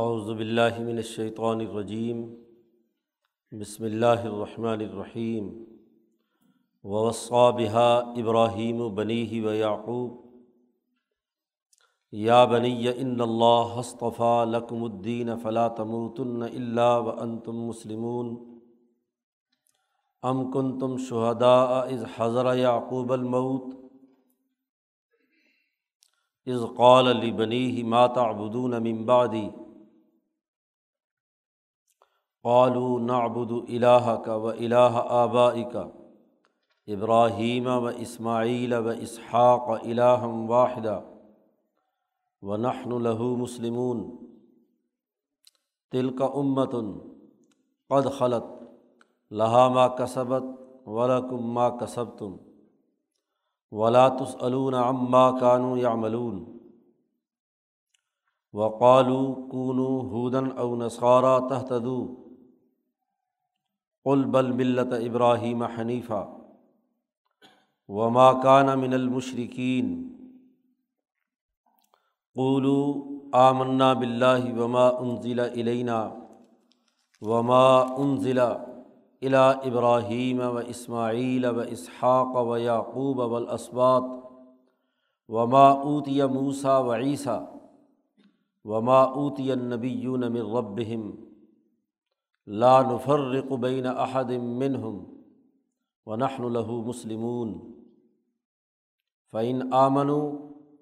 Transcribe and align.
اعوذ 0.00 0.28
باللہ 0.36 0.78
من 0.82 0.96
الشیطان 0.96 1.60
الرجیم، 1.60 2.20
بسم 3.52 3.84
اللہ 3.84 4.22
الرحمن 4.28 4.84
الرحیم 4.84 5.50
ووصى 6.84 7.42
بها 7.58 7.90
ابراہیم 8.22 8.80
و 8.80 8.88
بنی 9.00 9.40
و 9.40 9.52
یا 12.12 12.40
بنی 12.54 12.88
ان 12.88 13.20
اللہ 13.26 13.76
اصطفى 13.84 14.32
لکم 14.54 14.84
الدین 14.84 15.36
فلا 15.42 15.68
تموتن 15.82 16.42
الا 16.42 16.90
وانتم 17.08 17.62
مسلمون، 17.66 18.34
ام 20.22 20.44
کنتم 20.52 20.96
شہداء 21.08 21.82
اذ 21.82 22.04
حضر 22.16 22.54
یعقوب 22.58 23.12
الموت 23.12 23.72
از 26.46 26.64
قال 26.76 27.16
علی 27.16 27.32
بنی 27.42 27.82
ما 27.94 28.06
تعبدون 28.20 28.78
من 28.88 29.04
بعدی 29.06 29.48
قالوا 32.42 33.00
نعبد 33.00 33.52
الہک 33.68 34.28
و 34.28 34.48
الہ 34.48 35.02
آبائک 35.08 35.76
ابراہیم 36.86 37.66
و 37.66 37.86
اسماعیل 37.86 38.72
و 38.72 38.88
اسحاق 38.88 39.68
الہم 39.68 40.50
واحدہ 40.50 41.00
و 42.42 42.56
نحن 42.56 43.02
له 43.02 43.34
مسلمون. 43.36 44.26
تلک 45.90 46.22
امتن 46.34 46.92
قد 47.88 48.18
خلط 48.18 48.44
لہا 49.30 49.68
ما 49.68 49.88
کسبت 49.88 50.42
ولکم 50.86 51.54
ما 51.54 51.68
کسبتم 51.70 52.36
ولا 53.72 54.08
تسألون 54.08 54.74
عما 54.74 55.30
كانوا 55.40 55.78
يعملون. 55.78 56.44
وقالوا 58.52 59.34
كونوا 59.50 60.02
هودا 60.02 60.58
او 60.58 60.76
نصارى 60.76 61.40
تهتدوا. 61.50 62.06
بل 64.06 64.50
ملت 64.52 64.92
ابراہیم 64.92 65.62
حنیفہ 65.62 66.24
وما 67.88 68.32
كان 68.32 68.78
من 68.78 68.94
المشركين 68.94 70.18
قولوا 72.36 73.04
آمنا 73.34 73.92
بالله 73.92 74.62
وما 74.62 75.00
انزل 75.00 75.40
الينا 75.40 76.00
وما 77.22 77.96
انزل 78.04 78.38
الا 78.38 79.50
ابراہیم 79.50 80.40
و 80.40 80.56
اسماعیل 80.58 81.44
و 81.44 81.60
اسحاق 81.60 82.46
و 82.46 82.56
یعقوب 82.58 83.18
والاسباط 83.18 84.04
وما 85.28 85.68
اوتی 85.70 86.22
موسا 86.22 86.78
و 86.78 86.92
عیسیٰ 86.92 87.40
وما 88.64 89.02
اوتی 89.02 89.52
النبیون 89.52 90.28
من 90.28 90.56
ربهم 90.56 91.31
لا 92.46 92.82
نفرق 92.82 93.52
بین 93.52 93.86
احد 93.86 94.32
منهم 94.32 95.04
ونحن 96.06 96.44
له 96.44 96.66
مسلمون. 96.66 97.74
فعین 99.32 99.72
آمن 99.72 100.10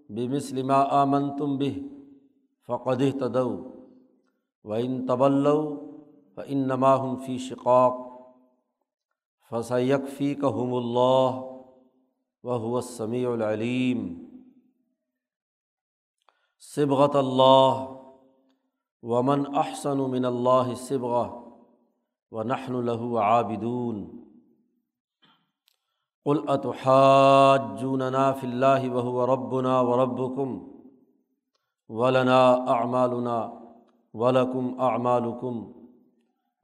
بمثل 0.08 0.62
ما 0.62 0.82
آمنتم 0.82 1.58
به 1.58 1.82
فقد 2.66 3.02
اهتدوا. 3.02 3.56
وإن 4.64 5.06
تولوا 5.06 5.76
فإنما 6.34 6.94
هم 6.94 7.16
في 7.16 7.38
شقاق. 7.38 8.10
فسیکفی 9.50 10.34
کہم 10.34 10.74
اللہ 10.74 11.46
وہ 12.42 12.80
سمیع 12.80 13.30
العلیم 13.30 14.26
صبغت 16.60 17.16
اللہ 17.16 17.86
ومن 19.02 19.56
احسن 19.56 19.98
من 19.98 20.24
اللہ 20.24 20.74
صبغ 20.76 21.49
و 22.32 22.42
نحن 22.42 22.72
له 22.72 23.20
عابدون. 23.20 24.20
قل 26.24 26.38
اتحاجوننا 26.48 28.32
فی 28.32 28.46
اللہ 28.46 28.88
وهو 28.94 29.26
ربنا 29.26 29.80
وربکم 29.80 30.58
ولنا 31.88 32.52
اعمالنا 32.52 33.50
ولکم 34.14 34.80
اعمالکم 34.80 35.72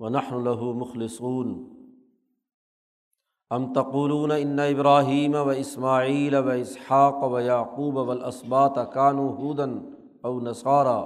ونحن 0.00 0.44
له 0.44 0.72
مخلصون. 0.72 1.72
ام 3.50 3.72
تقولون 3.72 4.30
ان 4.30 4.58
ابراہیم 4.58 5.34
و 5.34 5.48
اسماعیل 5.48 6.34
و 6.34 6.48
اسحاق 6.48 7.32
و 7.32 7.40
یعقوب 7.40 7.96
والاسباط 7.96 8.78
کانو 8.94 9.28
ہودن 9.28 9.78
او 10.22 10.40
نصارا؟ 10.40 11.04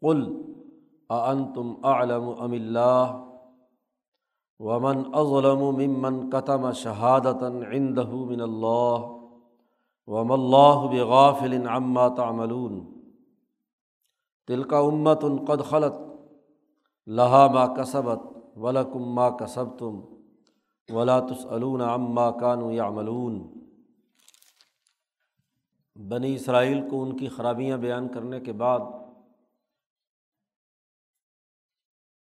قل 0.00 0.42
اانتم 1.08 1.74
اعلم 1.84 2.28
ام 2.38 2.52
اللہ 2.52 3.27
ومن 4.60 5.02
اظلم 5.14 5.60
ممن 5.76 6.18
قتم 6.30 6.70
شہادتا 6.72 7.48
عنده 7.48 8.22
من 8.30 8.40
اللہ 8.40 9.04
وم 10.08 10.32
اللہ 10.32 10.86
بغافل 10.92 11.54
عما 11.68 12.06
تعملون 12.16 12.80
تلک 14.48 14.72
امت 14.74 15.24
قد 15.48 15.62
خلط 15.70 16.00
لہا 17.06 17.46
ما 17.52 17.66
کسبت 17.74 18.26
ولکم 18.56 19.14
ما 19.14 19.28
کسبتم 19.38 20.00
ولاۃسلون 20.88 21.80
عما 21.80 22.30
کانو 22.40 22.70
یعملون 22.72 23.38
بنی 25.96 26.34
اسرائیل 26.34 26.80
کو 26.90 27.02
ان 27.02 27.16
کی 27.16 27.28
خرابیاں 27.28 27.78
بیان 27.78 28.08
کرنے 28.08 28.40
کے 28.40 28.52
بعد 28.64 28.80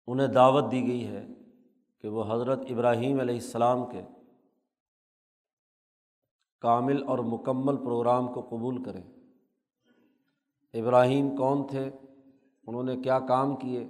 انہیں 0.08 0.28
دعوت 0.34 0.70
دی 0.72 0.86
گئی 0.86 1.06
ہے 1.06 1.24
کہ 2.04 2.08
وہ 2.08 2.24
حضرت 2.34 2.58
ابراہیم 2.68 3.20
علیہ 3.20 3.34
السلام 3.34 3.90
کے 3.90 4.02
کامل 6.60 7.08
اور 7.08 7.18
مکمل 7.18 7.76
پروگرام 7.76 8.32
کو 8.32 8.40
قبول 8.40 8.82
کریں۔ 8.82 9.02
ابراہیم 10.72 11.36
کون 11.36 11.66
تھے؟ 11.66 11.90
انہوں 12.66 12.82
نے 12.82 12.96
کیا 12.96 13.18
کام 13.18 13.56
کیے؟ 13.56 13.86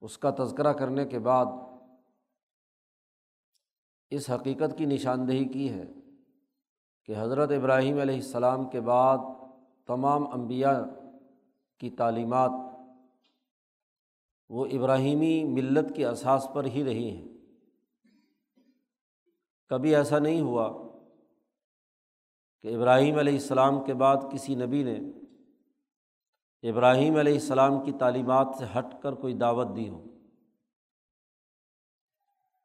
اس 0.00 0.18
کا 0.18 0.30
تذکرہ 0.30 0.72
کرنے 0.72 1.06
کے 1.06 1.18
بعد 1.18 1.46
اس 4.10 4.30
حقیقت 4.30 4.78
کی 4.78 4.84
نشاندہی 4.84 5.44
کی 5.44 5.72
ہے 5.72 5.86
کہ 7.04 7.14
حضرت 7.18 7.50
ابراہیم 7.50 7.98
علیہ 7.98 8.16
السلام 8.16 8.68
کے 8.68 8.80
بعد 8.80 9.18
تمام 9.86 10.26
انبیاء 10.32 10.78
کی 11.78 11.90
تعلیمات 11.90 12.50
وہ 14.48 14.66
ابراہیمی 14.66 15.44
ملت 15.44 15.96
کے 15.96 16.06
اساس 16.06 16.46
پر 16.54 16.64
ہی 16.64 16.84
رہی 16.84 17.10
ہیں۔ 17.10 17.28
کبھی 19.68 19.96
ایسا 19.96 20.18
نہیں 20.18 20.40
ہوا 20.40 20.88
کہ 22.62 22.76
ابراہیم 22.76 23.18
علیہ 23.18 23.32
السلام 23.32 23.84
کے 23.84 23.94
بعد 23.94 24.16
کسی 24.32 24.54
نبی 24.54 24.82
نے 24.82 24.98
ابراہیم 26.70 27.16
علیہ 27.16 27.32
السلام 27.32 27.84
کی 27.84 27.92
تعلیمات 27.92 28.46
سے 28.58 28.64
ہٹ 28.78 29.02
کر 29.02 29.12
کوئی 29.12 29.34
دعوت 29.34 29.76
دی 29.76 29.88
ہو۔ 29.88 30.04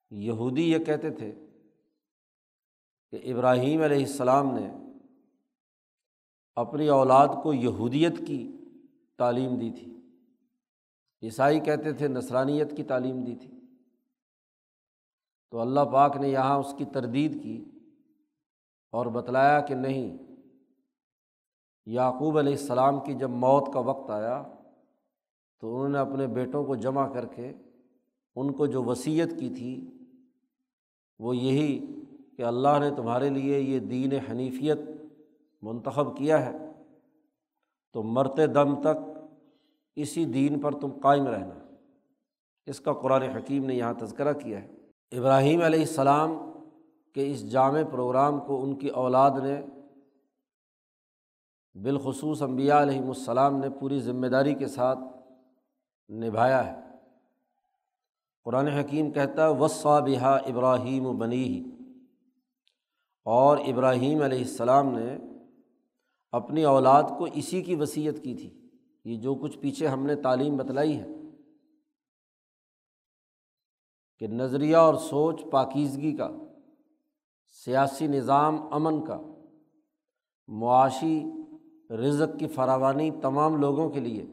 یہودی 0.09 0.71
یہ 0.71 0.77
کہتے 0.77 1.09
تھے 1.09 1.31
کہ 3.11 3.33
ابراہیم 3.33 3.81
علیہ 3.81 4.05
السلام 4.05 4.55
نے 4.55 4.71
اپنی 6.55 6.87
اولاد 6.87 7.27
کو 7.43 7.53
یہودیت 7.53 8.27
کی 8.27 8.51
تعلیم 9.17 9.55
دی 9.59 9.71
تھی۔ 9.71 10.00
عیسائی 11.23 11.59
کہتے 11.59 11.93
تھے 11.93 12.07
نسرانیت 12.07 12.77
کی 12.77 12.83
تعلیم 12.83 13.23
دی 13.23 13.35
تھی۔ 13.35 13.51
تو 15.51 15.59
اللہ 15.59 15.79
پاک 15.79 16.17
نے 16.17 16.29
یہاں 16.29 16.57
اس 16.57 16.73
کی 16.77 16.85
تردید 16.85 17.43
کی 17.43 17.65
اور 18.91 19.05
بتلایا 19.05 19.59
کہ 19.59 19.75
نہیں، 19.75 20.17
یعقوب 21.85 22.37
علیہ 22.37 22.53
السلام 22.53 22.99
کی 22.99 23.13
جب 23.13 23.29
موت 23.29 23.73
کا 23.73 23.79
وقت 23.79 24.09
آیا 24.09 24.43
تو 25.61 25.75
انہوں 25.75 25.89
نے 25.89 25.97
اپنے 25.97 26.27
بیٹوں 26.27 26.63
کو 26.63 26.75
جمع 26.75 27.07
کر 27.13 27.25
کے 27.25 27.53
ان 28.35 28.51
کو 28.53 28.65
جو 28.65 28.83
وصیت 28.83 29.29
کی 29.39 29.49
تھی، 29.49 29.91
وہ 31.19 31.35
یہی 31.37 32.01
کہ 32.37 32.43
اللہ 32.43 32.79
نے 32.79 32.89
تمہارے 32.95 33.29
لیے 33.29 33.59
یہ 33.59 33.79
دین 33.79 34.11
حنیفیت 34.13 34.77
منتخب 35.61 36.17
کیا 36.17 36.45
ہے۔ 36.45 36.57
تو 37.93 38.03
مرتے 38.03 38.47
دم 38.47 38.81
تک 38.81 39.10
اسی 39.95 40.25
دین 40.25 40.59
پر 40.59 40.79
تم 40.79 40.89
قائم 41.01 41.27
رہنا۔ 41.27 41.75
اس 42.65 42.79
کا 42.79 42.93
قرآن 42.93 43.21
حکیم 43.21 43.65
نے 43.65 43.75
یہاں 43.75 43.93
تذکرہ 44.01 44.33
کیا 44.33 44.63
ہے۔ 44.63 44.67
ابراہیم 45.11 45.61
علیہ 45.61 45.79
السلام 45.79 46.29
کے 47.13 47.31
اس 47.31 47.51
جامع 47.51 47.81
پروگرام 47.91 48.39
کو 48.39 48.63
ان 48.63 48.75
کی 48.75 48.87
اولاد 48.87 49.31
نے 49.43 49.61
بالخصوص 51.83 52.41
انبیاء 52.41 52.81
علیہم 52.81 53.07
السلام 53.07 53.57
نے 53.57 53.69
پوری 53.69 53.99
ذمہ 53.99 54.27
داری 54.27 54.53
کے 54.53 54.67
ساتھ 54.67 54.99
نبھایا 56.11 56.73
ہے۔ 56.73 56.79
قرآن 58.43 58.67
حکیم 58.67 59.11
کہتا 59.11 59.47
ہے، 59.47 59.53
وصا 59.53 59.99
بہا 59.99 60.35
ابراہیم 60.35 61.05
و 61.05 61.13
بنی 61.13 61.43
ہی 61.43 61.63
اور 63.25 63.57
ابراہیم 63.57 64.21
علیہ 64.21 64.37
السلام 64.37 64.97
نے 64.97 65.17
اپنی 66.31 66.63
اولاد 66.63 67.03
کو 67.17 67.27
اسی 67.33 67.61
کی 67.61 67.75
وصیت 67.75 68.23
کی 68.23 68.35
تھی۔ 68.35 68.60
یہ 69.05 69.17
جو 69.17 69.33
کچھ 69.35 69.57
پیچھے 69.59 69.87
ہم 69.87 70.05
نے 70.05 70.15
تعلیم 70.15 70.57
بتلائی 70.57 70.97
ہے 70.99 71.07
کہ 74.19 74.27
نظریہ 74.27 74.77
اور 74.77 74.95
سوچ 74.95 75.41
پاکیزگی 75.51 76.15
کا، 76.17 76.29
سیاسی 77.65 78.07
نظام 78.07 78.61
امن 78.73 79.03
کا، 79.05 79.19
معاشی 80.49 81.23
رزق 82.03 82.37
کی 82.39 82.47
فراوانی 82.47 83.09
تمام 83.21 83.55
لوگوں 83.61 83.89
کے 83.89 83.99
لیے 83.99 84.25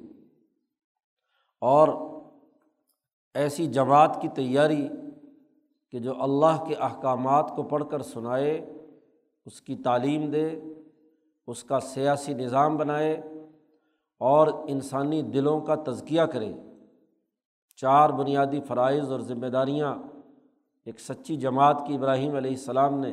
اور 1.62 1.88
ایسی 3.35 3.67
جماعت 3.67 4.19
کی 4.23 4.29
تیاری 4.29 4.88
کہ 5.93 5.99
جو 5.99 6.23
اللہ 6.23 6.65
کے 6.69 6.75
احکامات 6.75 7.50
کو 7.56 7.62
پڑھ 7.62 7.85
کر 7.91 8.03
سنائے، 8.03 8.55
اس 9.47 9.61
کی 9.62 9.76
تعلیم 9.76 10.31
دے، 10.31 10.49
اس 11.49 11.65
کا 11.65 11.81
سیاسی 11.81 12.35
نظام 12.35 12.76
بنائے 12.76 13.17
اور 14.19 14.47
انسانی 14.69 15.23
دلوں 15.23 15.61
کا 15.61 15.75
تزکیہ 15.75 16.23
کرے 16.23 16.53
چار 17.76 18.11
بنیادی 18.11 18.61
فرائض 18.61 19.12
اور 19.12 19.20
ذمہ 19.20 19.47
داریاں۔ 19.47 19.94
ایک 20.85 21.00
سچی 21.00 21.37
جماعت 21.37 21.82
کی 21.87 21.94
ابراہیم 21.94 22.35
علیہ 22.35 22.50
السلام 22.50 23.00
نے 23.00 23.12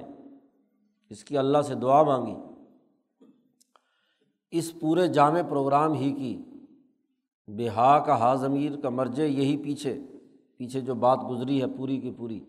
اس 1.10 1.24
کی 1.24 1.38
اللہ 1.38 1.62
سے 1.62 1.76
دعا 1.76 2.04
مانگی۔ 2.04 2.36
اس 4.52 4.80
پورے 4.80 5.08
جامع 5.08 5.42
پروگرام 5.50 5.94
ہی 5.94 6.14
کی۔ 6.14 6.42
بہا 7.48 8.00
کا 8.00 8.20
ہا 8.20 8.36
ضمیر 8.36 8.80
کا 8.80 8.90
مرجع 8.90 9.24
یہی 9.24 9.58
پیچھے 9.58 10.00
پیچھے 10.58 10.82
جو 10.82 10.96
بات 10.96 11.20
گزری 11.30 11.62
ہے 11.62 11.68
پوری 11.78 12.00
کی 12.00 12.12
پوری۔ 12.18 12.40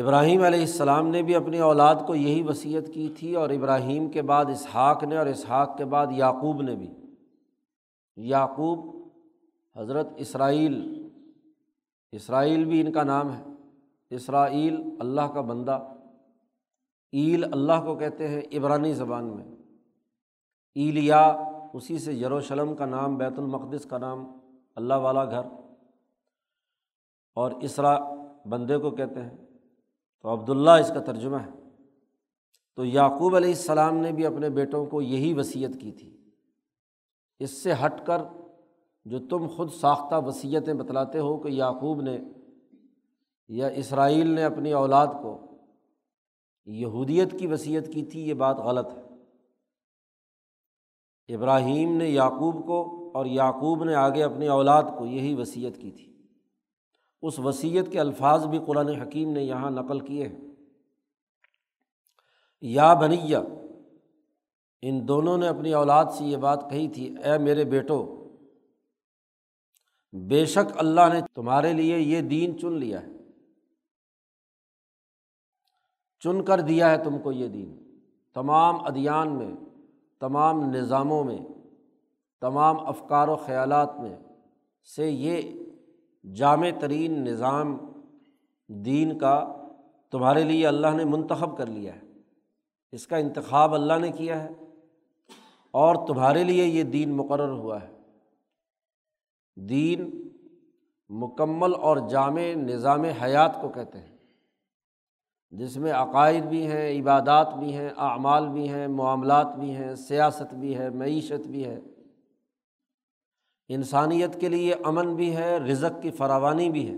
ابراہیم 0.00 0.42
علیہ 0.42 0.60
السلام 0.60 1.08
نے 1.08 1.22
بھی 1.22 1.34
اپنی 1.34 1.58
اولاد 1.58 1.94
کو 2.06 2.14
یہی 2.14 2.42
وصیت 2.42 2.94
کی 2.94 3.14
تھی 3.18 3.34
اور 3.34 3.50
ابراہیم 3.50 4.10
کے 4.10 4.22
بعد 4.22 4.44
اسحاق 4.44 5.04
نے 5.04 5.16
اور 5.16 5.26
اسحاق 5.26 5.76
کے 5.76 5.84
بعد 5.84 6.06
یعقوب 6.10 6.62
نے 6.62 6.74
بھی۔ 6.74 6.94
یعقوب 8.16 9.08
حضرت 9.76 10.08
اسرائیل 10.16 11.08
اسرائیل 12.12 12.64
بھی 12.64 12.80
ان 12.80 12.92
کا 12.92 13.02
نام 13.02 13.32
ہے۔ 13.32 13.42
اسرائیل 14.10 14.96
اللہ 15.00 15.20
کا 15.20 15.40
بندہ، 15.40 15.92
ایل 17.12 17.44
اللہ 17.44 17.84
کو 17.84 17.94
کہتے 17.94 18.28
ہیں 18.28 18.40
عبرانی 18.52 18.92
زبان 18.92 19.24
میں۔ 19.24 19.44
ایلیا 20.74 21.36
اسی 21.72 21.98
سے 21.98 22.12
یروشلم 22.12 22.74
کا 22.74 22.86
نام، 22.86 23.16
بیت 23.16 23.38
المقدس 23.38 23.84
کا 23.84 23.98
نام، 23.98 24.38
اللہ 24.74 24.94
والا 24.94 25.24
گھر۔ 25.24 25.42
اور 27.34 27.50
اسرا 27.50 27.98
بندے 28.48 28.78
کو 28.78 28.90
کہتے 28.90 29.22
ہیں۔ 29.22 29.43
تو 30.24 30.32
عبداللہ 30.32 30.70
اس 30.70 30.88
کا 30.88 31.00
ترجمہ 31.00 31.36
ہے۔ 31.36 31.50
تو 32.76 32.84
یعقوب 32.84 33.36
علیہ 33.36 33.48
السلام 33.48 33.96
نے 33.96 34.12
بھی 34.12 34.26
اپنے 34.26 34.50
بیٹوں 34.50 34.86
کو 34.86 35.02
یہی 35.02 35.34
وصیت 35.34 35.80
کی 35.80 35.92
تھی۔ 35.92 36.16
اس 37.38 37.62
سے 37.62 37.72
ہٹ 37.72 38.06
کر 38.06 38.22
جو 39.04 39.18
تم 39.18 39.46
خود 39.56 39.72
ساختہ 39.72 40.14
وصیتیں 40.26 40.74
بتلاتے 40.74 41.18
ہو 41.18 41.36
کہ 41.36 41.48
یعقوب 41.48 42.00
نے 42.00 42.18
یا 43.48 43.66
اسرائیل 43.66 44.26
نے 44.26 44.44
اپنی 44.44 44.72
اولاد 44.72 45.06
کو 45.06 45.38
یہودیت 46.66 47.38
کی 47.38 47.46
وصیت 47.46 47.92
کی 47.92 48.02
تھی، 48.02 48.28
یہ 48.28 48.34
بات 48.34 48.56
غلط 48.56 48.86
ہے۔ 48.86 49.02
ابراہیم 51.34 51.96
نے 51.96 52.08
یعقوب 52.08 52.66
کو 52.66 53.10
اور 53.14 53.26
یعقوب 53.26 53.84
نے 53.84 53.94
آگے 53.94 54.22
اپنی 54.22 54.48
اولاد 54.48 54.82
کو 54.98 55.06
یہی 55.06 55.34
وصیت 55.34 55.76
کی 55.76 55.90
تھی۔ 55.90 56.13
اس 57.26 57.38
وصیت 57.38 57.92
کے 57.92 58.00
الفاظ 58.00 58.46
بھی 58.46 58.58
قرآن 58.66 58.88
حکیم 58.88 59.32
نے 59.32 59.42
یہاں 59.42 59.70
نقل 59.70 60.00
کیے 60.00 60.28
ہیں۔ 60.28 60.40
یا 62.60 62.94
بنیا 62.94 63.40
ان 64.82 65.08
دونوں 65.08 65.38
نے 65.38 65.48
اپنی 65.48 65.74
اولاد 65.74 66.04
سے 66.04 66.24
یہ 66.24 66.36
بات 66.36 66.70
کہی 66.70 66.88
تھی، 66.88 67.14
اے 67.24 67.38
میرے 67.38 67.64
بیٹو، 67.64 68.28
بے 70.12 70.46
شک 70.46 70.78
اللہ 70.78 71.00
نے 71.12 71.20
تمہارے 71.34 71.72
لیے 71.72 71.98
یہ 71.98 72.20
دین 72.20 72.58
چن 72.58 72.72
لیا 72.72 73.02
ہے۔ 73.02 73.08
چن 76.20 76.44
کر 76.44 76.60
دیا 76.60 76.90
ہے 76.90 77.04
تم 77.04 77.18
کو 77.18 77.32
یہ 77.32 77.48
دین۔ 77.48 77.98
تمام 78.34 78.84
ادیان 78.84 79.38
میں، 79.38 79.54
تمام 80.20 80.70
نظاموں 80.70 81.24
میں، 81.24 81.38
تمام 82.40 82.86
افکار 82.86 83.28
و 83.28 83.36
خیالات 83.36 84.00
میں 84.00 84.16
سے 84.96 85.10
یہ 85.10 85.63
جامع 86.32 86.68
ترین 86.80 87.24
نظام 87.24 87.78
دین 88.68 89.18
کا 89.18 89.54
تمہارے 90.10 90.44
لیے 90.44 90.66
اللہ 90.66 90.86
نے 90.96 91.04
منتخب 91.04 91.56
کر 91.56 91.66
لیا 91.66 91.94
ہے۔ 91.94 92.00
اس 92.92 93.06
کا 93.06 93.16
انتخاب 93.16 93.74
اللہ 93.74 93.92
نے 94.00 94.12
کیا 94.12 94.42
ہے 94.42 94.48
اور 95.70 96.06
تمہارے 96.06 96.44
لیے 96.44 96.64
یہ 96.64 96.82
دین 96.82 97.10
مقرر 97.10 97.50
ہوا 97.50 97.82
ہے۔ 97.82 97.92
دین 99.56 100.28
مکمل 101.08 101.74
اور 101.74 101.96
جامع 102.08 102.42
نظام 102.56 103.02
حیات 103.02 103.60
کو 103.60 103.68
کہتے 103.68 103.98
ہیں۔ 103.98 104.16
جس 105.50 105.76
میں 105.76 105.92
عقائد 105.92 106.44
بھی 106.44 106.66
ہیں، 106.66 107.00
عبادات 107.00 107.54
بھی 107.54 107.76
ہیں، 107.76 107.90
اعمال 107.96 108.48
بھی 108.48 108.68
ہیں، 108.68 108.88
معاملات 108.88 109.56
بھی 109.56 109.76
ہیں، 109.76 109.94
سیاست 109.94 110.54
بھی 110.54 110.78
ہے، 110.78 110.90
معیشت 110.90 111.46
بھی 111.46 111.64
ہے۔ 111.64 111.80
انسانیت 113.68 114.40
کے 114.40 114.48
لیے 114.48 114.74
امن 114.74 115.14
بھی 115.14 115.36
ہے، 115.36 115.58
رزق 115.58 116.02
کی 116.02 116.10
فراوانی 116.10 116.70
بھی 116.70 116.88
ہے۔ 116.88 116.96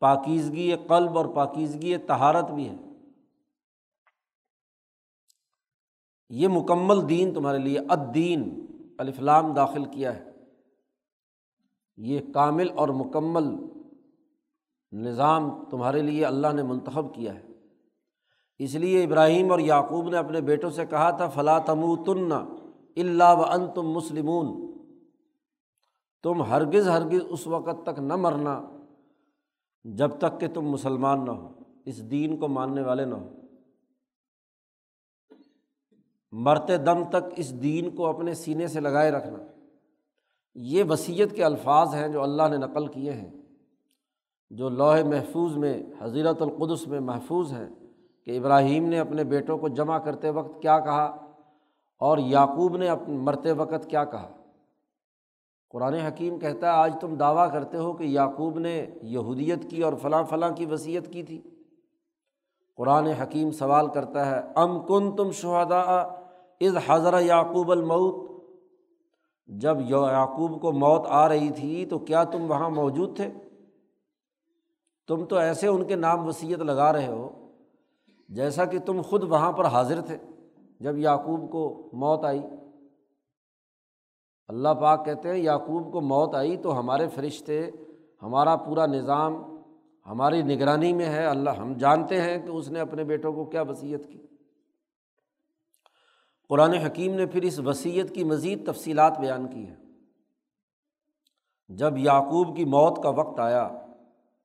پاکیزگی 0.00 0.76
قلب 0.88 1.18
اور 1.18 1.26
پاکیزگی 1.26 1.96
تہارت 1.96 2.50
بھی 2.50 2.68
ہے۔ 2.68 2.76
یہ 6.28 6.48
مکمل 6.48 7.08
دین 7.08 7.34
تمہارے 7.34 7.58
لیے 7.58 7.78
ادین 7.78 8.66
الفلام 8.98 9.54
داخل 9.54 9.84
کیا 9.84 10.16
ہے۔ 10.16 10.30
یہ 11.96 12.20
کامل 12.34 12.70
اور 12.74 12.88
مکمل 12.88 13.44
نظام 14.92 15.64
تمہارے 15.64 16.02
لیے 16.02 16.24
اللہ 16.24 16.52
نے 16.52 16.62
منتخب 16.62 17.14
کیا 17.14 17.34
ہے۔ 17.34 17.46
اس 18.58 18.74
لیے 18.74 19.04
ابراہیم 19.04 19.50
اور 19.50 19.58
یعقوب 19.58 20.08
نے 20.08 20.16
اپنے 20.16 20.40
بیٹوں 20.40 20.70
سے 20.70 20.86
کہا 20.86 21.10
تھا 21.10 21.28
فلاں 21.28 21.60
تموتن 21.60 22.32
اللہ 22.96 23.34
و 23.36 23.44
ان 23.44 23.70
تم 23.74 23.90
مسلمون۔ 23.90 24.71
تم 26.22 26.42
ہرگز 26.42 26.88
ہرگز 26.88 27.20
اس 27.28 27.46
وقت 27.46 27.86
تک 27.86 27.98
نہ 27.98 28.16
مرنا 28.16 28.62
جب 29.84 30.10
تک 30.18 30.40
کہ 30.40 30.48
تم 30.54 30.62
مسلمان 30.62 31.24
نہ 31.24 31.30
ہو، 31.30 31.48
اس 31.84 32.10
دین 32.10 32.36
کو 32.36 32.48
ماننے 32.48 32.82
والے 32.82 33.04
نہ 33.04 33.14
ہو۔ 33.14 33.28
مرتے 36.32 36.76
دم 36.76 37.04
تک 37.08 37.32
اس 37.36 37.62
دین 37.62 37.90
کو 37.90 38.06
اپنے 38.06 38.34
سینے 38.34 38.66
سے 38.66 38.80
لگائے 38.80 39.10
رکھنا۔ 39.10 39.38
یہ 40.54 40.84
وصیت 40.88 41.36
کے 41.36 41.44
الفاظ 41.44 41.94
ہیں 41.94 42.08
جو 42.08 42.22
اللہ 42.22 42.42
نے 42.50 42.56
نقل 42.56 42.86
کیے 42.86 43.12
ہیں، 43.12 43.30
جو 44.50 44.68
لوہ 44.68 44.96
محفوظ 45.04 45.56
میں 45.56 45.82
حضیرت 46.00 46.42
القدس 46.42 46.88
میں 46.88 47.00
محفوظ 47.00 47.52
ہیں 47.52 47.68
کہ 48.24 48.38
ابراہیم 48.38 48.88
نے 48.88 48.98
اپنے 48.98 49.24
بیٹوں 49.24 49.58
کو 49.58 49.68
جمع 49.68 49.98
کرتے 49.98 50.30
وقت 50.30 50.62
کیا 50.62 50.80
کہا 50.80 51.04
اور 51.98 52.18
یعقوب 52.18 52.76
نے 52.76 52.88
اپنے 52.88 53.16
مرتے 53.16 53.52
وقت 53.52 53.90
کیا 53.90 54.04
کہا۔ 54.04 54.41
قرآن 55.72 55.94
حکیم 55.94 56.38
کہتا 56.38 56.66
ہے، 56.66 56.72
آج 56.72 56.94
تم 57.00 57.14
دعویٰ 57.14 57.52
کرتے 57.52 57.76
ہو 57.76 57.92
کہ 57.92 58.04
یعقوب 58.04 58.58
نے 58.58 58.86
یہودیت 59.02 59.70
کی 59.70 59.82
اور 59.82 59.92
فلاں 60.02 60.24
فلاں 60.24 60.50
کی 60.50 60.66
وصیت 60.66 61.12
کی 61.12 61.22
تھی۔ 61.22 61.42
قرآن 62.76 63.06
حکیم 63.06 63.50
سوال 63.50 63.86
کرتا 63.86 64.26
ہے، 64.26 64.40
ام 64.54 64.86
کن 64.86 65.16
تم 65.16 65.30
شہدا 65.30 65.80
از 66.60 66.76
حضر 66.86 67.20
یعقوب 67.20 67.70
المعود 67.70 68.32
جب 69.46 69.76
یعقوب 69.88 70.60
کو 70.60 70.72
موت 70.72 71.02
آ 71.08 71.28
رہی 71.28 71.50
تھی 71.50 71.86
تو 71.86 71.98
کیا 71.98 72.24
تم 72.24 72.50
وہاں 72.50 72.70
موجود 72.70 73.16
تھے؟ 73.16 73.28
تم 75.08 75.24
تو 75.24 75.36
ایسے 75.36 75.66
ان 75.66 75.84
کے 75.84 75.96
نام 75.96 76.26
وصیت 76.26 76.58
لگا 76.58 76.92
رہے 76.92 77.06
ہو 77.06 77.28
جیسا 78.28 78.64
کہ 78.64 78.78
تم 78.78 79.00
خود 79.02 79.22
وہاں 79.22 79.52
پر 79.52 79.64
حاضر 79.64 80.00
تھے۔ 80.00 80.16
جب 80.80 80.98
یعقوب 80.98 81.50
کو 81.50 81.90
موت 81.92 82.24
آئی 82.24 82.40
اللہ 84.48 84.68
پاک 84.68 85.04
کہتے 85.04 85.28
ہیں، 85.28 85.38
یعقوب 85.38 85.92
کو 85.92 86.00
موت 86.00 86.34
آئی 86.34 86.56
تو 86.56 86.78
ہمارے 86.78 87.08
فرشتے، 87.08 87.70
ہمارا 88.22 88.56
پورا 88.56 88.86
نظام 88.86 89.42
ہماری 90.06 90.42
نگرانی 90.42 90.92
میں 90.92 91.06
ہے۔ 91.06 91.26
اللہ، 91.26 91.50
ہم 91.50 91.72
جانتے 91.72 92.20
ہیں 92.20 92.38
کہ 92.38 92.48
اس 92.48 92.68
نے 92.68 92.80
اپنے 92.80 93.04
بیٹوں 93.04 93.32
کو 93.32 93.44
کیا 93.44 93.62
وصیت 93.62 94.08
کی۔ 94.08 94.26
قرآن 96.48 96.72
حکیم 96.72 97.14
نے 97.14 97.26
پھر 97.26 97.42
اس 97.42 97.58
وصیت 97.58 98.14
کی 98.14 98.24
مزید 98.24 98.72
تفصیلات 98.72 99.18
بیان 99.20 99.48
کی 99.48 99.66
ہیں۔ 99.66 99.76
جب 101.68 101.98
یعقوب 101.98 102.56
کی 102.56 102.64
موت 102.64 103.02
کا 103.02 103.08
وقت 103.08 103.40
آیا 103.40 103.68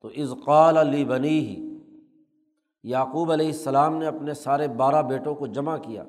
تو 0.01 0.07
ازقال 0.07 0.77
علی 0.77 1.05
بنی 1.05 1.39
ہی 1.39 1.77
یعقوب 2.83 3.31
علیہ 3.31 3.47
السلام 3.47 3.95
نے 3.95 4.07
اپنے 4.07 4.33
سارے 4.33 4.67
بارہ 4.67 5.01
بیٹوں 5.01 5.35
کو 5.35 5.47
جمع 5.47 5.77
کیا 5.77 6.03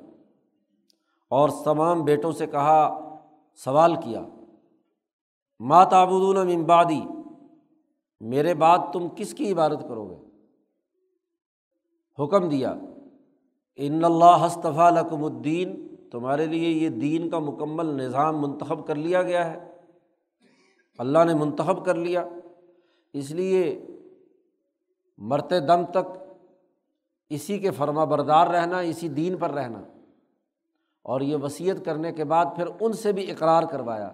اور 1.29 1.49
تمام 1.65 2.03
بیٹوں 2.03 2.31
سے 2.31 2.47
کہا 2.47 3.08
سوال 3.65 3.95
کیا 3.95 4.25
ماں 5.59 5.85
تابدون 5.85 6.37
امبادی 6.37 7.01
میرے 8.19 8.53
بعد 8.53 8.77
تم 8.93 9.07
کس 9.15 9.33
کی 9.33 9.51
عبادت 9.51 9.81
کرو 9.87 10.09
گے؟ 10.09 10.15
حکم 12.23 12.49
دیا، 12.49 12.75
ان 13.75 14.03
اللہ 14.03 14.45
ہصطفیٰ 14.45 14.91
لکم 14.91 15.23
الدین، 15.23 15.95
تمہارے 16.11 16.45
لیے 16.45 16.69
یہ 16.69 16.89
دین 16.89 17.29
کا 17.29 17.39
مکمل 17.39 17.85
نظام 17.85 18.41
منتخب 18.41 18.87
کر 18.87 18.95
لیا 18.95 19.21
گیا 19.21 19.51
ہے۔ 19.51 19.71
اللہ 20.97 21.23
نے 21.25 21.33
منتخب 21.33 21.85
کر 21.85 21.95
لیا، 21.95 22.25
اس 23.13 23.31
لیے 23.31 23.85
مرتے 25.17 25.59
دم 25.59 25.85
تک 25.91 26.17
اسی 27.29 27.59
کے 27.59 27.71
فرما 27.71 28.03
بردار 28.03 28.47
رہنا، 28.47 28.79
اسی 28.79 29.07
دین 29.07 29.37
پر 29.37 29.51
رہنا۔ 29.51 29.81
اور 31.09 31.21
یہ 31.21 31.35
وصیت 31.35 31.85
کرنے 31.85 32.11
کے 32.11 32.23
بعد 32.23 32.45
پھر 32.55 32.67
ان 32.79 32.93
سے 32.93 33.11
بھی 33.11 33.31
اقرار 33.31 33.63
کروایا۔ 33.63 34.11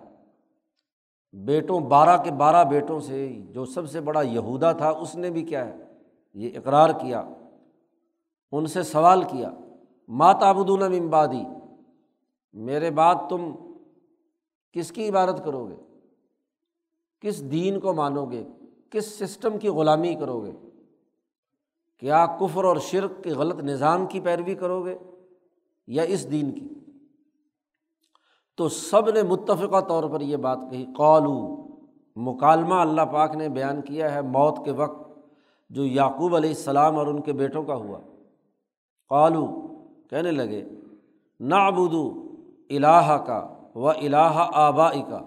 بیٹوں، 1.33 1.79
بارہ 1.79 2.23
کے 2.23 2.31
بارہ 2.31 2.63
بیٹوں 2.63 2.99
سے 2.99 3.41
جو 3.49 3.65
سب 3.65 3.89
سے 3.89 4.01
بڑا 4.01 4.21
یہودا 4.21 4.71
تھا، 4.71 4.89
اس 4.89 5.15
نے 5.15 5.29
بھی 5.29 5.43
کیا 5.43 5.67
ہے، 5.67 5.75
یہ 6.33 6.57
اقرار 6.57 6.89
کیا، 6.89 7.23
ان 8.51 8.65
سے 8.65 8.83
سوال 8.83 9.23
کیا 9.23 9.51
مات 10.07 10.43
آبدون 10.43 10.81
امبادی 10.81 11.43
میرے 12.53 12.91
بعد 12.91 13.15
تم 13.29 13.51
کس 14.71 14.91
کی 14.91 15.09
عبادت 15.09 15.45
کرو 15.45 15.67
گے؟ 15.69 15.75
کس 17.19 17.51
دین 17.51 17.79
کو 17.79 17.93
مانو 17.93 18.25
گے؟ 18.25 18.43
کس 18.89 19.19
سسٹم 19.19 19.57
کی 19.57 19.67
غلامی 19.67 20.15
کرو 20.15 20.39
گے؟ 20.45 20.51
کیا 21.97 22.25
کفر 22.25 22.63
اور 22.63 22.77
شرک 22.77 23.23
کے 23.23 23.29
غلط 23.29 23.55
نظام 23.55 24.05
کی 24.05 24.19
پیروی 24.19 24.55
کرو 24.55 24.85
گے 24.85 24.97
یا 25.87 26.03
اس 26.03 26.31
دین 26.31 26.51
کی؟ 26.51 26.67
تو 28.57 28.69
سب 28.69 29.09
نے 29.09 29.23
متفقہ 29.23 29.79
طور 29.79 30.03
پر 30.09 30.21
یہ 30.21 30.37
بات 30.37 30.59
کہی، 30.69 30.85
قالو، 30.97 31.37
مکالمہ 32.15 32.75
اللہ 32.75 33.01
پاک 33.01 33.35
نے 33.35 33.49
بیان 33.49 33.81
کیا 33.81 34.13
ہے 34.13 34.21
موت 34.21 34.65
کے 34.65 34.71
وقت 34.71 35.01
جو 35.69 35.85
یعقوب 35.85 36.35
علیہ 36.35 36.49
السلام 36.49 36.97
اور 36.97 37.07
ان 37.07 37.21
کے 37.21 37.33
بیٹوں 37.33 37.63
کا 37.63 37.75
ہوا۔ 37.75 37.99
قالو، 39.09 39.45
کہنے 40.09 40.31
لگے 40.31 40.63
نا 41.39 41.67
الہ 42.69 43.17
کا 43.27 43.39
و 43.75 43.89
الہ 43.89 44.47
آبا 44.53 44.91
کا 44.91 45.21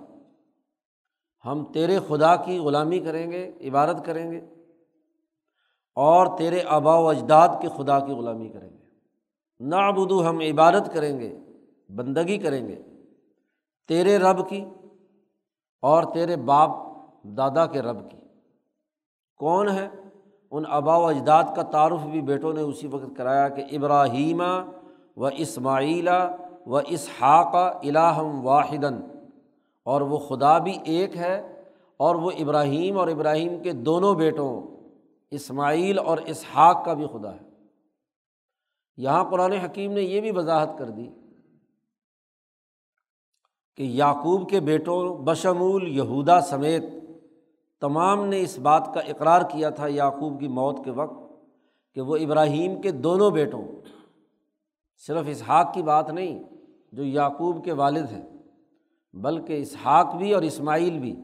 ہم 1.44 1.64
تیرے 1.64 1.98
خدا 2.08 2.36
کی 2.36 2.58
غلامی 2.58 2.98
کریں 2.98 3.30
گے، 3.32 3.52
عبادت 3.68 4.04
کریں 4.04 4.30
گے، 4.30 4.40
اور 5.96 6.26
تیرے 6.38 6.62
آبا 6.66 6.94
و 6.98 7.08
اجداد 7.08 7.48
کے 7.60 7.68
خدا 7.68 7.98
کی 8.00 8.12
غلامی 8.12 8.48
کریں 8.48 8.70
گے۔ 8.70 8.84
نا 9.60 9.88
ہم 10.28 10.38
عبادت 10.40 10.92
کریں 10.94 11.18
گے، 11.20 11.38
بندگی 11.88 12.38
کریں 12.38 12.68
گے۔ 12.68 12.82
تیرے 13.88 14.18
رب 14.18 14.48
کی 14.48 14.64
اور 15.82 16.02
تیرے 16.02 16.36
باپ 16.36 16.70
دادا 17.22 17.66
کے 17.66 17.82
رب 17.82 18.10
کی۔ 18.10 18.16
کون 19.36 19.68
ہے؟ 19.68 19.88
ان 20.50 20.62
آبا 20.68 20.96
و 20.96 21.06
اجداد 21.06 21.44
کا 21.56 21.62
تعارف 21.62 22.00
بھی 22.00 22.22
بیٹوں 22.22 22.52
نے 22.52 22.60
اسی 22.60 22.86
وقت 22.86 23.16
کرایا 23.16 23.48
کہ 23.48 23.64
ابراہیمہ 23.72 24.70
و 25.16 25.26
اسماعیلہ 25.26 26.36
و 26.66 26.76
اسحاق 26.76 27.54
الہم 27.54 28.46
واحدن 28.46 29.00
اور 29.84 30.00
وہ 30.00 30.18
خدا 30.18 30.58
بھی 30.58 30.78
ایک 30.84 31.16
ہے 31.16 31.62
اور 31.96 32.14
وہ 32.14 32.30
ابراہیم 32.38 32.98
اور 32.98 33.08
ابراہیم 33.08 33.62
کے 33.62 33.72
دونوں 33.72 34.14
بیٹوں 34.14 34.62
اسماعیل 35.30 35.98
اور 35.98 36.18
اسحاق 36.18 36.84
کا 36.84 36.94
بھی 36.94 37.06
خدا 37.06 37.34
ہے۔ 37.34 37.48
یہاں 38.96 39.30
قرآن 39.30 39.52
حکیم 39.52 39.92
نے 39.92 40.00
یہ 40.00 40.20
بھی 40.20 40.30
وضاحت 40.30 40.68
کر 40.78 40.90
دی 40.90 41.10
کہ 43.78 43.82
یعقوب 43.82 44.48
کے 44.50 44.60
بیٹوں 44.60 45.18
بشمول 45.18 45.88
یہودا 45.88 46.40
سمیت 46.40 46.82
تمام 47.80 48.24
نے 48.26 48.40
اس 48.40 48.58
بات 48.58 48.94
کا 48.94 49.00
اقرار 49.00 49.42
کیا 49.42 49.70
تھا 49.70 49.86
یعقوب 49.86 50.40
کی 50.40 50.48
موت 50.48 50.84
کے 50.84 50.90
وقت 50.90 51.32
کہ 51.94 52.00
وہ 52.00 52.16
ابراہیم 52.16 52.80
کے 52.80 52.90
دونوں 52.90 53.30
بیٹوں، 53.30 53.62
صرف 55.06 55.24
اسحاق 55.26 55.74
کی 55.74 55.82
بات 55.82 56.10
نہیں 56.10 56.42
جو 56.92 57.02
یعقوب 57.02 57.64
کے 57.64 57.72
والد 57.72 58.12
ہیں، 58.12 58.22
بلکہ 59.14 59.62
اسحاق 59.62 60.14
بھی 60.14 60.32
اور 60.32 60.42
اسماعیل 60.42 60.98
بھی۔ 60.98 61.16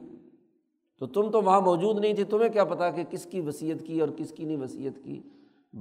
تو 0.98 1.06
تم 1.06 1.30
تو 1.30 1.42
وہاں 1.42 1.60
موجود 1.60 1.98
نہیں 1.98 2.12
تھے، 2.12 2.24
تمہیں 2.24 2.48
کیا 2.48 2.64
پتا 2.64 2.90
کہ 2.90 3.04
کس 3.10 3.24
کی 3.24 3.40
وصیت 3.40 3.86
کی 3.86 4.00
اور 4.00 4.08
کس 4.08 4.32
کی 4.32 4.44
نہیں 4.44 4.56
وصیت 4.56 5.04
کی؟ 5.04 5.20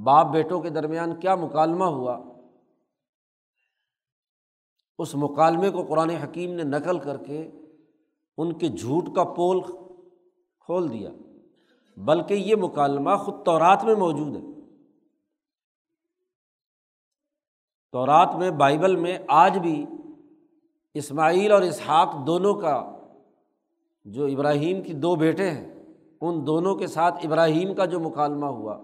باپ 0.03 0.31
بیٹوں 0.31 0.61
کے 0.61 0.69
درمیان 0.69 1.15
کیا 1.15 1.35
مکالمہ 1.35 1.85
ہوا؟ 1.85 2.19
اس 4.97 5.15
مکالمے 5.15 5.69
کو 5.69 5.85
قرآن 5.85 6.09
حکیم 6.09 6.53
نے 6.53 6.63
نقل 6.63 6.99
کر 6.99 7.17
کے 7.17 7.51
ان 8.37 8.53
کے 8.53 8.67
جھوٹ 8.67 9.15
کا 9.15 9.23
پول 9.23 9.61
کھول 10.59 10.91
دیا۔ 10.91 11.09
بلکہ 11.97 12.33
یہ 12.33 12.55
مکالمہ 12.55 13.15
خود 13.15 13.45
تورات 13.45 13.83
میں 13.83 13.95
موجود 13.95 14.35
ہے۔ 14.35 14.41
تورات 17.91 18.35
میں، 18.35 18.51
بائبل 18.51 18.95
میں 18.95 19.17
آج 19.27 19.57
بھی 19.57 19.85
اسماعیل 20.93 21.51
اور 21.51 21.61
اسحاق 21.61 22.27
دونوں 22.27 22.53
کا 22.53 22.97
جو 24.05 24.25
ابراہیم 24.25 24.81
کی 24.81 24.93
دو 24.93 25.15
بیٹے 25.15 25.49
ہیں، 25.49 25.83
ان 26.21 26.47
دونوں 26.47 26.75
کے 26.75 26.87
ساتھ 26.87 27.25
ابراہیم 27.25 27.75
کا 27.75 27.85
جو 27.85 27.99
مکالمہ 27.99 28.45
ہوا۔ 28.45 28.75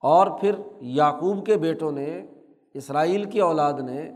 اور 0.00 0.40
پھر 0.40 0.54
یعقوب 0.80 1.46
کے 1.46 1.56
بیٹوں 1.56 1.92
نے، 1.92 2.26
اسرائیل 2.74 3.24
کی 3.24 3.40
اولاد 3.40 3.72
نے 3.72 4.12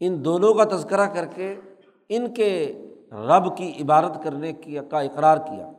ان 0.00 0.24
دونوں 0.24 0.54
کا 0.54 0.64
تذکرہ 0.64 1.06
کر 1.06 1.26
کے 1.26 1.60
ان 2.08 2.34
کے 2.34 2.82
رب 3.12 3.56
کی 3.56 3.82
عبادت 3.82 4.24
کرنے 4.24 4.52
کی 4.52 4.78
کا 4.90 5.00
اقرار 5.00 5.36
کیا۔ 5.36 5.70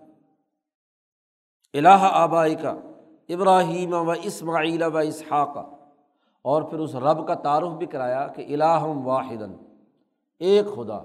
الہ 1.74 1.98
آبائی 2.02 2.56
کا 2.56 2.72
ابراہیم 3.30 3.94
و 3.94 4.12
اسماعیل 4.12 4.84
و 4.84 4.98
اسحاق۔ 4.98 5.58
اور 6.42 6.62
پھر 6.62 6.80
اس 6.80 6.96
رب 6.96 7.28
کا 7.28 7.34
تعارف 7.34 7.72
بھی 7.72 7.86
کرایا 7.86 8.28
کہ 8.28 8.54
الہم 8.54 9.08
واحد 9.08 9.42
ایک 10.40 10.66
خدا۔ 10.66 11.00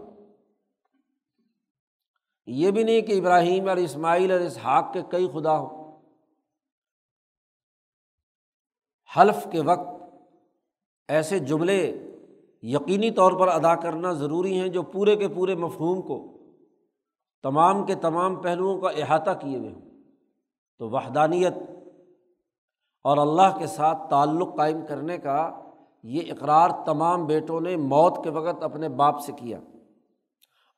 یہ 2.47 2.71
بھی 2.71 2.83
نہیں 2.83 3.01
کہ 3.01 3.19
ابراہیم 3.21 3.69
اور 3.69 3.77
اسماعیل 3.77 4.33
اور 4.33 4.41
اسحاق 4.41 4.93
کے 4.93 5.03
کئی 5.11 5.29
خدا 5.29 5.59
ہوں۔ 5.59 5.85
حلف 9.17 9.49
کے 9.53 9.61
وقت 9.61 9.89
ایسے 11.09 11.39
جملے 11.39 12.11
یقینی 12.67 13.11
طور 13.11 13.33
پر 13.33 13.49
ادا 13.49 13.75
کرنا 13.75 14.13
ضروری 14.13 14.61
ہیں 14.61 14.69
جو 14.69 14.83
پورے 14.83 15.17
کے 15.17 15.29
پورے 15.29 15.55
مفہوم 15.55 16.03
کو، 16.03 16.39
تمام 17.43 17.87
کے 17.87 17.95
تمام 17.95 18.37
پہلوؤں 18.37 18.81
کا 18.81 18.89
احاطہ 18.89 19.31
کیے 19.41 19.59
ہوئے 19.59 19.71
ہوں۔ 19.71 19.81
تو 20.79 20.91
وحدانیت 20.91 21.55
اور 23.05 23.19
اللہ 23.19 23.59
کے 23.59 23.67
ساتھ 23.67 24.11
تعلق 24.11 24.57
قائم 24.57 24.87
کرنے 24.89 25.19
کا 25.19 25.63
یہ 26.03 26.33
اقرار 26.33 26.71
تمام 26.87 27.27
بیٹوں 27.27 27.61
نے 27.61 27.77
موت 27.77 28.25
کے 28.25 28.31
وقت 28.31 28.63
اپنے 28.63 28.89
باپ 28.89 29.21
سے 29.21 29.33
کیا۔ 29.33 29.61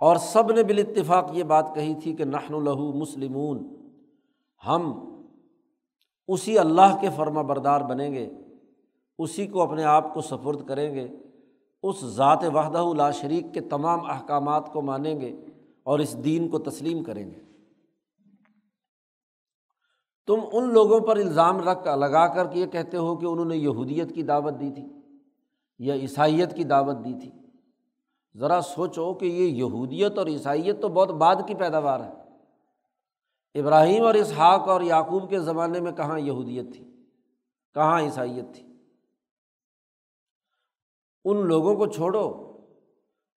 اور 0.00 0.16
سب 0.16 0.52
نے 0.52 0.62
بال 0.62 0.78
اتفاق 0.78 1.30
یہ 1.32 1.42
بات 1.42 1.74
کہی 1.74 1.94
تھی 1.94 2.12
کہ 2.12 2.24
نحن 2.24 2.54
الہو 2.54 2.92
مسلمون، 2.92 3.76
ہم 4.66 5.14
اسی 6.28 6.58
اللہ 6.58 6.98
کے 7.00 7.08
فرما 7.16 7.42
بردار 7.42 7.80
بنیں 7.80 8.14
گے، 8.14 8.30
اسی 9.18 9.46
کو 9.46 9.62
اپنے 9.62 9.84
آپ 9.84 10.14
کو 10.14 10.20
سفرد 10.20 10.66
کریں 10.68 10.94
گے۔ 10.94 11.08
اس 11.88 12.04
ذات 12.04 12.44
وحدہ 12.54 12.84
لا 12.96 13.10
شریک 13.10 13.46
کے 13.54 13.60
تمام 13.60 14.10
احکامات 14.10 14.72
کو 14.72 14.82
مانیں 14.82 15.20
گے 15.20 15.36
اور 15.82 15.98
اس 15.98 16.24
دین 16.24 16.48
کو 16.48 16.58
تسلیم 16.58 17.04
کریں 17.04 17.30
گے۔ 17.30 17.40
تم 20.26 20.40
ان 20.52 20.72
لوگوں 20.72 21.00
پر 21.00 21.16
الزام 21.16 21.68
رکھ 21.68 21.88
لگا 21.88 22.34
کر 22.34 22.46
کے 22.46 22.60
یہ 22.60 22.66
کہتے 22.66 22.96
ہو 22.96 23.16
کہ 23.16 23.26
انہوں 23.26 23.44
نے 23.44 23.56
یہودیت 23.56 24.14
کی 24.14 24.22
دعوت 24.22 24.54
دی 24.60 24.70
تھی 24.70 24.86
یا 25.78 25.94
عیسائیت 25.94 26.56
کی 26.56 26.64
دعوت 26.64 26.96
دی 27.04 27.14
تھی۔ 27.20 27.30
ذرا 28.36 28.60
سوچو 28.60 29.14
کہ 29.14 29.26
یہ 29.26 29.46
یہودیت 29.46 30.18
اور 30.18 30.26
عیسائیت 30.26 30.82
تو 30.82 30.88
بہت 30.88 31.10
بعد 31.10 31.36
کی 31.46 31.54
پیداوار 31.54 32.00
ہے۔ 32.00 32.12
ابراہیم 33.60 34.04
اور 34.04 34.14
اسحاق 34.14 34.68
اور 34.68 34.80
یعقوب 34.80 35.30
کے 35.30 35.40
زمانے 35.40 35.80
میں 35.80 35.92
کہاں 35.92 36.20
یہودیت 36.20 36.74
تھی؟ 36.74 36.84
کہاں 37.74 38.00
عیسائیت 38.00 38.54
تھی؟ 38.54 38.65
ان 41.26 41.36
لوگوں 41.36 41.74
کو 41.74 41.86
چھوڑو، 41.86 42.52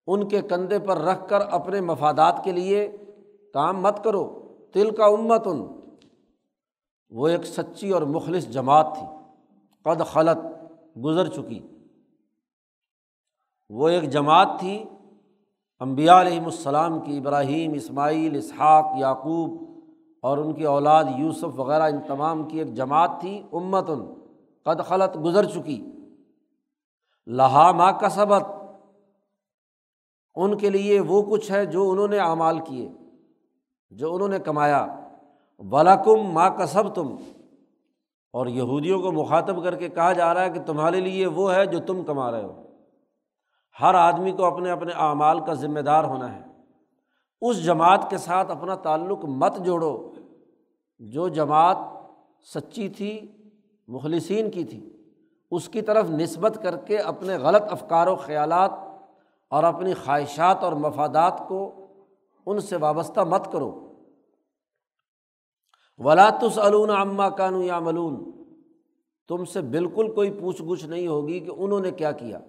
ان 0.08 0.28
کے 0.28 0.42
کندھے 0.42 0.80
پر 0.80 0.98
رکھ 0.98 1.30
کر 1.30 1.42
اپنے 1.42 1.82
مفادات 1.82 2.44
کے 2.44 2.52
لیے 2.52 2.92
کام 3.54 3.82
مت 3.82 4.04
کرو۔ 4.04 4.40
تل 4.74 4.96
کا 4.96 5.06
امت 5.06 5.48
ان 5.48 5.68
وہ 7.10 7.28
ایک 7.28 7.46
سچی 7.46 7.92
اور 7.92 8.02
مخلص 8.02 8.48
جماعت 8.48 8.88
تھی۔ 8.94 9.08
قد 9.84 10.02
خلط 10.06 10.38
گزر 10.98 11.28
چکی۔ 11.28 11.68
وہ 13.70 13.90
ایک 13.90 14.10
جماعت 14.10 14.48
تھی۔ 14.60 14.84
امبیا 15.80 16.22
علیہم 16.22 16.46
السلام 16.46 17.00
کی، 17.00 17.18
ابراہیم، 17.18 17.74
اسماعیل، 17.74 18.36
اسحاق، 18.36 18.86
یعقوب 18.98 19.64
اور 20.22 20.38
ان 20.38 20.54
کی 20.54 20.64
اولاد 20.64 21.04
یوسف 21.18 21.60
وغیرہ، 21.60 21.84
ان 21.84 22.00
تمام 22.08 22.44
کی 22.44 22.60
ایک 22.60 22.74
جماعت 22.74 23.12
تھی۔ 23.20 23.44
امت 23.54 23.90
ان 23.90 24.14
قد 24.64 24.82
خلط 24.86 25.18
گزر 25.18 25.46
چکی۔ 25.46 25.86
لہا 27.30 27.72
ماں 27.72 27.92
کا 27.92 28.10
سبق 28.10 28.50
ان 30.36 30.58
کے 30.58 30.70
لیے 30.70 31.00
وہ 31.00 31.22
کچھ 31.22 31.52
ہے 31.52 31.66
جو 31.66 31.90
انہوں 31.90 32.08
نے 32.08 32.20
اعمال 32.20 32.60
کیے، 32.60 32.90
جو 33.90 34.16
انہوں 34.16 34.28
نے 34.28 34.40
کمایا۔ 34.40 34.88
ولاکم 35.60 36.22
ماں 36.22 36.50
کا 36.50 36.66
سب 36.66 36.96
تم 36.96 37.16
اور 38.34 38.48
یہودیوں 38.48 39.02
کو 39.02 39.12
مخاطب 39.12 39.64
کر 39.64 39.76
کے 39.76 39.90
کہا 39.90 40.14
جا 40.14 40.34
رہا 40.34 40.42
ہے 40.42 40.50
کہ 40.50 40.64
تمہارے 40.64 41.00
لیے 41.00 41.28
وہ 41.28 41.54
ہے 41.54 41.66
جو 41.66 41.80
تم 41.80 42.04
کما 42.04 42.32
رہے 42.32 42.44
ہو۔ 42.44 42.64
ہر 43.82 43.94
آدمی 43.94 44.32
کو 44.32 44.46
اپنے 44.46 44.72
اپنے 44.72 44.92
اعمال 44.96 45.40
کا 45.40 45.54
ذمہ 45.54 45.80
دار 45.80 46.04
ہونا 46.04 46.36
ہے۔ 46.36 46.44
اس 47.42 47.64
جماعت 47.64 48.10
کے 48.10 48.18
ساتھ 48.18 48.52
اپنا 48.52 48.76
تعلق 48.76 49.26
مت 49.26 49.58
جوڑو۔ 49.58 50.12
جو 51.00 51.28
جماعت 51.28 51.78
سچی 52.56 52.90
تھی، 52.90 53.22
مخلصین 53.88 54.52
کی 54.52 54.64
تھی۔ 54.64 54.99
اس 55.52 55.70
کی 55.70 55.82
طرف 55.82 56.10
نسبت 56.10 56.60
کر 56.64 56.78
کے 56.78 56.98
اپنے 56.98 57.38
غلط 57.38 57.62
افکار 57.70 58.08
و 58.08 58.16
خیالات 58.16 58.72
اور 59.48 59.64
اپنی 59.64 59.94
خواہشات 59.94 60.64
اور 60.64 60.74
مفادات 60.74 61.42
کو 61.48 61.88
ان 62.46 62.60
سے 62.60 62.76
وابستہ 62.76 63.20
مت 63.20 63.52
کرو۔ 63.52 63.94
ولاۃس 65.98 66.60
علون 66.60 66.90
عمہ 66.90 67.24
کانو 67.24 67.64
یا 67.64 67.80
ملون 67.80 68.32
تم 69.28 69.46
سے 69.46 69.62
بالکل 69.62 70.16
کوئی 70.16 70.32
پوچھ 70.40 70.62
گچھ 70.62 70.86
نہیں 70.86 71.08
ہوگی 71.08 71.40
کہ 71.40 71.52
انہوں 71.58 71.80
نے 71.80 71.92
کیا 71.92 72.12
کیا۔ 72.12 72.40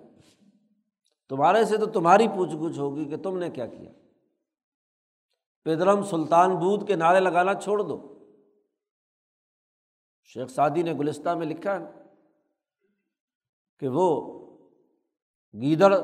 تمہارے 1.29 1.65
سے 1.65 1.77
تو 1.77 1.87
تمہاری 1.87 2.29
پوچھ 2.29 2.57
گچھ 2.57 2.79
ہوگی 2.79 3.05
کہ 3.05 3.17
تم 3.17 3.39
نے 3.39 3.51
کیا 3.51 3.67
کیا۔ 3.67 3.91
پیدرم 5.65 6.03
سلطان 6.03 6.57
بود 6.57 6.87
کے 6.87 6.97
نعرے 6.97 7.21
لگانا 7.21 7.55
چھوڑ 7.55 7.83
دو۔ 7.83 8.19
شیخ 10.25 10.51
سعدی 10.51 10.83
نے 10.83 10.93
گلستہ 10.93 11.35
میں 11.35 11.47
لکھا 11.47 11.81
ہے۔ 11.81 12.00
کہ 13.81 13.89
وہ 13.89 14.39
گیدڑ 15.61 16.01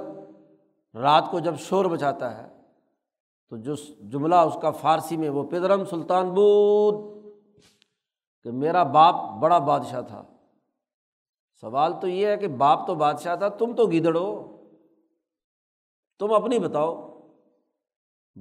رات 0.95 1.25
کو 1.31 1.39
جب 1.39 1.57
شور 1.59 1.85
بچاتا 1.85 2.39
ہے، 2.39 2.49
تو 3.51 3.57
جو 3.57 3.75
جملہ 4.01 4.35
اس 4.35 4.57
کا 4.63 4.71
فارسی 4.71 5.17
میں 5.17 5.31
وہ 5.31 5.43
پدرم 5.43 5.85
سلطان 5.85 6.35
بود 6.35 7.17
کہ 8.43 8.51
میرا 8.51 8.83
باپ 8.83 9.15
بڑا 9.43 9.59
بادشاہ 9.59 10.01
تھا۔ 10.01 10.25
سوال 11.61 11.93
تو 12.01 12.09
یہ 12.09 12.27
ہے 12.27 12.37
کہ 12.37 12.49
باپ 12.49 12.87
تو 12.87 12.95
بادشاہ 12.95 13.37
تھا، 13.37 13.49
تم 13.49 13.75
تو 13.75 13.87
گیدڑ 13.87 14.17
ہو۔ 14.17 14.57
تم 16.19 16.33
اپنی 16.33 16.59
بتاؤ۔ 16.59 17.21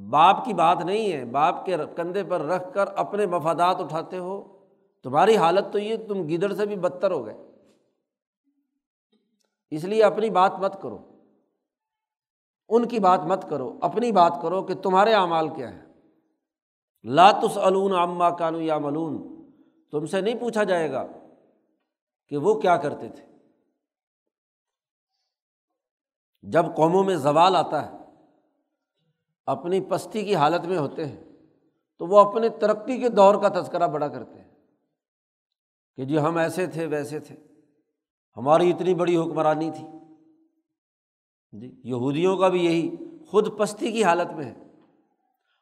باپ 0.10 0.46
کی 0.46 0.54
بات 0.54 0.86
نہیں 0.86 1.12
ہے، 1.12 1.26
باپ 1.26 1.66
کے 1.66 1.76
کندھے 1.96 2.24
پر 2.24 2.42
رکھ 2.42 2.74
کر 2.74 2.88
اپنے 2.88 3.26
مفادات 3.26 3.80
اٹھاتے 3.80 4.18
ہو۔ 4.18 4.60
تمہاری 5.04 5.38
حالت 5.38 5.74
تو 5.74 5.80
یہ، 5.80 5.96
تم 6.08 6.28
گیدڑ 6.28 6.54
سے 6.54 6.66
بھی 6.66 6.76
بدتر 6.76 7.12
ہو 7.12 7.26
گئے۔ 7.26 7.38
اس 9.70 9.84
لیے 9.84 10.04
اپنی 10.04 10.30
بات 10.30 10.52
مت 10.60 10.82
کرو۔ 10.82 10.98
ان 12.70 12.88
کی 12.88 13.00
بات 13.00 13.20
مت 13.20 13.46
کرو۔ 13.50 13.80
اپنی 13.82 14.12
بات 14.12 14.40
کرو 14.42 14.64
کہ 14.64 14.76
تمہارے 14.76 15.14
اعمال 15.14 15.50
کیا 15.50 15.76
ہے 15.76 15.86
لاتس 17.04 17.58
علون 17.58 17.94
عما 17.94 18.30
کانو 18.30 18.62
یا 18.62 18.78
ملون 18.78 19.36
تم 19.92 20.06
سے 20.06 20.22
نہیں 20.22 20.40
پوچھا 20.40 20.64
جائے 20.64 20.92
گا 20.92 21.06
کہ 22.28 22.38
وہ 22.38 22.60
کیا 22.60 22.78
کرتے 22.78 23.10
تھے۔ 23.10 23.26
جب 26.42 26.66
قوموں 26.76 27.04
میں 27.04 27.16
زوال 27.16 27.56
آتا 27.56 27.92
ہے، 27.92 27.98
اپنی 29.46 29.82
پستی 29.82 30.26
کی 30.26 30.36
حالت 30.36 30.66
میں 30.66 30.78
ہوتے 30.78 31.06
ہیں، 31.06 31.24
تو 31.98 32.08
وہ 32.08 32.20
اپنے 32.20 32.50
ترقی 32.50 33.00
کے 33.00 33.10
دور 33.10 33.36
کا 33.36 33.62
تذکرہ 33.62 33.88
بڑا 33.88 34.08
کرتے 34.08 34.42
ہیں 34.42 34.52
کہ 35.96 36.06
جی 36.06 36.20
ہم 36.20 36.38
ایسے 36.38 36.68
تھے، 36.68 36.86
ویسے 36.86 37.20
تھے۔ 37.20 37.55
ہماری 38.38 38.70
اتنی 38.70 38.94
بڑی 38.94 39.18
حکمرانی 39.18 39.72
تھی۔ 39.72 39.88
جی 41.52 41.82
یہودیوں 41.84 42.38
کا 42.38 42.48
بھی 42.48 42.66
یہی 42.66 42.96
خود 43.28 43.58
پستی 43.58 43.92
کی 43.92 44.04
حالت 44.04 44.34
میں 44.34 44.46
ہے۔ 44.46 44.54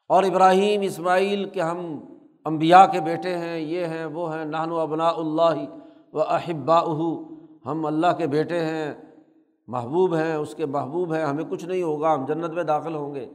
اور 0.08 0.22
ابراہیم، 0.22 0.80
اسماعیل 0.80 1.48
کے 1.48 1.60
ہم 1.60 2.00
امبیا 2.44 2.86
کے 2.86 3.00
بیٹے 3.00 3.38
ہیں، 3.38 3.58
یہ 3.58 3.84
ہیں، 3.84 4.04
وہ 4.04 4.34
ہیں 4.34 4.44
نہن 4.44 4.70
و 4.70 4.78
ابنا 4.78 5.08
اللہ 5.08 5.64
و 6.12 6.20
احبا 6.20 6.80
ہم 7.66 7.86
اللہ 7.86 8.06
کے 8.18 8.26
بیٹے 8.26 8.60
ہیں، 8.60 8.94
محبوب 9.68 10.14
ہیں، 10.14 10.34
اس 10.34 10.54
کے 10.54 10.66
محبوب 10.66 11.14
ہیں، 11.14 11.24
ہمیں 11.24 11.44
کچھ 11.44 11.64
نہیں 11.64 11.82
ہوگا، 11.82 12.14
ہم 12.14 12.24
جنت 12.24 12.50
میں 12.50 12.62
داخل 12.62 12.94
ہوں 12.94 13.14
گے۔ 13.14 13.30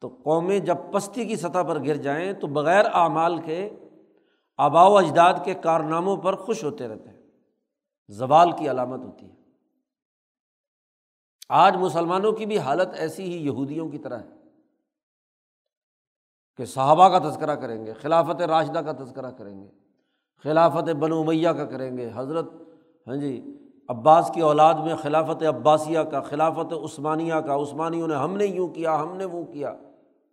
تو 0.00 0.08
قومیں 0.08 0.58
جب 0.58 0.76
پستی 0.92 1.24
کی 1.24 1.36
سطح 1.36 1.62
پر 1.68 1.84
گر 1.84 1.94
جائیں 1.94 2.32
تو 2.32 2.46
بغیر 2.46 2.84
اعمال 2.92 3.38
کے 3.38 3.70
آبا 4.56 4.86
و 4.86 4.96
اجداد 4.96 5.34
کے 5.44 5.54
کارناموں 5.54 6.16
پر 6.16 6.36
خوش 6.36 6.64
ہوتے 6.64 6.88
رہتے 6.88 7.10
ہیں۔ 7.10 7.15
زوال 8.08 8.52
کی 8.52 8.70
علامت 8.70 9.00
ہوتی 9.04 9.30
ہے۔ 9.30 9.34
آج 11.48 11.76
مسلمانوں 11.76 12.32
کی 12.32 12.46
بھی 12.46 12.58
حالت 12.58 12.88
ایسی 12.92 13.22
ہی 13.22 13.46
یہودیوں 13.46 13.88
کی 13.88 13.98
طرح 13.98 14.18
ہے 14.18 14.28
کہ 16.56 16.64
صحابہ 16.64 17.08
کا 17.08 17.18
تذکرہ 17.18 17.54
کریں 17.54 17.86
گے، 17.86 17.92
خلافت 17.92 18.42
راشدہ 18.42 18.78
کا 18.78 19.04
تذکرہ 19.04 19.30
کریں 19.30 19.62
گے، 19.62 19.68
خلافت 20.42 20.90
بن 20.90 21.12
امیہ 21.12 21.48
کا 21.48 21.64
کریں 21.64 21.96
گے، 21.96 22.10
حضرت 22.14 22.48
ہاں 23.06 23.16
جی 23.16 23.58
عباس 23.88 24.30
کی 24.34 24.40
اولاد 24.40 24.74
میں 24.74 24.96
خلافت 24.96 25.42
عباسیہ 25.42 25.98
کا، 25.98 26.20
خلافت 26.20 26.72
عثمانیہ 26.72 27.34
کا، 27.34 27.54
عثمانیوں 27.54 28.08
نے 28.08 28.14
ہم 28.14 28.36
نے 28.36 28.44
یوں 28.44 28.68
کیا، 28.68 29.02
ہم 29.02 29.16
نے 29.16 29.24
وہ 29.24 29.44
کیا۔ 29.44 29.74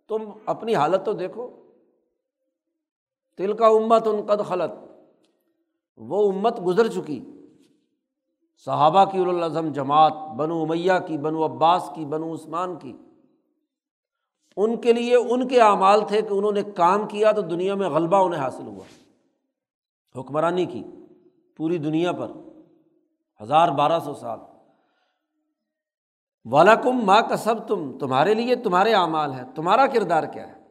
تم 0.08 0.30
اپنی 0.46 0.74
حالت 0.74 1.04
تو 1.04 1.12
دیکھو۔ 1.12 1.50
تل 3.36 3.56
کا 3.56 3.66
امت 3.66 4.06
ان 4.06 4.22
قد 4.26 4.48
خلط 4.48 4.70
وہ 5.96 6.32
امت 6.32 6.60
گزر 6.66 6.88
چکی۔ 6.88 7.33
صحابہ 8.56 9.04
کی 9.04 9.18
الازم 9.18 9.72
جماعت، 9.72 10.12
بنو 10.36 10.62
امیہ 10.62 10.92
کی، 11.06 11.18
بنو 11.18 11.44
عباس 11.44 11.90
کی، 11.94 12.04
بنو 12.04 12.34
عثمان 12.34 12.76
کی۔ 12.76 12.96
ان 14.56 14.80
کے 14.80 14.92
لیے 14.92 15.16
ان 15.16 15.48
کے 15.48 15.60
اعمال 15.60 16.08
تھے 16.08 16.22
کہ 16.22 16.34
انہوں 16.34 16.52
نے 16.52 16.62
کام 16.62 17.08
کیا 17.08 17.32
تو 17.32 17.40
دنیا 17.40 17.74
میں 17.74 17.88
غلبہ 17.88 18.16
انہیں 18.16 18.40
حاصل 18.40 18.66
ہوا۔ 18.66 18.84
حکمرانی 20.20 20.64
کی 20.64 20.84
پوری 21.56 21.78
دنیا 21.78 22.12
پر 22.12 22.30
ہزار 23.42 23.68
بارہ 23.68 24.00
سو 24.00 24.14
سال۔ 24.14 24.38
والاکم 26.44 27.04
ماں 27.04 27.22
کا 27.28 27.36
سب 27.36 27.68
تم 27.68 27.98
تمہارے 27.98 28.34
لیے 28.34 28.54
تمہارے 28.54 28.94
اعمال 28.94 29.32
ہیں، 29.32 29.44
تمہارا 29.54 29.86
کردار 29.86 30.22
کیا 30.22 30.48
ہے؟ 30.48 30.64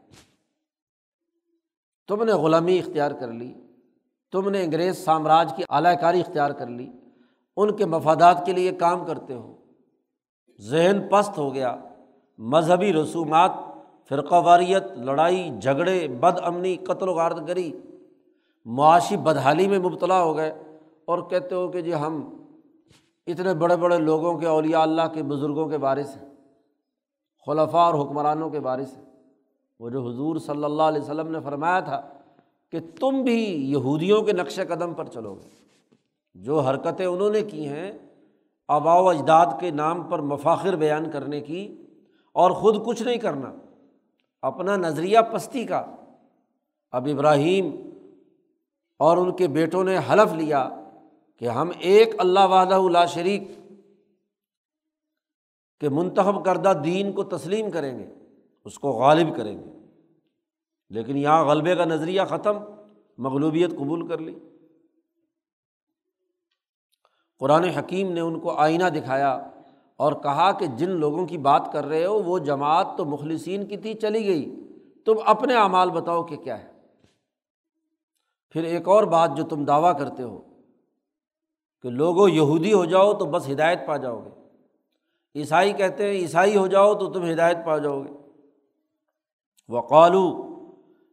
تم 2.08 2.24
نے 2.24 2.32
غلامی 2.32 2.80
اختیار 2.80 3.12
کر 3.12 3.32
لی، 3.32 3.54
تم 4.32 4.50
نے 4.50 4.64
انگریز 4.64 5.06
سامراج 5.06 5.54
کی 5.58 5.64
اعلی 5.70 5.90
کاری 6.02 6.20
اختیار 6.20 6.52
کر 6.52 6.68
لی۔ 6.68 6.92
ان 7.58 7.76
کے 7.76 7.86
مفادات 7.86 8.46
کے 8.46 8.54
لیے 8.54 8.72
کام 8.72 9.06
کرتے 9.06 9.34
ہو۔ 9.34 9.54
ذہن 10.62 11.02
پست 11.12 11.38
ہو 11.38 11.54
گیا۔ 11.54 11.76
مذہبی 12.38 12.94
رسومات، 12.94 13.52
فرقہ 14.10 14.36
واریت، 14.36 14.84
لڑائی، 14.98 15.50
جھگڑے، 15.62 16.08
بد 16.08 16.40
امنی، 16.44 16.76
قتل 16.76 17.10
و 17.10 17.14
غارت 17.14 17.48
گری 17.48 17.72
معاشی 18.66 19.18
بدحالی 19.18 19.68
میں 19.68 19.80
مبتلا 19.80 20.24
ہو 20.24 20.36
گئے 20.36 20.52
اور 21.06 21.20
کہتے 21.30 21.56
ہو 21.56 21.68
کہ 21.68 21.82
جی 21.82 21.94
ہم 21.94 22.38
اتنے 23.28 23.54
بڑے 23.54 23.76
بڑے 23.76 23.98
لوگوں 23.98 24.38
کے 24.38 24.48
اولیاء 24.48 24.82
اللہ 24.82 25.02
کے 25.14 25.24
بزرگوں 25.24 25.70
کے 25.70 25.78
بارے 25.78 26.04
سے 26.04 26.20
خلفاء 27.46 27.80
اور 27.80 27.94
حکمرانوں 27.94 28.50
کے 28.50 28.60
بارے 28.60 28.86
سے 28.86 29.02
وہ 29.80 29.90
جو 29.90 30.10
حضور 30.10 30.36
صلی 30.36 30.64
اللہ 30.64 30.84
علیہ 30.84 31.02
وسلم 31.02 31.32
نے 31.32 31.40
فرمایا 31.40 31.80
تھا 31.80 32.02
کہ 32.72 32.80
تم 33.00 33.22
بھی 33.22 33.72
یہودیوں 33.72 34.22
کے 34.22 34.34
نقش 34.34 34.60
قدم 34.68 34.94
پر 34.94 35.06
چلو 35.06 35.36
گے۔ 35.36 35.50
جو 36.34 36.60
حرکتیں 36.60 37.06
انہوں 37.06 37.30
نے 37.30 37.42
کی 37.42 37.68
ہیں 37.68 37.92
آبا 38.68 39.00
و 39.00 39.10
اجداد 39.10 39.46
کے 39.60 39.72
نام 39.72 40.04
پر 40.04 40.20
مفاخر 40.20 40.76
بیان 40.76 41.12
کرنے 41.12 41.42
کی 41.42 41.86
اور 42.34 42.52
خود 42.52 42.86
کچھ 42.86 43.04
نہیں 43.04 43.18
کرنا، 43.18 43.54
اپنا 44.42 44.76
نظریہ 44.76 45.20
پستی 45.34 45.66
کا۔ 45.66 45.96
اب 46.92 47.08
ابراہیم 47.12 47.90
اور 49.00 49.18
ان 49.18 49.36
کے 49.36 49.48
بیٹوں 49.48 49.84
نے 49.84 49.98
حلف 49.98 50.34
لیا 50.34 50.70
کہ 51.40 51.46
ہم 51.46 51.72
ایک 51.80 52.16
اللہ 52.18 52.40
وحدہ 52.40 52.76
اللہ 52.76 53.06
شریک 53.08 53.44
کے 55.80 55.90
منتخب 55.90 56.46
کردہ 56.46 56.74
دین 56.84 57.12
کو 57.12 57.24
تسلیم 57.24 57.72
کریں 57.72 58.00
گے، 58.00 58.14
اس 58.66 58.80
کو 58.80 58.92
غالب 58.92 59.36
کریں 59.36 59.60
گے۔ 59.60 59.70
لیکن 60.90 61.18
یہاں 61.18 61.46
غلبے 61.46 61.76
کا 61.76 61.86
نظریہ 61.86 62.22
ختم، 62.30 62.58
مغلوبیت 63.18 63.70
قبول 63.70 64.08
کر 64.08 64.18
لی۔ 64.18 64.36
قرآن 67.40 67.64
حکیم 67.64 68.12
نے 68.12 68.20
ان 68.20 68.40
کو 68.40 68.52
آئینہ 68.52 68.84
دکھایا 68.84 69.50
اور 69.98 70.14
کہا 70.14 70.52
کہ 70.52 70.66
جن 70.66 70.90
لوگوں 70.90 71.26
کی 71.26 71.38
بات 71.38 71.70
کر 71.74 71.86
رہے 71.86 72.06
ہو 72.06 72.24
وہ 72.24 72.40
جماعت 72.40 72.88
تو 72.98 73.06
مخلصین 73.06 73.66
کی 73.66 73.78
تھی، 73.78 73.94
چلی 73.94 74.28
گئی۔ 74.28 74.68
تم 75.06 75.14
اپنے 75.26 75.56
اعمال 75.56 75.90
بتاؤ 75.90 76.24
کہ 76.24 76.36
کیا 76.36 76.64
ہے۔ 76.64 76.72
پھر 78.50 78.64
ایک 78.64 78.88
اور 78.88 79.04
بات 79.04 79.38
جو 79.38 79.44
تم 79.44 79.66
دعویٰ 79.66 80.00
کرتے 80.00 80.24
ہو 80.24 80.42
کہ 81.82 81.90
لوگوں 81.90 82.30
یہودی 82.30 82.74
ہو 82.74 82.86
جاؤ 82.86 83.14
تو 83.14 83.26
بس 83.26 83.50
ہدایت 83.50 83.88
پا 83.88 83.98
جاؤ 83.98 84.20
گے۔ 84.20 84.30
عیسائی 85.36 85.74
کہتے 85.74 86.04
ہیں 86.04 86.12
عیسائی 86.12 86.58
ہو 86.58 86.68
جاؤ 86.68 86.94
تو 86.94 87.12
تم 87.12 87.24
ہدایت 87.32 87.58
پا 87.66 87.78
جاؤ 87.78 88.04
گے۔ 88.04 88.14
وقالو، 89.70 90.50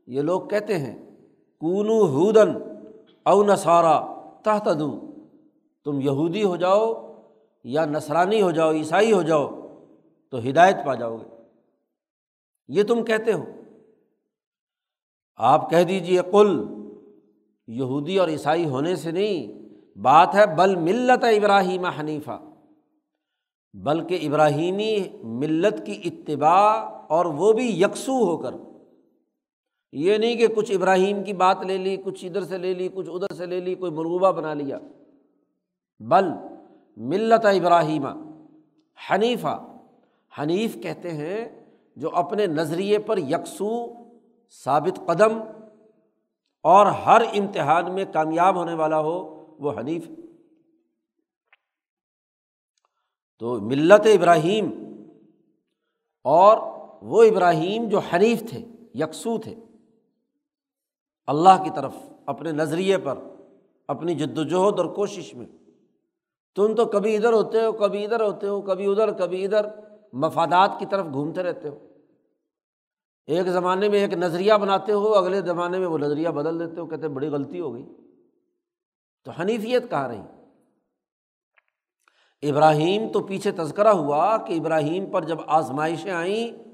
یہ 0.06 0.22
لوگ 0.22 0.40
کہتے 0.40 0.78
ہیں، 0.78 1.10
کونو 1.60 2.02
ہودن 2.02 2.52
او 3.22 3.42
نسارا 3.42 4.06
تحت 4.44 4.68
دو 4.78 5.09
تم 5.84 6.00
یہودی 6.00 6.44
ہو 6.44 6.56
جاؤ 6.56 7.14
یا 7.64 7.84
نسرانی 7.84 8.42
ہو 8.42 8.50
جاؤ، 8.50 8.72
عیسائی 8.72 9.12
ہو 9.12 9.22
جاؤ، 9.22 9.48
تو 10.28 10.38
ہدایت 10.38 10.76
پا 10.86 10.94
جاؤ 10.94 11.16
گے۔ 11.16 11.36
یہ 12.68 12.82
تم 12.82 13.04
کہتے 13.04 13.32
ہو۔ 13.32 13.44
آپ 15.36 15.70
کہہ 15.70 15.82
دیجیے 15.82 16.20
کل 16.32 16.64
یہودی 17.66 18.18
اور 18.18 18.28
عیسائی 18.28 18.64
ہونے 18.64 18.96
سے 18.96 19.10
نہیں، 19.10 19.60
بات 19.98 20.34
ہے 20.34 20.56
بل 20.56 20.76
ملت 20.76 21.24
ابراہیم 21.24 21.84
حنیفہ۔ 21.84 22.40
بلکہ 23.72 24.18
ابراہیمی 24.22 24.98
ملت 25.22 25.86
کی 25.86 26.00
اتباع 26.04 26.90
اور 27.08 27.24
وہ 27.24 27.52
بھی 27.52 27.82
یکسو 27.82 28.12
ہو 28.12 28.36
کر۔ 28.36 28.54
یہ 29.92 30.16
نہیں 30.16 30.36
کہ 30.36 30.46
کچھ 30.46 30.72
ابراہیم 30.72 31.24
کی 31.24 31.32
بات 31.32 31.56
لے 31.66 31.76
لی، 31.76 31.96
کچھ 31.96 32.24
ادھر 32.24 32.44
سے 32.44 32.58
لے 32.58 32.74
لی، 32.74 32.88
کچھ 32.94 33.10
ادھر 33.10 33.34
سے 33.34 33.46
لے 33.46 33.60
لی، 33.60 33.74
کوئی 33.74 33.92
مرغوبہ 33.92 34.32
بنا 34.32 34.54
لیا۔ 34.54 34.78
بل 36.00 36.24
ملت 36.96 37.46
ابراہیم، 37.46 38.06
حنیفہ۔ 39.10 39.66
حنیف 40.38 40.82
کہتے 40.82 41.10
ہیں 41.10 41.66
جو 41.96 42.10
اپنے 42.16 42.46
نظریے 42.46 42.98
پر 42.98 43.18
یکسو 43.18 43.86
ثابت 44.64 45.00
قدم 45.06 45.40
اور 46.62 46.86
ہر 46.86 47.22
امتحان 47.32 47.94
میں 47.94 48.04
کامیاب 48.12 48.56
ہونے 48.56 48.74
والا 48.74 49.00
ہو، 49.00 49.46
وہ 49.58 49.72
حنیف۔ 49.78 50.08
تو 53.38 53.60
ملت 53.60 54.06
ابراہیم 54.06 54.94
اور 56.24 56.58
وہ 57.02 57.22
ابراہیم 57.22 57.88
جو 57.88 57.98
حنیف 57.98 58.40
تھے، 58.50 58.66
یکسو 58.94 59.38
تھے۔ 59.38 59.54
اللہ 61.26 61.64
کی 61.64 61.70
طرف، 61.76 61.94
اپنے 62.26 62.52
نظریے 62.52 62.98
پر، 62.98 63.18
اپنی 63.88 64.14
جد 64.14 64.38
وجہد 64.38 64.78
اور 64.78 64.86
کوشش 64.86 65.34
میں۔ 65.34 65.46
تم 66.54 66.74
تو 66.74 66.86
کبھی 66.86 67.16
ادھر 67.16 67.32
ہوتے 67.32 67.64
ہو، 67.64 67.72
کبھی 67.72 68.04
ادھر 68.04 68.20
ہوتے 68.20 68.48
ہو، 68.48 68.62
کبھی 68.62 68.86
ادھر 68.86 69.12
کبھی 69.12 69.44
ادھر، 69.44 69.66
مفادات 70.12 70.70
کی 70.78 70.86
طرف 70.86 71.06
گھومتے 71.12 71.42
رہتے 71.42 71.68
ہو۔ 71.68 71.78
ایک 73.26 73.46
زمانے 73.46 73.88
میں 73.88 73.98
ایک 73.98 74.12
نظریہ 74.12 74.54
بناتے 74.54 74.92
ہو، 74.92 75.14
اگلے 75.14 75.40
زمانے 75.40 75.78
میں 75.78 75.86
وہ 75.86 75.98
نظریہ 75.98 76.28
بدل 76.28 76.60
دیتے 76.60 76.80
ہو، 76.80 76.86
کہتے 76.86 77.08
بڑی 77.08 77.28
غلطی 77.28 77.60
ہو 77.60 77.74
گئی۔ 77.74 77.86
تو 79.24 79.30
حنیفیت 79.30 79.90
کہاں 79.90 80.08
رہی؟ 80.08 80.22
ابراہیم 82.50 83.12
تو 83.12 83.20
پیچھے 83.20 83.50
تذکرہ 83.50 83.88
ہوا 83.88 84.36
کہ 84.36 84.52
ابراہیم 84.52 85.10
پر 85.10 85.24
جب 85.24 85.38
آزمائشیں 85.46 86.12
آئیں 86.12 86.70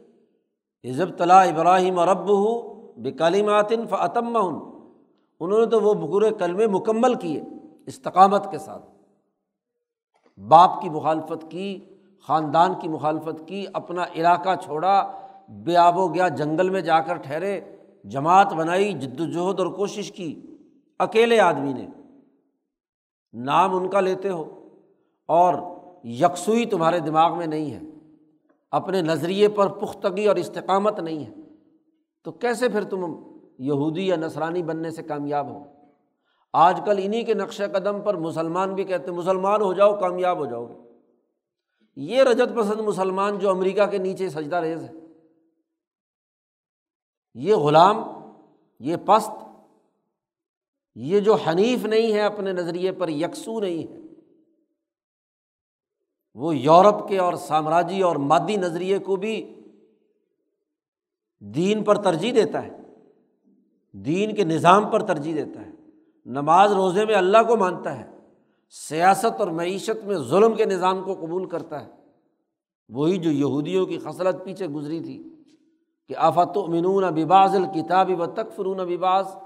عزب 0.90 1.18
طلاء 1.18 1.44
ابراہیم 1.44 1.98
اور 1.98 2.08
رب 2.08 2.28
ہو 2.28 2.76
بکالماتن 2.92 3.86
فعتم 3.86 4.36
انہوں 5.40 5.60
نے 5.60 5.66
تو 5.66 5.80
وہ 5.80 5.94
بکور 5.94 6.22
کلمے 6.38 6.66
مکمل 6.66 7.14
کیے 7.14 7.42
استقامت 7.86 8.50
کے 8.50 8.58
ساتھ۔ 8.58 8.95
باپ 10.36 10.82
کی 10.82 10.88
مخالفت 10.88 11.50
کی، 11.50 11.78
خاندان 12.22 12.74
کی 12.82 12.88
مخالفت 12.88 13.48
کی، 13.48 13.66
اپنا 13.72 14.04
علاقہ 14.14 14.54
چھوڑا، 14.64 15.12
بے 15.48 15.76
آب 15.76 15.98
و 15.98 16.14
گیا 16.14 16.28
جنگل 16.28 16.70
میں 16.70 16.80
جا 16.80 17.00
کر 17.00 17.16
ٹھہرے، 17.16 17.60
جماعت 18.04 18.52
بنائی، 18.52 18.92
جد 18.92 19.20
وجہد 19.20 19.60
اور 19.60 19.66
کوشش 19.66 20.12
کی۔ 20.12 20.40
اکیلے 20.98 21.40
آدمی 21.40 21.72
نے۔ 21.72 21.86
نام 23.32 23.76
ان 23.76 23.88
کا 23.88 24.00
لیتے 24.00 24.28
ہو۔ 24.28 24.68
اور 25.28 25.54
یکسوئی 26.04 26.66
تمہارے 26.66 26.98
دماغ 26.98 27.38
میں 27.38 27.46
نہیں 27.46 27.70
ہے۔ 27.70 27.80
اپنے 28.70 29.02
نظریے 29.02 29.48
پر 29.48 29.68
پختگی 29.68 30.26
اور 30.26 30.36
استقامت 30.36 31.00
نہیں 31.00 31.26
ہے۔ 31.26 31.34
تو 32.24 32.32
کیسے 32.32 32.68
پھر 32.68 32.84
تم 32.84 33.22
یہودی 33.58 34.06
یا 34.06 34.16
نسرانی 34.16 34.62
بننے 34.62 34.90
سے 34.90 35.02
کامیاب 35.02 35.46
ہو؟ 35.46 35.64
آج 36.56 36.80
کل 36.84 37.00
انہیں 37.02 37.24
کے 37.24 37.34
نقش 37.34 37.62
قدم 37.72 38.02
پر 38.02 38.16
مسلمان 38.16 38.74
بھی 38.74 38.84
کہتے 38.84 39.10
ہیں، 39.10 39.18
مسلمان 39.18 39.60
ہو 39.60 39.72
جاؤ، 39.72 40.00
کامیاب 40.00 40.38
ہو 40.38 40.46
جاؤ 40.46 40.66
گے۔ 40.66 40.74
یہ 41.96 42.22
رجت 42.22 42.56
پسند 42.56 42.80
مسلمان 42.80 43.38
جو 43.38 43.50
امریکہ 43.50 43.86
کے 43.86 43.98
نیچے 43.98 44.28
سجدہ 44.28 44.56
ریز 44.56 44.82
ہے۔ 44.82 44.92
یہ 47.34 47.54
غلام، 47.54 47.96
یہ 48.80 48.96
پست، 49.06 49.30
یہ 50.94 51.20
جو 51.20 51.34
حنیف 51.34 51.86
نہیں 51.86 52.12
ہے 52.12 52.20
اپنے 52.20 52.52
نظریے 52.52 52.92
پر، 52.92 53.08
یکسو 53.08 53.60
نہیں 53.60 53.92
ہے۔ 53.92 53.98
وہ 56.34 56.56
یورپ 56.56 57.08
کے 57.08 57.18
اور 57.18 57.34
سامراجی 57.34 58.02
اور 58.02 58.16
مادی 58.16 58.56
نظریے 58.56 58.98
کو 58.98 59.16
بھی 59.16 59.60
دین 61.40 61.84
پر 61.84 62.02
ترجیح 62.02 62.32
دیتا 62.32 62.62
ہے۔ 62.62 62.76
دین 63.92 64.34
کے 64.34 64.44
نظام 64.44 64.90
پر 64.90 65.06
ترجیح 65.06 65.44
دیتا 65.44 65.60
ہے۔ 65.60 65.70
نماز 66.26 66.72
روزے 66.72 67.04
میں 67.04 67.14
اللہ 67.14 67.38
کو 67.48 67.56
مانتا 67.56 67.98
ہے، 67.98 68.10
سیاست 68.70 69.40
اور 69.40 69.48
معیشت 69.48 70.04
میں 70.04 70.16
ظلم 70.16 70.54
کے 70.54 70.64
نظام 70.64 71.04
کو 71.04 71.14
قبول 71.14 71.48
کرتا 71.48 71.84
ہے۔ 71.84 71.90
وہی 72.88 73.18
جو 73.18 73.30
یہودیوں 73.30 73.86
کی 73.86 73.98
خصلت 73.98 74.44
پیچھے 74.44 74.66
گزری 74.66 75.00
تھی 75.00 75.44
کہ 76.08 76.14
آفت 76.16 76.56
و 76.56 76.66
منون 76.66 77.04
بباز 77.04 77.54
الکتابی 77.54 78.14
و 78.14 78.26
تک 78.26 78.52
فرون 78.56 78.76
بباز 78.76 79.36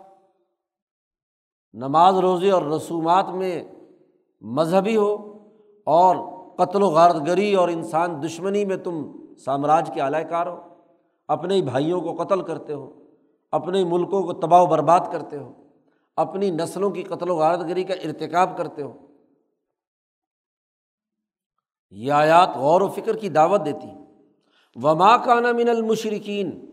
نماز 1.73 2.19
روزے 2.19 2.51
اور 2.51 2.62
رسومات 2.62 3.29
میں 3.29 3.64
مذہبی 4.40 4.97
ہو 4.97 5.14
اور 5.87 6.16
قتل 6.57 6.83
و 6.83 6.87
غارت 6.87 7.27
گری 7.27 7.55
اور 7.55 7.69
انسان 7.69 8.23
دشمنی 8.23 8.64
میں 8.64 8.77
تم 8.77 9.12
سامراج 9.45 9.90
کے 9.95 10.01
اعلی 10.01 10.25
کار 10.31 10.47
ہو۔ 10.47 10.57
اپنے 11.29 11.55
ہی 11.55 11.62
بھائیوں 11.62 12.01
کو 12.01 12.25
قتل 12.25 12.43
کرتے 12.43 12.73
ہو، 12.73 12.90
اپنے 13.53 13.85
ملکوں 13.85 14.23
کو 14.23 14.33
تباہ 14.33 14.62
و 14.62 14.66
برباد 14.66 15.01
کرتے 15.12 15.38
ہو۔ 15.38 15.53
اپنی 16.20 16.50
نسلوں 16.50 16.90
کی 16.90 17.02
قتل 17.02 17.30
و 17.30 17.37
غارت 17.37 17.61
گری 17.61 17.85
کا 17.85 17.94
ارتکاب 17.94 18.59
کرتے 18.59 18.83
ہو۔ 18.83 19.06
یہ 21.90 22.12
آیات 22.12 22.48
غور 22.48 22.80
و 22.80 22.88
فکر 22.88 23.16
کی 23.16 23.28
دعوت 23.28 23.61
دیتی 23.64 23.87
وما 24.83 25.16
کانا 25.16 25.52
من 25.52 25.68
المشرقین 25.68 26.70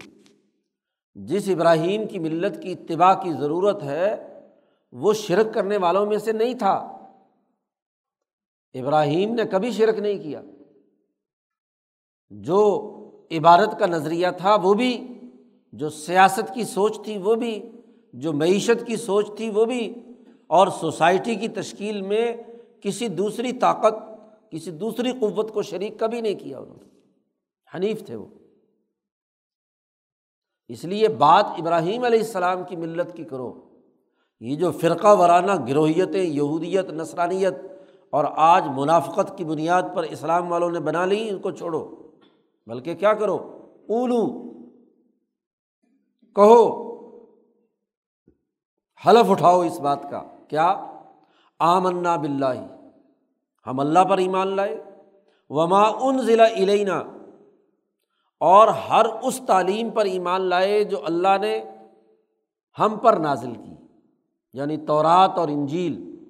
جس 1.15 1.49
ابراہیم 1.49 2.07
کی 2.07 2.19
ملت 2.19 2.62
کی 2.62 2.71
اتباع 2.71 3.13
کی 3.13 3.33
ضرورت 3.33 3.83
ہے، 3.83 4.33
وہ 4.91 5.13
شرک 5.13 5.53
کرنے 5.53 5.77
والوں 5.77 6.05
میں 6.05 6.17
سے 6.17 6.31
نہیں 6.31 6.53
تھا۔ 6.53 6.75
ابراہیم 8.73 9.33
نے 9.33 9.43
کبھی 9.43 9.71
شرک 9.71 9.99
نہیں 9.99 10.23
کیا۔ 10.23 10.41
جو 12.29 12.83
عبادت 13.31 13.79
کا 13.79 13.86
نظریہ 13.86 14.27
تھا، 14.38 14.55
وہ 14.55 14.73
بھی۔ 14.73 15.07
جو 15.73 15.89
سیاست 15.89 16.53
کی 16.53 16.63
سوچ 16.63 17.03
تھی، 17.03 17.17
وہ 17.17 17.36
بھی۔ 17.36 17.77
جو 18.17 18.34
معیشت 18.34 18.88
کی 18.88 18.95
سوچ 18.95 19.25
تھی 19.38 19.49
وہ 19.49 19.65
بھی 19.65 19.95
اور 20.47 20.67
سوسائٹی 20.67 21.36
کی 21.36 21.47
تشکیل 21.47 22.01
میں 22.01 22.38
کسی 22.82 23.08
دوسری 23.08 23.51
طاقت، 23.51 23.95
کسی 24.51 24.71
دوسری 24.71 25.12
قوت 25.12 25.53
کو 25.53 25.62
شریک 25.62 25.99
کبھی 25.99 26.21
نہیں 26.21 26.36
کیا 26.36 26.60
انہوں 26.60 26.75
نے۔ 26.75 26.99
حنیف 27.75 28.06
تھے 28.06 28.15
وہ۔ 28.15 28.25
اس 30.67 30.86
لیے 30.86 31.08
بات 31.08 31.45
ابراہیم 31.45 32.03
علیہ 32.03 32.19
السلام 32.19 32.63
کی 32.63 32.75
ملت 32.75 33.15
کی 33.15 33.23
کرو۔ 33.23 33.69
یہ 34.39 34.56
جو 34.56 34.71
فرقہ 34.71 35.08
وارانہ 35.08 35.51
گروہیتیں، 35.67 36.23
یہودیت 36.23 36.89
نسرانیت 36.89 37.53
اور 38.10 38.25
آج 38.30 38.63
منافقت 38.75 39.38
کی 39.38 39.45
بنیاد 39.45 39.84
پر 39.95 40.03
اسلام 40.03 40.51
والوں 40.51 40.71
نے 40.71 40.80
بنا 40.80 41.06
لی 41.06 41.30
ان 41.30 41.39
کو 41.39 41.51
چھوڑو۔ 41.51 41.95
بلکہ 42.67 42.95
کیا 42.95 43.13
کرو؟ 43.13 43.36
اولو۔ 43.89 44.43
کہو۔ 46.36 46.87
حلف 49.05 49.31
اٹھاؤ 49.31 49.62
اس 49.62 49.79
بات 49.79 49.99
کا۔ 50.12 50.23
کیا؟ 50.47 50.91
آمنا 51.60 52.15
بلّہ 52.15 52.67
ہم 53.67 53.79
اللہ 53.79 53.99
پر 53.99 54.17
ایمان 54.17 54.47
لائے۔ 54.47 54.83
وما 55.49 55.81
ان 55.81 56.21
ضلع 56.21 56.45
علینا 56.45 57.03
اور 58.39 58.67
ہر 58.67 59.05
اس 59.05 59.41
تعلیم 59.47 59.89
پر 59.89 60.05
ایمان 60.05 60.41
لائے 60.41 60.83
جو 60.83 61.05
اللہ 61.05 61.38
نے 61.41 61.63
ہم 62.79 62.97
پر 62.97 63.13
نازل 63.13 63.53
کی۔ 63.53 63.75
یعنی 64.53 64.77
تورات 64.77 65.31
اور 65.36 65.47
انجیل۔ 65.47 66.25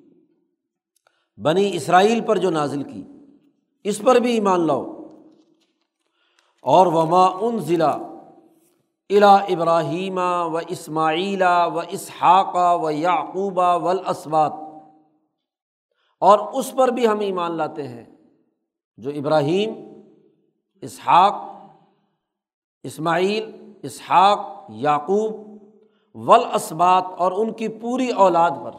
بنی 1.37 1.75
اسرائیل 1.75 2.21
پر 2.21 2.37
جو 2.37 2.49
نازل 2.49 2.83
کی۔ 2.83 3.03
اس 3.83 4.01
پر 4.05 4.15
بھی 4.15 4.31
ایمان 4.31 4.67
لاؤ۔ 4.67 4.93
اور 6.61 6.87
وما 6.87 7.25
ان 7.25 7.59
ضلع 7.59 7.97
الا 9.09 9.35
ابراہیمہ 9.35 10.45
و 10.51 10.57
اسماعیلا 10.67 11.65
و 11.65 11.79
اسحاقہ 11.89 12.77
و 12.81 12.91
یعقوبہ 12.91 13.75
ولاسبات 13.83 14.51
اور 16.21 16.39
اس 16.53 16.75
پر 16.75 16.87
بھی 16.87 17.07
ہم 17.07 17.19
ایمان 17.19 17.51
لاتے 17.57 17.87
ہیں 17.87 18.05
جو 18.97 19.09
ابراہیم، 19.09 19.73
اسحاق، 20.81 21.33
اسماعیل، 22.83 23.75
اسحاق، 23.83 24.39
یعقوب 24.69 25.33
ولاسبات 26.15 27.03
اور 27.17 27.31
ان 27.31 27.53
کی 27.53 27.67
پوری 27.67 28.09
اولاد 28.09 28.51
پر۔ 28.63 28.71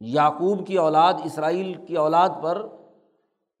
یعقوب 0.00 0.66
کی 0.66 0.76
اولاد، 0.76 1.14
اسرائیل 1.24 1.74
کی 1.74 1.96
اولاد 1.96 2.28
پر 2.42 2.66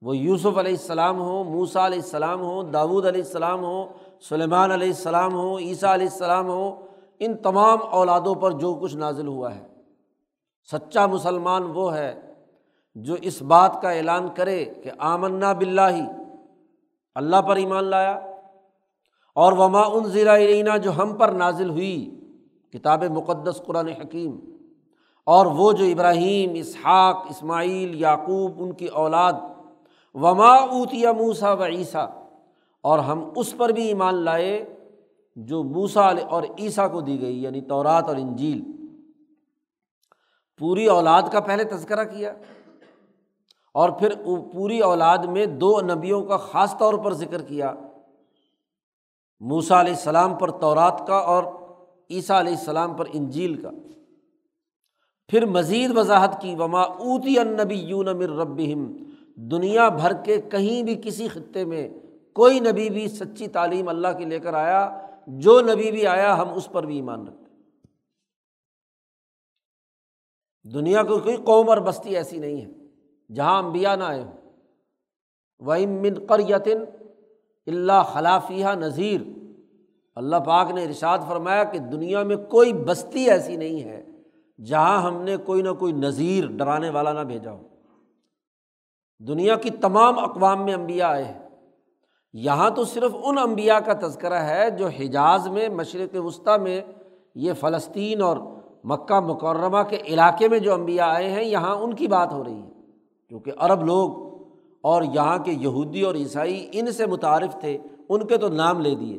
وہ 0.02 0.16
یوسف 0.16 0.58
علیہ 0.58 0.72
السلام 0.72 1.20
ہوں 1.20 1.44
موسا 1.44 1.86
علیہ 1.86 1.98
السلام 1.98 2.40
ہوں، 2.40 2.62
داود 2.62 3.06
علیہ 3.06 3.22
السلام 3.22 3.64
ہوں 3.64 3.86
سلیمان 4.24 4.70
علیہ 4.70 4.88
السلام 4.88 5.34
ہوں 5.34 5.58
عیسیٰ 5.58 5.92
علیہ 5.92 6.06
السلام 6.06 6.48
ہوں 6.48 6.72
ان 7.18 7.36
تمام 7.36 7.78
اولادوں 7.90 8.34
پر 8.34 8.50
جو 8.52 8.74
کچھ 8.74 8.96
نازل 8.96 9.26
ہوا 9.26 9.54
ہے، 9.54 9.62
سچا 10.68 11.06
مسلمان 11.06 11.70
وہ 11.74 11.94
ہے 11.94 12.12
جو 12.96 13.16
اس 13.22 13.40
بات 13.52 13.80
کا 13.82 13.90
اعلان 13.90 14.28
کرے 14.34 14.64
کہ 14.84 14.90
آمنا 15.12 15.52
بلّہ 15.52 15.96
اللہ 17.16 17.40
پر 17.46 17.56
ایمان 17.56 17.84
لایا، 17.84 18.18
اور 19.36 19.52
وما 19.52 19.82
ان 19.94 20.08
زیرہ 20.10 20.76
جو 20.78 20.96
ہم 20.96 21.16
پر 21.16 21.32
نازل 21.32 21.70
ہوئی، 21.70 21.98
کتاب 22.74 23.04
مقدس، 23.10 23.60
قرآن 23.66 23.88
حکیم، 23.88 24.38
اور 25.26 25.46
وہ 25.56 25.72
جو 25.72 25.84
ابراہیم، 25.84 26.52
اسحاق، 26.54 27.26
اسماعیل، 27.30 28.00
یعقوب، 28.00 28.62
ان 28.62 28.72
کی 28.72 28.86
اولاد، 29.02 29.32
وما 30.14 30.54
اوتیا 30.54 31.12
موسا 31.12 31.52
و 31.52 31.64
عیسیٰ 31.64 32.06
اور 32.82 32.98
ہم 32.98 33.30
اس 33.36 33.54
پر 33.56 33.68
بھی 33.68 33.86
ایمان 33.86 34.14
لائے 34.14 34.76
جو 35.36 35.62
موسا 35.62 36.06
اور 36.06 36.42
عیسیٰ 36.58 36.92
کو 36.92 37.00
دی 37.00 37.20
گئی 37.20 37.42
یعنی 37.42 37.60
تورات 37.60 38.04
اور 38.08 38.16
انجیل۔ 38.16 38.62
پوری 40.58 40.86
اولاد 40.86 41.22
کا 41.32 41.40
پہلے 41.40 41.64
تذکرہ 41.64 42.04
کیا۔ 42.04 42.32
اور 43.74 43.90
پھر 43.90 44.14
پوری 44.52 44.80
اولاد 44.80 45.18
میں 45.18 45.46
دو 45.46 45.80
نبیوں 45.80 46.24
کا 46.24 46.36
خاص 46.36 46.78
طور 46.78 46.94
پر 46.94 47.12
ذکر 47.12 47.42
کیا۔ 47.42 47.74
موسا 49.40 49.80
علیہ 49.80 49.92
السلام 49.92 50.34
پر 50.34 50.50
تورات 50.50 51.06
کا 51.06 51.16
اور 51.16 51.44
عیسیٰ 52.10 52.38
علیہ 52.38 52.52
السلام 52.52 52.94
پر 52.94 53.04
انجیل 53.12 53.62
کا۔ 53.62 53.70
پھر 55.28 55.46
مزید 55.46 55.96
وضاحت 55.96 56.42
کی، 56.42 56.54
وما 56.54 56.80
اوتی 56.80 57.38
النبی 57.38 57.74
یون 57.74 58.06
مر 58.06 58.30
رب 58.30 58.60
دنیا 59.34 59.88
بھر 59.88 60.12
کے 60.12 60.40
کہیں 60.40 60.82
بھی 60.82 61.00
کسی 61.04 61.28
خطے 61.28 61.64
میں 61.64 61.88
کوئی 62.40 62.60
نبی 62.60 62.88
بھی 62.90 63.08
سچی 63.08 63.46
تعلیم 63.46 63.88
اللہ 63.88 64.18
کی 64.18 64.24
لے 64.24 64.38
کر 64.40 64.54
آیا، 64.54 64.82
جو 65.26 65.60
نبی 65.60 65.90
بھی 65.90 66.06
آیا، 66.06 66.36
ہم 66.38 66.52
اس 66.54 66.68
پر 66.72 66.86
بھی 66.86 66.96
ایمان 66.96 67.26
رکھتے 67.28 67.38
دنیا 70.64 71.02
کو 71.02 71.18
کوئی 71.18 71.36
قوم 71.36 71.68
اور 71.68 71.78
بستی 71.78 72.16
ایسی 72.16 72.38
نہیں 72.38 72.60
ہے، 72.60 72.70
جہاں 73.34 73.58
امبیا 73.58 73.94
نہ 73.96 74.04
آئے 74.04 74.22
ہوں۔ 74.22 74.32
وہ 75.62 75.76
من 75.86 76.14
قریتن 76.26 76.84
اللہ 77.66 78.02
خلافیہ 78.12 78.66
نذیر 78.74 79.20
اللہ 80.16 80.36
پاک 80.36 80.70
نے 80.70 80.84
ارشاد 80.84 81.18
فرمایا 81.28 81.64
کہ 81.64 81.78
دنیا 81.78 82.22
میں 82.22 82.36
کوئی 82.36 82.72
بستی 82.72 83.30
ایسی 83.30 83.56
نہیں 83.56 83.84
ہے، 83.84 84.04
جہاں 84.58 85.02
ہم 85.02 85.22
نے 85.22 85.36
کوئی 85.36 85.62
نہ 85.62 85.72
کوئی 85.72 85.92
نذیر 85.92 86.46
ڈرانے 86.46 86.90
والا 86.90 87.12
نہ 87.12 87.20
بھیجا 87.20 87.52
ہو۔ 87.52 87.68
دنیا 89.18 89.56
کی 89.56 89.70
تمام 89.70 90.18
اقوام 90.18 90.64
میں 90.64 90.74
امبیا 90.74 91.08
آئے 91.08 91.24
ہیں۔ 91.24 91.49
یہاں 92.32 92.70
تو 92.70 92.84
صرف 92.84 93.16
ان 93.24 93.38
امبیا 93.38 93.80
کا 93.80 94.06
تذکرہ 94.06 94.34
ہے 94.34 94.70
جو 94.70 94.86
حجاز 94.86 95.48
میں، 95.48 95.68
مشرق 95.68 96.16
وسطیٰ 96.24 96.58
میں، 96.58 96.80
یہ 97.34 97.52
فلسطین 97.52 98.22
اور 98.22 98.36
مکہ 98.84 99.20
مکرمہ 99.20 99.82
کے 99.88 99.96
علاقے 100.08 100.48
میں 100.48 100.58
جو 100.58 100.72
امبیا 100.72 101.06
آئے 101.06 101.30
ہیں، 101.30 101.44
یہاں 101.44 101.76
ان 101.76 101.94
کی 101.94 102.06
بات 102.06 102.32
ہو 102.32 102.44
رہی 102.44 102.58
ہے۔ 102.58 102.70
کیونکہ 103.28 103.52
عرب 103.58 103.84
لوگ 103.84 104.10
اور 104.80 105.02
یہاں 105.02 105.38
کے 105.38 105.52
یہودی 105.52 106.02
اور 106.02 106.14
عیسائی 106.14 106.66
ان 106.72 106.92
سے 106.92 107.06
متعارف 107.06 107.60
تھے، 107.60 107.78
ان 108.08 108.26
کے 108.26 108.36
تو 108.36 108.48
نام 108.48 108.80
لے 108.80 108.94
دیے۔ 108.94 109.18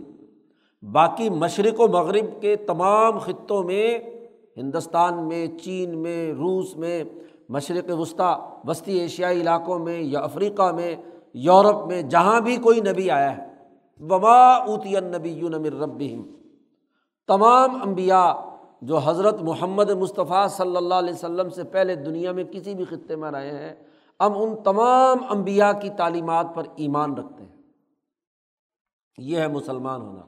باقی 0.92 1.30
مشرق 1.30 1.80
و 1.80 1.88
مغرب 1.88 2.42
کے 2.42 2.56
تمام 2.56 3.18
خطوں 3.18 3.64
میں، 3.64 3.98
ہندوستان 4.58 5.28
میں، 5.28 5.48
چین 5.48 5.98
میں، 5.98 6.34
روس 6.34 6.78
میں، 6.78 7.04
مشرق 7.50 8.00
وسطیٰ، 8.00 8.40
وسطی 8.68 9.00
ایشیائی 9.00 9.42
علاقوں 9.42 9.80
میں 9.80 10.02
یا 10.02 10.20
افریقہ 10.20 10.72
میں 10.72 10.96
یورپ 11.34 11.88
میں 11.88 12.02
جہاں 12.02 12.42
بھی 12.42 12.58
کوئی 12.58 12.82
نبی 12.82 13.10
آیا 13.10 13.38
ہے 13.38 13.52
وبا 14.00 14.54
اوتی 14.54 14.94
نبی 15.00 15.30
یون 15.30 15.54
رب 15.54 16.04
تمام 17.28 17.82
انبیاء 17.82 18.34
جو 18.82 18.98
حضرت 18.98 19.42
محمد 19.42 19.90
مصطفیٰ 19.90 20.48
صلی 20.48 20.78
اللہ 20.78 20.94
علیہ 20.94 21.14
وسلم 21.14 21.50
سے 21.50 21.64
پہلے 21.64 21.96
دنیا 21.96 22.32
میں 22.32 22.44
کسی 22.44 22.76
بھی 22.76 22.86
خطے 22.86 23.16
میں 23.16 23.32
رہے 23.32 23.70
ہیں، 23.70 23.76
ہم 24.20 24.34
ان 24.36 24.64
تمام 24.64 25.18
انبیاء 25.30 25.72
کی 25.82 25.90
تعلیمات 25.90 26.48
پر 26.56 26.64
ایمان 26.76 27.14
رکھتے 27.14 27.44
ہیں۔ 27.44 27.56
یہ 29.18 29.38
ہے 29.38 29.48
مسلمان 29.48 30.02
ہونا۔ 30.02 30.22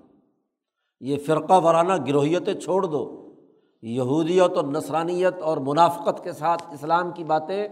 یہ 1.00 1.18
فرقہ 1.18 1.54
وارانہ 1.54 1.94
گروہیتیں 2.08 2.54
چھوڑ 2.54 2.86
دو۔ 2.86 3.34
یہودیت 3.82 4.58
اور 4.58 4.63
نسرانیت 4.63 5.42
اور 5.42 5.58
منافقت 5.58 6.24
کے 6.24 6.32
ساتھ 6.32 6.63
اسلام 6.74 7.12
کی 7.12 7.24
باتیں 7.24 7.68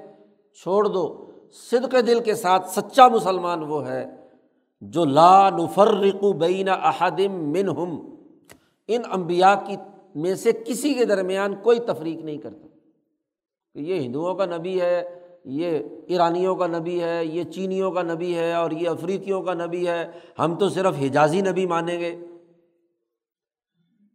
چھوڑ 0.64 0.88
دو۔ 0.88 1.31
صدق 1.54 1.96
دل 2.08 2.24
کے 2.24 2.36
ساتھ 2.36 2.70
سچا 2.70 3.08
مسلمان 3.08 3.60
وہ 3.60 3.88
ہے 3.88 4.06
جو 4.82 5.06
لا 5.06 5.50
نفرق 5.50 6.26
بین 6.26 6.70
احدم 6.70 7.32
من 7.32 7.70
ہم 7.70 8.16
ان 8.88 9.02
امبیا 9.12 9.56
کی 9.68 9.76
میں 10.16 10.36
سے 10.36 10.52
کسی 10.52 10.94
کے 10.94 11.06
درمیان 11.06 11.56
کوئی 11.56 11.80
تفریق 11.80 12.20
نہیں 12.20 12.38
کرتا۔ 12.38 12.68
کہ 13.74 13.80
یہ 13.80 14.00
ہندوؤں 14.00 14.36
کا 14.36 14.46
نبی 14.46 14.82
ہے، 14.82 15.20
یہ 15.46 15.80
ایرانیوں 16.08 16.56
کا 16.56 16.68
نبی 16.68 17.04
ہے، 17.04 17.26
یہ 17.26 17.44
چینیوں 17.44 17.92
کا 17.92 18.02
نبی 18.02 18.38
ہے 18.38 18.54
اور 18.54 18.72
یہ 18.72 18.90
افریقیوں 18.90 19.42
کا 19.42 19.54
نبی 19.54 19.88
ہے، 19.88 20.12
ہم 20.40 20.56
تو 20.56 20.70
صرف 20.70 20.94
حجازی 21.02 21.42
نبی 21.42 21.66
مانیں 21.66 22.00
گے۔ 22.00 22.26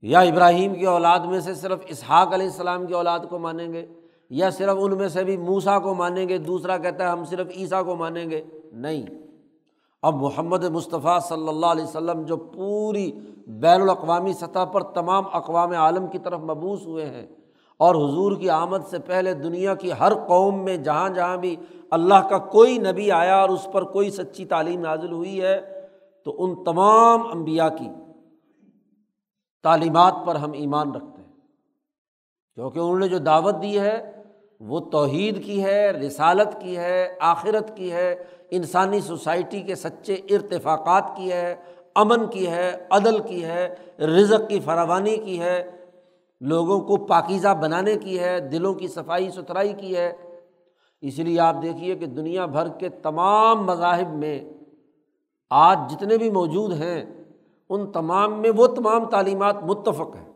یا 0.02 0.20
ابراہیم 0.20 0.74
کی 0.74 0.86
اولاد 0.86 1.20
میں 1.20 1.40
سے 1.40 1.54
صرف 1.54 1.78
اسحاق 1.86 2.32
علیہ 2.32 2.46
السلام 2.46 2.86
کی 2.86 2.94
اولاد 2.94 3.20
کو 3.30 3.38
مانیں 3.38 3.72
گے۔ 3.72 3.86
یا 4.30 4.50
صرف 4.50 4.76
ان 4.80 4.96
میں 4.96 5.08
سے 5.08 5.24
بھی 5.24 5.36
موسا 5.36 5.78
کو 5.78 5.94
مانیں 5.94 6.28
گے، 6.28 6.38
دوسرا 6.38 6.78
کہتا 6.78 7.04
ہے 7.04 7.08
ہم 7.08 7.24
صرف 7.24 7.46
عیسیٰ 7.56 7.84
کو 7.84 7.96
مانیں 7.96 8.30
گے؟ 8.30 8.44
نہیں۔ 8.72 9.02
اب 10.02 10.14
محمد 10.14 10.64
مصطفیٰ 10.64 11.20
صلی 11.20 11.48
اللہ 11.48 11.66
علیہ 11.66 11.84
وسلم 11.84 12.22
جو 12.22 12.36
پوری 12.36 13.12
بین 13.46 13.82
الاقوامی 13.82 14.32
سطح 14.32 14.64
پر 14.64 14.82
تمام 14.82 15.24
اقوام 15.32 15.70
عالم 15.70 16.06
کی 16.06 16.18
طرف 16.18 16.40
مبوس 16.40 16.86
ہوئے 16.86 17.06
ہیں 17.06 17.26
اور 17.78 17.94
حضور 17.94 18.36
کی 18.36 18.50
آمد 18.50 18.78
سے 18.90 18.98
پہلے 18.98 19.34
دنیا 19.34 19.74
کی 19.74 19.92
ہر 20.00 20.12
قوم 20.14 20.64
میں 20.64 20.76
جہاں 20.76 21.08
جہاں 21.08 21.36
بھی 21.36 21.56
اللہ 21.90 22.28
کا 22.30 22.38
کوئی 22.38 22.78
نبی 22.78 23.10
آیا 23.10 23.36
اور 23.36 23.48
اس 23.48 23.68
پر 23.72 23.84
کوئی 23.84 24.10
سچی 24.10 24.44
تعلیم 24.44 24.80
نازل 24.80 25.12
ہوئی 25.12 25.42
ہے، 25.42 25.86
تو 26.24 26.44
ان 26.44 26.64
تمام 26.64 27.26
انبیاء 27.32 27.68
کی 27.68 27.88
تعلیمات 29.62 30.14
پر 30.26 30.34
ہم 30.34 30.52
ایمان 30.52 30.94
رکھتے 30.94 31.22
ہیں۔ 31.22 31.32
کیونکہ 32.54 32.78
انہوں 32.78 32.98
نے 32.98 33.08
جو 33.08 33.18
دعوت 33.18 33.54
دی 33.62 33.80
ہے 33.80 34.15
وہ 34.60 34.80
توحید 34.80 35.44
کی 35.44 35.64
ہے، 35.64 35.90
رسالت 35.90 36.60
کی 36.60 36.76
ہے، 36.76 37.08
آخرت 37.20 37.76
کی 37.76 37.92
ہے، 37.92 38.24
انسانی 38.50 39.00
سوسائٹی 39.00 39.60
کے 39.60 39.74
سچے 39.74 40.14
ارتفاقات 40.14 41.16
کی 41.16 41.32
ہے، 41.32 41.54
امن 41.94 42.26
کی 42.26 42.46
ہے، 42.46 42.76
عدل 42.90 43.18
کی 43.18 43.44
ہے، 43.44 43.74
رزق 43.98 44.48
کی 44.48 44.60
فراوانی 44.60 45.16
کی 45.16 45.40
ہے، 45.40 45.70
لوگوں 46.40 46.80
کو 46.80 46.96
پاکیزہ 46.96 47.54
بنانے 47.60 47.96
کی 47.96 48.20
ہے، 48.20 48.40
دلوں 48.40 48.74
کی 48.74 48.88
صفائی 48.88 49.30
ستھرائی 49.30 49.72
کی 49.72 49.96
ہے۔ 49.96 50.12
اس 51.00 51.18
لیے 51.18 51.40
آپ 51.40 51.56
دیکھیے 51.62 51.94
کہ 51.94 52.06
دنیا 52.06 52.46
بھر 52.46 52.68
کے 52.68 52.88
تمام 52.88 53.66
مذاہب 53.66 54.14
میں 54.14 54.40
آج 55.50 55.78
جتنے 55.90 56.18
بھی 56.18 56.30
موجود 56.30 56.72
ہیں، 56.72 57.04
ان 57.68 57.92
تمام 57.92 58.40
میں 58.40 58.50
وہ 58.56 58.66
تمام 58.66 59.04
تعلیمات 59.04 59.62
متفق 59.62 60.16
ہیں۔ 60.16 60.32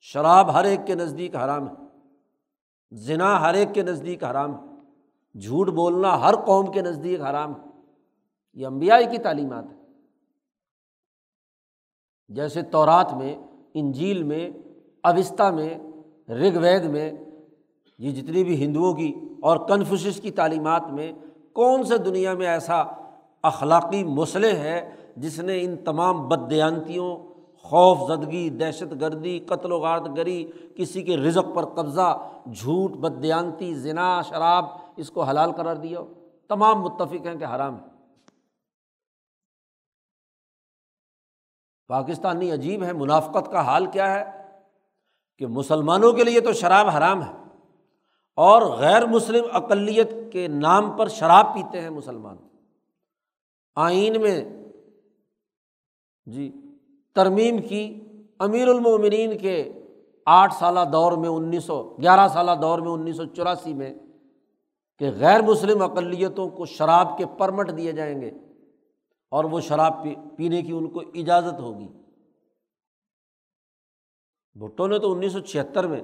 شراب 0.00 0.52
ہر 0.52 0.64
ایک 0.64 0.80
کے 0.86 0.94
نزدیک 0.94 1.36
حرام 1.36 1.68
ہے۔ 1.68 1.87
ذنا 2.94 3.40
ہر 3.40 3.54
ایک 3.54 3.68
کے 3.74 3.82
نزدیک 3.82 4.24
حرام 4.24 4.54
ہے۔ 4.54 4.68
جھوٹ 5.40 5.68
بولنا 5.68 6.20
ہر 6.20 6.34
قوم 6.36 6.72
کے 6.72 6.82
نزدیک 6.82 7.20
حرام 7.20 7.52
ہے۔ 7.52 7.68
یہ 8.54 8.66
امبیائی 8.66 9.06
کی 9.06 9.18
تعلیمات 9.18 9.64
ہے 9.64 9.76
جیسے 12.28 12.62
تورات 12.62 13.14
میں، 13.14 13.36
انجیل 13.74 14.22
میں 14.22 14.50
اوستا 15.02 15.50
میں 15.50 15.78
رگ 16.28 16.56
وید 16.56 16.84
میں، 16.84 17.12
یہ 17.98 18.10
جتنی 18.10 18.44
بھی 18.44 18.64
ہندوؤں 18.64 18.94
کی 18.94 19.14
اور 19.42 19.56
کنفوشش 19.56 20.20
کی 20.20 20.30
تعلیمات 20.30 20.82
میں 20.90 21.12
کون 21.52 21.84
سے 21.84 21.98
دنیا 21.98 22.34
میں 22.34 22.46
ایسا 22.46 22.82
اخلاقی 23.42 24.04
مسئلے 24.04 24.52
ہے 24.52 24.94
جس 25.16 25.38
نے 25.38 25.62
ان 25.62 25.76
تمام 25.76 26.28
بدیانتیوں 26.28 27.27
خوف 27.68 28.10
زدگی 28.10 28.50
دہشت 28.50 29.00
گردی، 29.00 29.40
قتل 29.40 29.72
و 29.72 29.78
غارت 29.78 30.16
گری، 30.16 30.50
کسی 30.76 31.02
کے 31.02 31.16
رزق 31.16 31.56
پر 31.56 31.64
قبضہ، 31.64 32.30
جھوٹ 32.54 32.90
بدیانتی 32.90 33.74
ذنا 33.74 34.22
شراب، 34.22 34.64
اس 34.96 35.10
کو 35.10 35.22
حلال 35.22 35.52
قرار 35.52 35.76
دیا۔ 35.76 35.98
تمام 36.48 36.80
متفق 36.82 37.26
ہیں 37.26 37.34
کہ 37.34 37.44
حرام 37.44 37.76
ہے۔ 37.76 37.84
پاکستانی 41.88 42.52
عجیب 42.52 42.84
ہے، 42.84 42.92
منافقت 42.92 43.50
کا 43.50 43.60
حال 43.60 43.86
کیا 43.86 44.14
ہے؟ 44.14 44.24
کہ 45.38 45.46
مسلمانوں 45.46 46.12
کے 46.12 46.24
لیے 46.24 46.40
تو 46.40 46.52
شراب 46.52 46.88
حرام 46.88 47.22
ہے 47.22 47.32
اور 48.34 48.62
غیر 48.62 49.06
مسلم 49.06 49.44
اقلیت 49.52 50.32
کے 50.32 50.48
نام 50.48 50.96
پر 50.96 51.08
شراب 51.08 51.54
پیتے 51.54 51.80
ہیں 51.80 51.90
مسلمان۔ 51.90 52.36
آئین 53.76 54.20
میں 54.20 54.44
جی 56.26 56.52
ترمیم 57.18 57.62
کی 57.62 58.00
امیر 58.38 58.68
المومنین 58.68 59.38
کے 59.38 59.72
آٹھ 60.26 60.54
سالہ 60.54 60.80
دور 60.92 61.12
میں 61.12 61.28
انیس 61.28 61.64
سو 61.64 61.96
گیارہ 62.02 62.28
سالہ 62.28 62.50
دور 62.62 62.78
میں 62.78 62.90
انیس 62.90 63.16
سو 63.16 63.24
چوراسی 63.24 63.74
میں 63.74 63.94
کہ 64.98 65.10
غیر 65.18 65.42
مسلم 65.42 65.82
اقلیتوں 65.82 66.48
کو 66.48 66.64
شراب 66.64 67.18
کے 67.18 67.24
پرمٹ 67.38 67.76
دیے 67.76 67.92
جائیں 67.92 68.20
گے 68.20 68.30
اور 69.30 69.44
وہ 69.44 69.60
شراب 69.60 70.06
پینے 70.36 70.62
کی 70.62 70.72
ان 70.72 70.90
کو 70.90 71.02
اجازت 71.14 71.60
ہوگی۔ 71.60 71.88
بھٹو 74.54 74.86
نے 74.86 74.98
تو 74.98 75.12
انیس 75.12 75.32
سو 75.32 75.40
چھہتر 75.40 75.86
میں 75.86 76.00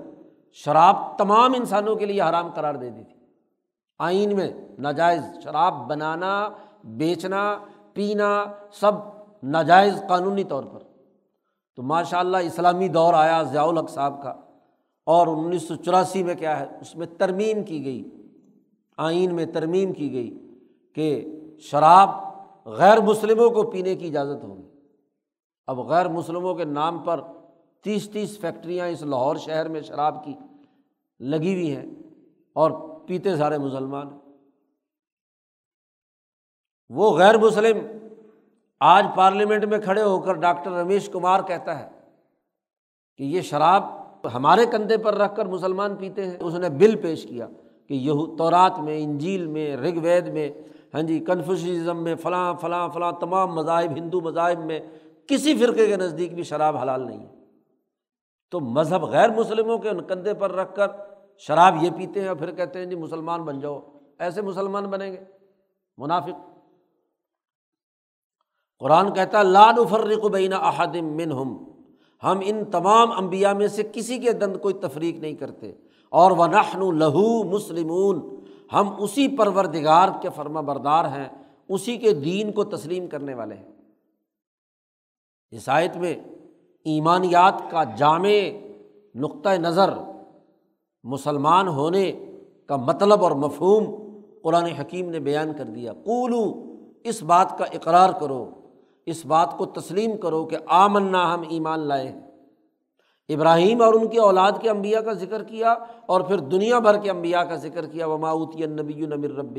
شراب 0.53 1.19
تمام 1.19 1.53
انسانوں 1.55 1.97
کے 1.97 2.07
لیے 2.07 2.23
حرام 2.23 2.51
قرار 2.55 2.75
دے 2.75 2.91
دی 2.91 3.05
تھی۔ 3.05 3.27
آئین 3.99 4.37
میں 4.37 4.51
ناجائز 4.79 5.23
شراب 5.45 5.75
بنانا، 5.89 6.49
بیچنا، 6.85 7.59
پینا، 7.93 8.45
سب 8.73 8.93
ناجائز 9.43 10.03
قانونی 10.09 10.45
طور 10.45 10.65
پر۔ 10.65 10.94
تو 11.77 11.83
ماشاء 11.83 12.19
اللہ 12.19 12.37
اسلامی 12.37 12.89
دور 12.89 13.15
آیا 13.15 13.43
ضیاء 13.43 13.65
الحق 13.65 13.91
صاحب 13.91 14.23
کا 14.23 14.31
اور 15.07 15.27
انیس 15.27 15.63
سو 15.69 15.75
چوراسی 15.75 16.23
میں 16.23 16.35
کیا 16.35 16.59
ہے، 16.61 16.67
اس 16.81 16.95
میں 16.97 17.07
ترمیم 17.19 17.63
کی 17.65 17.85
گئی، 17.85 18.03
آئین 18.99 19.35
میں 19.35 19.47
ترمیم 19.47 19.93
کی 19.93 20.13
گئی 20.13 20.39
کہ 20.95 21.09
شراب 21.61 22.09
غیر 22.67 23.01
مسلموں 23.01 23.51
کو 23.51 23.71
پینے 23.71 23.95
کی 23.95 24.07
اجازت 24.07 24.45
ہوگی۔ 24.45 24.63
اب 25.67 25.79
غیر 25.81 26.09
مسلموں 26.09 26.55
کے 26.55 26.65
نام 26.65 26.99
پر 26.99 27.21
تیس 27.85 28.09
تیس 28.11 28.39
فیکٹریاں 28.39 28.89
اس 28.89 29.03
لاہور 29.03 29.37
شہر 29.37 29.69
میں 29.69 29.81
شراب 29.81 30.25
کی 30.25 30.35
لگی 31.21 31.53
ہوئی 31.55 31.77
ہیں 31.77 31.87
اور 32.57 32.71
پیتے 33.07 33.37
سارے 33.37 33.59
مسلمان 33.59 34.09
وہ 36.89 37.17
غیر 37.19 37.39
مسلم 37.39 37.79
آج 38.87 39.07
پارلیمنٹ 39.15 39.65
میں 39.65 39.79
کھڑے 39.79 40.03
ہو 40.03 40.21
کر 40.21 40.35
ڈاکٹر 40.35 40.71
رمیش 40.71 41.09
کمار 41.09 41.41
کہتا 41.41 41.79
ہے 41.79 41.89
کہ 43.17 43.23
یہ 43.23 43.41
شراب 43.41 43.85
ہمارے 44.35 44.67
کندھے 44.67 44.97
پر 44.97 45.15
رکھ 45.15 45.37
کر 45.37 45.47
مسلمان 45.47 45.97
پیتے 45.97 46.27
ہیں۔ 46.27 46.37
اس 46.41 46.55
نے 46.55 46.69
بل 46.69 46.97
پیش 46.97 47.27
کیا 47.27 47.47
کہ 47.89 47.95
یہ 47.95 48.13
تورات 48.39 48.79
میں، 48.79 49.05
انجیل 49.05 49.47
میں 49.47 49.77
رگ 49.77 49.99
وید 50.03 50.29
میں 50.29 50.51
ہاں 50.95 51.03
جی 51.03 51.19
کنفیوشنزم 51.19 52.05
میں، 52.05 52.15
فلاں 52.15 52.55
فلاں 52.55 52.89
فلاں، 52.89 53.13
تمام 53.13 53.55
مذاہب، 53.55 53.91
ہندو 53.97 54.21
مذاہب 54.21 54.65
میں 54.65 54.81
کسی 55.27 55.57
فرقے 55.57 55.87
کے 55.87 55.97
نزدیک 55.97 56.35
بھی 56.35 56.43
شراب 56.43 56.77
حلال 56.77 57.07
نہیں 57.07 57.19
ہے۔ 57.19 57.35
تو 58.51 58.61
مذہب 58.61 59.03
غیر 59.03 59.31
مسلموں 59.31 59.79
کے 59.79 59.91
کندھے 60.09 60.35
پر 60.35 60.53
رکھ 60.53 60.75
کر 60.75 60.87
شراب 61.39 61.83
یہ 61.83 61.91
پیتے 61.91 62.21
ہیں 62.21 62.29
اور 62.29 62.37
پھر 62.37 62.51
کہتے 62.51 62.79
ہیں 62.79 62.87
جی 62.87 62.97
مسلمان 62.97 63.43
بن 63.43 63.61
جاؤ۔ 63.61 63.81
ایسے 64.19 64.43
مسلمان 64.43 64.85
بنیں 64.85 65.13
گے۔ 65.13 65.25
منافق۔ 65.99 66.54
قرآن 68.79 69.15
کہتا 69.15 69.39
ہے 69.39 69.45
لان 69.45 69.75
فرق 69.91 70.27
بین 70.27 70.53
احدم 70.53 71.05
من 71.05 71.33
ہم 71.33 71.65
ہم 72.23 72.41
ان 72.45 72.65
تمام 72.65 73.13
انبیاء 73.13 73.53
میں 73.53 73.69
سے 73.69 73.83
کسی 73.93 74.19
کے 74.19 74.33
دند 74.33 74.57
کوئی 74.57 74.75
تفریق 74.75 75.17
نہیں 75.17 75.35
کرتے۔ 75.35 75.73
اور 76.09 76.31
وہ 76.31 76.47
نخن 76.47 76.99
لہو 76.99 77.45
مسلمون۔ 77.45 78.45
ہم 78.73 78.91
اسی 78.99 79.37
پروردگار 79.37 80.09
کے 80.23 80.29
فرما 80.37 80.61
بردار 80.61 81.05
ہیں، 81.05 81.29
اسی 81.69 81.97
کے 81.97 82.13
دین 82.13 82.53
کو 82.53 82.65
تسلیم 82.65 83.07
کرنے 83.07 83.35
والے 83.35 83.55
ہیں۔ 83.55 83.71
عیسائیت 85.53 85.97
میں 85.97 86.15
ایمانیات 86.85 87.71
کا 87.71 87.85
جامع 87.85 88.29
نقطۂ 89.15 89.51
نظر 89.59 89.91
مسلمان 91.03 91.69
ہونے 91.69 92.13
کا 92.67 92.77
مطلب 92.77 93.23
اور 93.25 93.31
مفہوم 93.31 93.85
قرآن 94.43 94.65
حکیم 94.65 95.11
نے 95.11 95.21
بیان 95.21 95.53
کر 95.59 95.65
دیا۔ 95.65 95.93
قولو، 95.93 96.75
اس 97.05 97.23
بات 97.23 97.59
کا 97.59 97.65
اقرار 97.65 98.11
کرو۔ 98.21 98.51
اس 99.07 99.27
بات 99.27 99.59
کو 99.59 99.67
تسلیم 99.67 100.17
کرو 100.17 100.45
کہ 100.45 100.57
آمنا 100.67 101.35
ہم 101.35 101.43
ایمان 101.49 101.81
لائے 101.81 102.09
ہیں۔ 102.09 102.21
ابراہیم 103.29 103.83
اور 103.83 103.95
ان 103.95 104.09
کی 104.09 104.17
اولاد 104.17 104.53
کے 104.61 104.71
انبیاء 104.71 105.01
کا 105.01 105.13
ذکر 105.13 105.45
کیا 105.45 105.75
اور 106.07 106.21
پھر 106.21 106.39
دنیا 106.39 106.79
بھر 106.79 106.99
کے 106.99 107.11
انبیاء 107.11 107.43
کا 107.43 107.55
ذکر 107.55 107.87
کیا۔ 107.87 108.07
وماؤتی 108.07 108.67
نبی 108.67 108.95
نمر 108.95 109.31
رب 109.31 109.59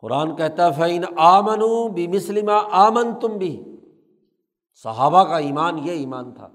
قرآن 0.00 0.36
کہتا 0.36 0.70
فعین 0.70 1.04
آمن 1.16 1.92
بھی 1.92 2.06
مسلمہ 2.06 2.52
آمن 2.70 3.14
تم 3.20 3.28
بھی 3.28 3.62
صحابہ 4.82 5.24
کا 5.24 5.38
ایمان 5.38 5.78
یہ 5.78 5.92
ایمان 5.92 6.34
تھا 6.34 6.48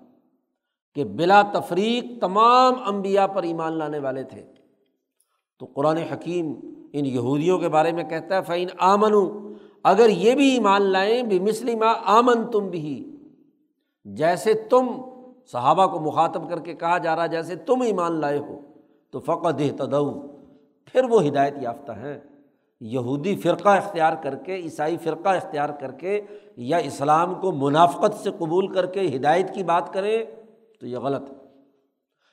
کہ 0.96 1.04
بلا 1.04 1.42
تفریق 1.42 2.22
تمام 2.22 2.74
انبیاء 2.86 3.26
پر 3.26 3.44
ایمان 3.44 3.74
لانے 3.74 4.00
والے 4.00 4.24
تھے۔ 4.24 4.46
تو 5.60 5.66
قرآن 5.66 5.98
حکیم 5.98 6.54
ان 6.94 7.06
یہودیوں 7.06 7.60
کے 7.60 7.70
بارے 7.70 7.92
میں 7.92 8.04
کہتا 8.04 8.38
ہے 8.38 8.42
فعین 8.42 8.68
آمن 8.78 9.14
اگر 9.86 10.10
یہ 10.10 10.36
بھی 10.36 10.50
ایمان 10.50 10.82
لائیں 10.82 11.24
بھی 11.24 11.40
مسلمہ 11.40 11.86
آمن 12.06 12.52
تم 12.52 12.70
بھی 12.70 13.16
جیسے 14.06 14.54
تم 14.54 14.88
صحابہ 15.52 15.86
کو 15.88 16.00
مخاطب 16.00 16.50
کر 16.50 16.60
کے 16.60 16.74
کہا 16.74 16.98
جا 16.98 17.16
رہا، 17.16 17.26
جیسے 17.26 17.56
تم 17.56 17.82
ایمان 17.82 18.20
لائے 18.20 18.38
ہو، 18.38 18.60
تو 19.12 19.20
فقط 19.20 19.62
تدو 19.78 20.12
پھر 20.86 21.04
وہ 21.04 21.26
ہدایت 21.26 21.54
یافتہ 21.62 21.92
ہیں۔ 21.92 22.18
یہودی 22.82 23.36
فرقہ 23.36 23.70
اختیار 23.70 24.14
کر 24.24 24.36
کے، 24.36 24.56
عیسائی 24.56 24.98
فرقہ 24.98 25.30
اختیار 25.30 25.70
کر 25.70 25.92
کے، 25.92 26.22
یا 26.58 26.78
اسلام 26.78 27.36
کو 27.36 27.52
منافقت 27.52 28.24
سے 28.24 28.32
قبول 28.38 28.68
کر 28.68 28.86
کے 28.86 29.16
ہدایت 29.16 29.54
کی 29.54 29.64
بات 29.64 29.94
کریں، 29.94 30.24
تو 30.80 30.88
یہ 30.88 30.98
غلط 30.98 31.30
ہے۔ 31.30 31.36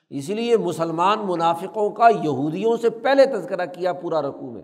اسی 0.09 0.33
لیے 0.33 0.57
مسلمان 0.57 1.19
منافقوں 1.23 1.89
کا 1.89 2.07
یہودیوں 2.23 2.77
سے 2.77 2.89
پہلے 2.89 3.25
تذکرہ 3.25 3.65
کیا 3.65 3.93
پورا 3.93 4.21
رقوع 4.21 4.51
میں۔ 4.51 4.61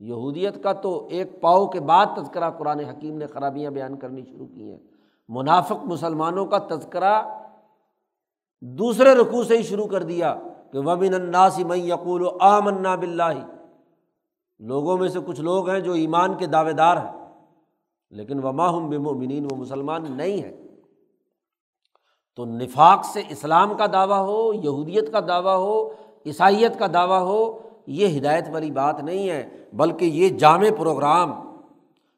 یہودیت 0.00 0.62
کا 0.62 0.72
تو 0.72 1.06
ایک 1.10 1.40
پاؤ 1.40 1.66
کے 1.66 1.80
بعد 1.80 2.06
تذکرہ 2.16 2.50
قرآن 2.50 2.80
حکیم 2.80 3.18
نے 3.18 3.26
خرابیاں 3.26 3.70
بیان 3.70 3.96
کرنی 3.96 4.22
شروع 4.22 4.46
کی 4.46 4.70
ہیں۔ 4.70 4.78
منافق 5.28 5.84
مسلمانوں 5.84 6.46
کا 6.46 6.58
تذکرہ 6.58 7.22
دوسرے 8.60 9.14
رقوع 9.14 9.42
سے 9.42 9.58
ہی 9.58 9.62
شروع 9.62 9.86
کر 9.86 10.02
دیا 10.02 10.36
کہ 10.72 10.78
وبن 10.78 11.14
الناسی 11.14 11.64
میں 11.64 11.76
یقول 11.76 12.22
و 12.22 12.30
آمنا 12.40 12.94
بلّہ 12.94 13.46
لوگوں 14.58 14.98
میں 14.98 15.08
سے 15.08 15.18
کچھ 15.26 15.40
لوگ 15.40 15.68
ہیں 15.68 15.80
جو 15.80 15.92
ایمان 15.92 16.34
کے 16.34 16.46
دعوے 16.46 16.72
دار 16.72 16.96
ہیں، 16.96 17.12
لیکن 18.10 18.44
وما 18.44 18.76
ہم 18.76 18.88
بمؤمنین، 18.88 19.44
وہ 19.44 19.56
مسلمان 19.56 20.16
نہیں 20.16 20.42
ہیں۔ 20.42 20.68
تو 22.36 22.44
نفاق 22.44 23.04
سے 23.04 23.22
اسلام 23.28 23.76
کا 23.76 23.86
دعویٰ 23.86 24.20
ہو، 24.20 24.54
یہودیت 24.54 25.12
کا 25.12 25.20
دعویٰ 25.20 25.56
ہو، 25.56 25.90
عیسائیت 26.26 26.78
کا 26.78 26.86
دعویٰ 26.94 27.20
ہو 27.20 27.63
یہ 27.86 28.18
ہدایت 28.18 28.44
والی 28.52 28.70
بات 28.70 29.00
نہیں 29.00 29.28
ہے، 29.30 29.48
بلکہ 29.72 30.04
یہ 30.04 30.28
جامع 30.38 30.68
پروگرام 30.78 31.32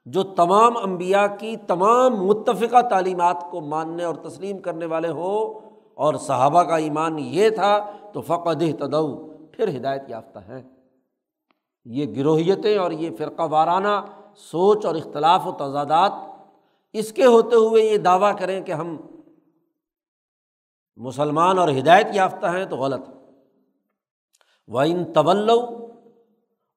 جو 0.06 0.22
تمام 0.22 0.76
انبیاء 0.76 1.26
کی 1.38 1.56
تمام 1.66 2.16
متفقہ 2.26 2.80
تعلیمات 2.90 3.50
کو 3.50 3.60
ماننے 3.60 4.04
اور 4.04 4.14
تسلیم 4.14 4.58
کرنے 4.58 4.86
والے 4.86 5.08
ہو 5.08 5.32
اور 5.94 6.14
صحابہ 6.14 6.62
کا 6.62 6.76
ایمان 6.76 7.18
یہ 7.18 7.50
تھا، 7.50 7.78
تو 8.12 8.20
فقد 8.20 8.62
تدو 8.78 9.16
پھر 9.52 9.76
ہدایت 9.76 10.10
یافتہ 10.10 10.38
ہیں۔ 10.48 10.62
یہ 11.86 12.06
گروہیتیں 12.16 12.76
اور 12.78 12.90
یہ 12.90 13.10
فرقہ 13.18 13.42
وارانہ 13.42 14.00
سوچ 14.36 14.86
اور 14.86 14.94
اختلاف 14.94 15.46
و 15.46 15.52
تضادات، 15.52 16.12
اس 16.94 17.12
کے 17.12 17.24
ہوتے 17.24 17.56
ہوئے 17.56 17.82
یہ 17.84 17.96
دعویٰ 17.96 18.36
کریں 18.38 18.60
کہ 18.60 18.72
ہم 18.72 18.96
مسلمان 20.98 21.58
اور 21.58 21.68
ہدایت 21.68 22.06
یافتہ 22.12 22.46
ہیں 22.46 22.64
تو 22.64 22.76
غلط 22.76 23.08
و 24.68 24.78
ان 24.78 25.04
طول 25.12 25.50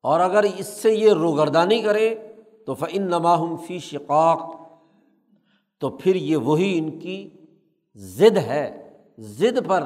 اور 0.03 0.19
اگر 0.19 0.43
اس 0.57 0.67
سے 0.67 0.93
یہ 0.93 1.13
روگردانی 1.13 1.81
کرے 1.81 2.15
تو 2.65 2.73
فعن 2.73 3.01
نماہم 3.01 3.55
فی 3.55 3.79
شقاق 3.79 4.55
تو 5.79 5.89
پھر 5.89 6.15
یہ 6.15 6.37
وہی 6.37 6.77
ان 6.77 6.99
کی 6.99 7.29
ضد 7.95 8.37
ہے، 8.37 8.97
ضد 9.17 9.67
پر 9.67 9.83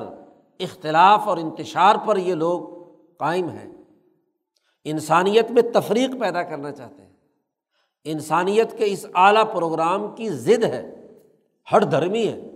اختلاف 0.60 1.28
اور 1.28 1.38
انتشار 1.38 1.96
پر 2.06 2.18
یہ 2.18 2.34
لوگ 2.34 2.62
قائم 3.18 3.50
ہیں۔ 3.50 3.72
انسانیت 4.84 5.52
میں 5.52 5.62
تفریق 5.74 6.10
پیدا 6.20 6.44
کرنا 6.44 6.72
چاہتے 6.72 7.02
ہیں۔ 7.02 7.14
انسانیت 8.04 8.78
کے 8.78 8.86
اس 8.86 9.06
اعلیٰ 9.16 9.54
پروگرام 9.54 10.16
کی 10.16 10.30
ضد 10.30 10.64
ہے، 10.64 11.08
ہر 11.72 11.84
دھرمی 11.84 12.28
ہے۔ 12.28 12.53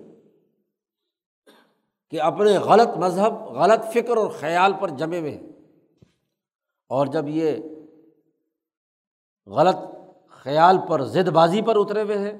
کہ 2.12 2.22
اپنے 2.22 2.58
غلط 2.58 2.98
مذہب، 2.98 3.34
غلط 3.34 3.93
فکر 3.93 4.17
اور 4.17 4.28
خیال 4.28 4.74
پر 4.80 4.89
جمے 4.89 5.20
ہوئے 5.20 5.32
ہیں۔ 5.32 5.50
اور 6.89 7.08
جب 7.08 7.28
یہ 7.28 7.52
غلط 9.48 9.78
خیال 10.30 10.78
پر 10.89 11.04
زد 11.04 11.28
بازی 11.28 11.62
پر 11.62 11.76
اترے 11.76 12.02
ہوئے 12.02 12.17
ہیں، 12.17 12.38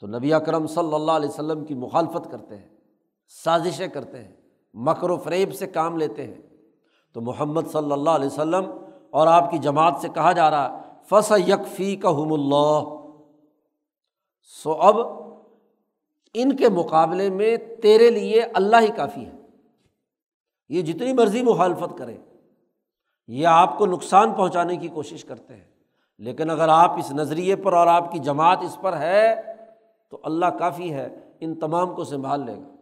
تو 0.00 0.06
نبی 0.06 0.34
اکرم 0.34 0.66
صلی 0.66 0.94
اللہ 0.94 1.12
علیہ 1.12 1.28
وسلم 1.28 1.64
کی 1.64 1.74
مخالفت 1.74 2.30
کرتے 2.30 2.56
ہیں، 2.56 2.68
سازشیں 3.44 3.88
کرتے 3.88 4.22
ہیں، 4.22 4.34
مکر 4.74 5.10
و 5.10 5.16
فریب 5.16 5.54
سے 5.54 5.66
کام 5.66 5.96
لیتے 5.96 6.26
ہیں۔ 6.26 6.42
تو 7.12 7.20
محمد 7.20 7.60
صلی 7.72 7.92
اللہ 7.92 8.10
علیہ 8.10 8.26
وسلم 8.26 8.70
اور 9.10 9.26
آپ 9.26 9.50
کی 9.50 9.58
جماعت 9.58 9.94
سے 10.00 10.08
کہا 10.14 10.32
جا 10.32 10.50
رہا 10.50 10.82
فص 11.10 11.32
یکفی 11.46 11.96
کا 11.96 12.08
حم 12.08 12.32
اللہ 12.32 12.80
سو 14.62 14.72
اب 14.72 15.23
ان 16.34 16.56
کے 16.56 16.68
مقابلے 16.68 17.30
میں 17.30 17.56
تیرے 17.82 18.10
لیے 18.10 18.42
اللہ 18.42 18.76
ہی 18.80 18.88
کافی 18.96 19.26
ہے۔ 19.26 19.32
یہ 20.68 20.82
جتنی 20.82 21.12
مرضی 21.12 21.42
مخالفت 21.42 21.98
کرے 21.98 22.16
یہ 23.26 23.46
آپ 23.46 23.78
کو 23.78 23.86
نقصان 23.86 24.32
پہنچانے 24.32 24.76
کی 24.76 24.88
کوشش 24.88 25.24
کرتے 25.24 25.54
ہیں۔ 25.54 25.74
لیکن 26.18 26.50
اگر 26.50 26.68
آپ 26.68 26.98
اس 26.98 27.12
نظریے 27.12 27.56
پر 27.56 27.72
اور 27.72 27.86
آپ 27.86 28.12
کی 28.12 28.18
جماعت 28.18 28.58
اس 28.62 28.78
پر 28.80 28.96
ہے، 28.96 29.34
تو 30.10 30.18
اللہ 30.22 30.46
کافی 30.46 30.92
ہے، 30.94 31.08
ان 31.40 31.54
تمام 31.54 31.94
کو 31.94 32.04
سنبھال 32.04 32.46
لے 32.46 32.56
گا۔ 32.56 32.76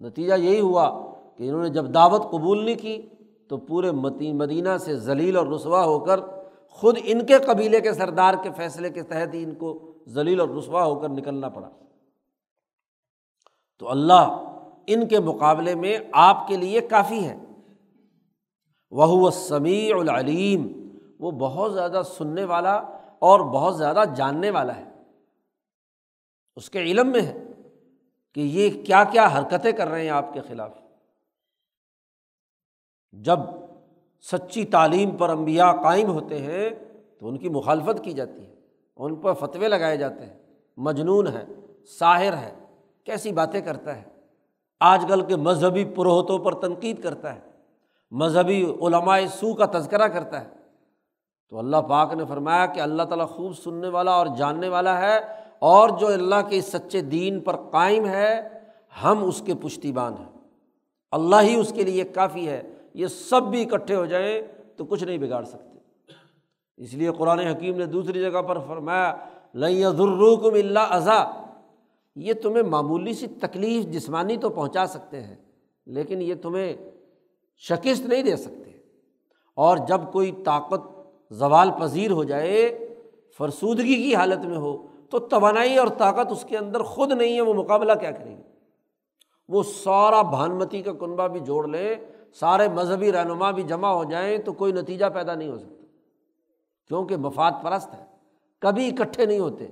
نتیجہ 0.00 0.34
یہی 0.34 0.60
ہوا 0.60 1.12
کہ 1.36 1.48
انہوں 1.48 1.62
نے 1.62 1.68
جب 1.68 1.94
دعوت 1.94 2.30
قبول 2.30 2.64
نہیں 2.64 2.74
کی، 2.74 3.02
تو 3.48 3.56
پورے 3.56 3.90
مدینہ 4.32 4.76
سے 4.76 4.96
ذلیل 4.96 5.36
اور 5.36 5.46
رسوا 5.46 5.84
ہو 5.84 5.98
کر 5.98 6.20
خود 6.68 6.98
ان 7.04 7.26
کے 7.26 7.38
قبیلے 7.38 7.80
کے 7.80 7.92
سردار 7.92 8.34
کے 8.42 8.50
فیصلے 8.56 8.90
کے 8.90 9.02
تحت 9.02 9.34
ہی 9.34 9.42
ان 9.42 9.54
کو 9.54 9.92
ذلیل 10.08 10.40
اور 10.40 10.48
رسوا 10.48 10.84
ہو 10.84 10.94
کر 10.94 11.08
نکلنا 11.08 11.48
پڑا۔ 11.48 11.70
تو 13.82 13.90
اللہ 13.90 14.54
ان 14.86 15.08
کے 15.08 15.20
مقابلے 15.20 15.74
میں 15.74 15.98
آپ 16.12 16.48
کے 16.48 16.56
لیے 16.56 16.80
کافی 16.80 17.28
ہے۔ 17.28 17.36
وہ 18.90 19.30
سمیع 19.30 19.96
العلیم 19.96 20.88
وہ 21.18 21.30
بہت 21.30 21.74
زیادہ 21.74 22.02
سننے 22.06 22.44
والا 22.44 22.74
اور 23.18 23.40
بہت 23.40 23.78
زیادہ 23.78 24.04
جاننے 24.16 24.50
والا 24.50 24.76
ہے۔ 24.76 24.84
اس 26.56 26.70
کے 26.70 26.78
علم 26.78 27.08
میں 27.08 27.20
ہے 27.20 27.44
کہ 28.34 28.40
یہ 28.40 28.84
کیا 28.84 29.04
کیا 29.04 29.28
حرکتیں 29.28 29.72
کر 29.72 29.88
رہے 29.88 30.02
ہیں 30.02 30.10
آپ 30.10 30.34
کے 30.34 30.40
خلاف۔ 30.40 30.70
جب 33.12 33.38
سچی 34.20 34.64
تعلیم 34.64 35.16
پر 35.16 35.28
انبیاء 35.28 35.72
قائم 35.72 36.10
ہوتے 36.10 36.38
ہیں 36.38 36.70
تو 37.18 37.28
ان 37.28 37.38
کی 37.38 37.48
مخالفت 37.48 38.04
کی 38.04 38.12
جاتی 38.12 38.46
ہے، 38.46 38.54
ان 38.96 39.14
پر 39.14 39.32
فتوے 39.32 39.68
لگائے 39.68 39.96
جاتے 39.96 40.26
ہیں۔ 40.26 40.42
مجنون 40.76 41.26
ہے، 41.26 41.44
ساحر 41.86 42.36
ہے 42.36 42.61
کیسی 43.04 43.32
باتیں 43.32 43.60
کرتا 43.60 43.96
ہے؟ 43.96 44.02
آج 44.80 45.04
کل 45.08 45.20
کے 45.20 45.36
مذہبی 45.36 45.84
پروہتوں 45.84 46.38
پر 46.38 46.54
تنقید 46.54 47.02
کرتا 47.02 47.34
ہے، 47.34 47.40
مذہبی 48.10 48.64
علماء 48.82 49.18
سو 49.32 49.54
کا 49.54 49.66
تذکرہ 49.78 50.08
کرتا 50.08 50.40
ہے۔ 50.40 50.48
تو 51.50 51.58
اللہ 51.58 51.76
پاک 51.76 52.14
نے 52.14 52.24
فرمایا 52.28 52.66
کہ 52.66 52.80
اللہ 52.80 53.02
تعالیٰ 53.02 53.28
خوب 53.28 53.56
سننے 53.56 53.88
والا 53.88 54.12
اور 54.12 54.26
جاننے 54.38 54.68
والا 54.68 55.00
ہے 55.00 55.20
اور 55.58 55.88
جو 55.88 56.06
اللہ 56.06 56.48
کے 56.48 56.60
سچے 56.60 57.00
دین 57.00 57.40
پر 57.40 57.56
قائم 57.56 58.06
ہے، 58.06 58.48
ہم 59.04 59.24
اس 59.24 59.42
کے 59.46 59.54
پشتی 59.54 59.92
بان 59.92 60.14
ہیں۔ 60.18 60.38
اللہ 61.10 61.36
ہی 61.42 61.54
اس 61.54 61.72
کے 61.72 61.82
لیے 61.82 62.04
کافی 62.04 62.48
ہے، 62.48 62.62
یہ 62.94 63.06
سب 63.06 63.42
بھی 63.42 63.62
اکٹھے 63.62 63.94
ہو 63.94 64.06
جائیں 64.06 64.42
تو 64.76 64.84
کچھ 64.84 65.04
نہیں 65.04 65.18
بگاڑ 65.18 65.44
سکتے۔ 65.44 65.78
اس 66.76 66.94
لیے 66.94 67.10
قرآن 67.18 67.38
حکیم 67.38 67.76
نے 67.76 67.86
دوسری 67.86 68.20
جگہ 68.20 68.42
پر 68.42 68.58
فرمایا 68.58 69.16
لئی 69.54 69.82
ضرور 69.82 70.52
اللہ 70.52 70.78
اضا 70.78 71.41
یہ 72.16 72.32
تمہیں 72.32 72.62
معمولی 72.62 73.12
سی 73.12 73.26
تکلیف 73.26 73.84
جسمانی 73.84 74.36
تو 74.36 74.48
پہنچا 74.50 74.86
سکتے 74.86 75.20
ہیں، 75.20 75.36
لیکن 75.86 76.22
یہ 76.22 76.34
تمہیں 76.34 76.76
شکست 77.56 78.06
نہیں 78.06 78.22
دے 78.22 78.36
سکتے۔ 78.36 78.70
اور 79.54 79.76
جب 79.76 80.00
کوئی 80.12 80.32
طاقت 80.44 80.80
زوال 81.30 81.70
پذیر 81.80 82.10
ہو 82.10 82.24
جائے، 82.24 82.78
فرسودگی 83.38 83.94
کی 83.94 84.14
حالت 84.14 84.44
میں 84.44 84.56
ہو، 84.56 84.86
تو 85.10 85.18
توانائی 85.18 85.76
اور 85.76 85.88
طاقت 85.88 86.32
اس 86.32 86.44
کے 86.48 86.58
اندر 86.58 86.82
خود 86.82 87.12
نہیں 87.12 87.36
ہے، 87.36 87.40
وہ 87.40 87.54
مقابلہ 87.54 87.92
کیا 88.00 88.10
کرے 88.10 88.36
گی؟ 88.36 88.42
وہ 89.48 89.62
سارا 89.62 90.22
بھانمتی 90.22 90.82
کا 90.82 90.92
کنبہ 90.92 91.28
بھی 91.28 91.40
جوڑ 91.40 91.68
لیں 91.68 91.94
سارے 92.34 92.68
مذہبی 92.68 93.12
رہنما 93.12 93.50
بھی 93.50 93.62
جمع 93.62 93.88
ہو 93.88 94.04
جائیں، 94.04 94.38
تو 94.38 94.52
کوئی 94.52 94.72
نتیجہ 94.72 95.06
پیدا 95.14 95.34
نہیں 95.34 95.48
ہو 95.48 95.58
سکتا۔ 95.58 95.84
کیونکہ 96.88 97.16
مفاد 97.16 97.52
پرست 97.62 97.94
ہے، 97.94 98.04
کبھی 98.58 98.88
اکٹھے 98.88 99.26
نہیں 99.26 99.38
ہوتے۔ 99.38 99.66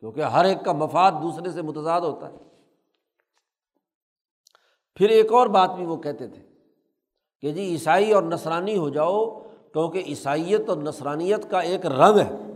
کیونکہ 0.00 0.20
ہر 0.20 0.44
ایک 0.44 0.64
کا 0.64 0.72
مفاد 0.72 1.12
دوسرے 1.12 1.50
سے 1.50 1.62
متضاد 1.62 2.00
ہوتا 2.00 2.28
ہے۔ 2.28 2.36
پھر 4.94 5.08
ایک 5.08 5.32
اور 5.32 5.46
بات 5.46 5.70
بھی 5.70 5.86
وہ 5.86 5.96
کہتے 5.96 6.28
تھے 6.28 6.42
کہ 7.40 7.52
جی 7.52 7.60
عیسائی 7.60 8.12
اور 8.12 8.22
نسرانی 8.22 8.76
ہو 8.76 8.88
جاؤ 8.88 9.40
کیونکہ 9.72 10.02
عیسائیت 10.06 10.68
اور 10.68 10.76
نسرانیت 10.76 11.50
کا 11.50 11.60
ایک 11.60 11.86
رنگ 11.86 12.18
ہے۔ 12.18 12.52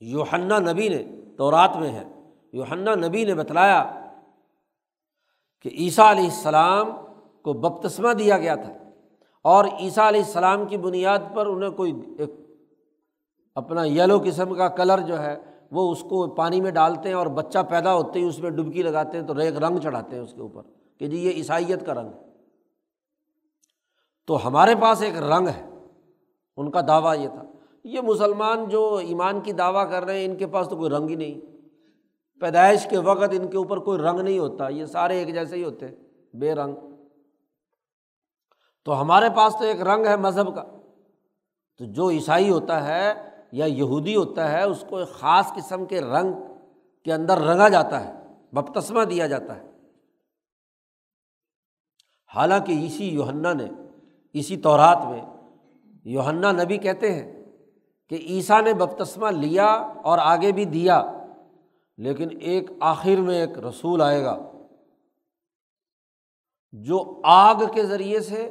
یوحنا 0.00 0.58
نبی 0.58 0.88
نے 0.88 1.04
تو 1.36 1.50
رات 1.50 1.76
میں 1.76 1.92
ہے۔ 1.92 2.04
یوحنا 2.52 2.94
نبی 2.94 3.24
نے 3.24 3.34
بتلایا 3.34 4.00
کہ 5.62 5.68
عیسیٰ 5.68 6.10
علیہ 6.10 6.24
السلام 6.24 6.90
کو 7.42 7.52
بپتسمہ 7.52 8.12
دیا 8.12 8.38
گیا 8.38 8.54
تھا 8.54 8.72
اور 9.42 9.64
عیسیٰ 9.64 10.06
علیہ 10.06 10.24
السلام 10.24 10.66
کی 10.66 10.76
بنیاد 10.76 11.18
پر 11.34 11.46
انہیں 11.46 11.70
کوئی 11.70 11.92
ایک 12.18 12.30
اپنا 13.54 13.84
یلو 13.84 14.18
قسم 14.24 14.54
کا 14.54 14.68
کلر 14.68 14.98
جو 14.98 15.22
ہے 15.22 15.36
وہ 15.70 15.92
اس 15.92 16.00
کو 16.00 16.34
پانی 16.34 16.60
میں 16.60 16.70
ڈالتے 16.70 17.08
ہیں 17.08 17.16
اور 17.16 17.26
بچہ 17.26 17.58
پیدا 17.68 17.94
ہوتے 17.94 18.18
ہی 18.18 18.24
اس 18.24 18.38
میں 18.38 18.50
ڈبکی 18.50 18.82
لگاتے 18.82 19.18
ہیں 19.18 19.26
تو 19.26 19.38
ایک 19.38 19.56
رنگ 19.56 19.78
چڑھاتے 19.78 20.16
ہیں 20.16 20.22
اس 20.22 20.32
کے 20.32 20.40
اوپر 20.40 20.62
کہ 20.98 21.06
جی 21.06 21.16
یہ 21.16 21.30
عیسائیت 21.30 21.86
کا 21.86 21.94
رنگ 21.94 22.08
ہے۔ 22.08 22.30
تو 24.26 24.46
ہمارے 24.46 24.74
پاس 24.82 25.02
ایک 25.02 25.22
رنگ 25.22 25.48
ہے، 25.48 25.68
ان 26.56 26.70
کا 26.70 26.80
دعویٰ 26.88 27.18
یہ 27.18 27.28
تھا۔ 27.28 27.42
یہ 27.84 28.00
مسلمان 28.00 28.68
جو 28.68 28.94
ایمان 28.94 29.40
کی 29.40 29.52
دعویٰ 29.52 29.90
کر 29.90 30.04
رہے 30.04 30.18
ہیں، 30.18 30.24
ان 30.24 30.36
کے 30.36 30.46
پاس 30.46 30.68
تو 30.68 30.76
کوئی 30.76 30.90
رنگ 30.90 31.08
ہی 31.08 31.14
نہیں۔ 31.14 31.40
پیدائش 32.40 32.86
کے 32.90 32.98
وقت 32.98 33.28
ان 33.32 33.48
کے 33.48 33.56
اوپر 33.56 33.78
کوئی 33.78 33.98
رنگ 33.98 34.20
نہیں 34.20 34.38
ہوتا، 34.38 34.68
یہ 34.68 34.86
سارے 34.86 35.18
ایک 35.18 35.34
جیسے 35.34 35.56
ہی 35.56 35.64
ہوتے 35.64 35.86
بے 36.34 36.54
رنگ۔ 36.54 36.76
تو 38.84 39.00
ہمارے 39.00 39.26
پاس 39.36 39.52
تو 39.58 39.64
ایک 39.64 39.82
رنگ 39.82 40.06
ہے 40.06 40.16
مذہب 40.16 40.54
کا۔ 40.54 40.62
تو 41.78 41.84
جو 41.84 42.10
عیسائی 42.10 42.50
ہوتا 42.50 42.88
ہے 42.88 43.33
یا 43.54 43.64
یہودی 43.64 44.16
ہوتا 44.16 44.50
ہے، 44.52 44.62
اس 44.62 44.84
کو 44.88 44.96
ایک 44.96 45.08
خاص 45.08 45.52
قسم 45.54 45.84
کے 45.86 46.00
رنگ 46.00 46.32
کے 47.04 47.12
اندر 47.12 47.38
رنگا 47.38 47.68
جاتا 47.68 48.04
ہے 48.04 48.12
بپتسمہ 48.52 49.04
دیا 49.04 49.26
جاتا 49.26 49.56
ہے۔ 49.56 49.70
حالانکہ 52.30 52.72
اسی 52.86 53.08
یوہنا 53.08 53.52
نے، 53.52 53.66
اسی 54.32 54.56
تورات 54.56 55.04
میں 55.04 55.20
یوہنا 56.04 56.52
نبی 56.52 56.78
کہتے 56.78 57.12
ہیں 57.14 57.44
کہ 58.10 58.14
عیسیٰ 58.14 58.62
نے 58.62 58.72
بپتسمہ 58.74 59.30
لیا 59.30 59.66
اور 60.04 60.18
آگے 60.18 60.52
بھی 60.52 60.64
دیا، 60.64 61.02
لیکن 61.98 62.28
ایک 62.40 62.70
آخر 62.80 63.20
میں 63.20 63.40
ایک 63.40 63.58
رسول 63.58 64.02
آئے 64.02 64.24
گا 64.24 64.36
جو 66.72 67.20
آگ 67.24 67.64
کے 67.74 67.84
ذریعے 67.86 68.20
سے 68.20 68.42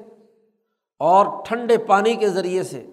اور 1.01 1.25
ٹھنڈے 1.45 1.77
پانی 1.77 2.15
کے 2.15 2.29
ذریعے 2.29 2.63
سے 2.63 2.85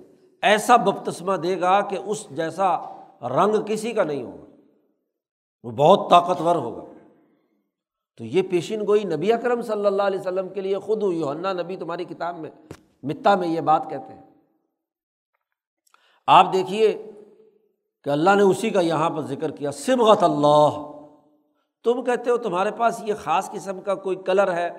ایسا 0.42 0.76
بپتسمہ 0.76 1.36
دے 1.36 1.60
گا 1.60 1.80
کہ 1.80 1.98
اس 2.04 2.26
جیسا 2.30 2.76
رنگ 3.22 3.64
کسی 3.66 3.92
کا 3.92 4.04
نہیں 4.04 4.22
ہوگا، 4.22 4.44
وہ 5.62 5.70
بہت 5.70 6.10
طاقتور 6.10 6.56
ہوگا۔ 6.56 6.84
تو 8.18 8.24
یہ 8.24 8.42
پیشین 8.50 8.86
گوئی 8.86 9.04
نبی 9.04 9.32
اکرم 9.32 9.62
صلی 9.62 9.86
اللہ 9.86 10.02
علیہ 10.02 10.20
وسلم 10.20 10.48
کے 10.48 10.60
لیے 10.60 10.78
خود 10.78 11.02
ہوئی 11.02 11.22
ہنّا 11.22 11.52
نبی 11.52 11.76
تمہاری 11.76 12.04
کتاب 12.04 12.38
میں، 12.38 12.50
متا 13.02 13.34
میں 13.34 13.48
یہ 13.48 13.60
بات 13.60 13.90
کہتے 13.90 14.14
ہیں۔ 14.14 14.22
آپ 16.26 16.52
دیکھیے 16.52 17.12
کہ 18.04 18.10
اللہ 18.10 18.30
نے 18.34 18.42
اسی 18.42 18.70
کا 18.70 18.80
یہاں 18.80 19.10
پر 19.10 19.22
ذکر 19.22 19.50
کیا 19.50 19.72
سبغت 19.72 20.22
اللہ۔ 20.22 20.86
تم 21.84 22.04
کہتے 22.04 22.30
ہو 22.30 22.36
تمہارے 22.36 22.70
پاس 22.70 23.02
یہ 23.04 23.14
خاص 23.14 23.50
قسم 23.50 23.80
کا 23.80 23.94
کوئی 23.94 24.16
کلر 24.16 24.52
ہے، 24.52 24.70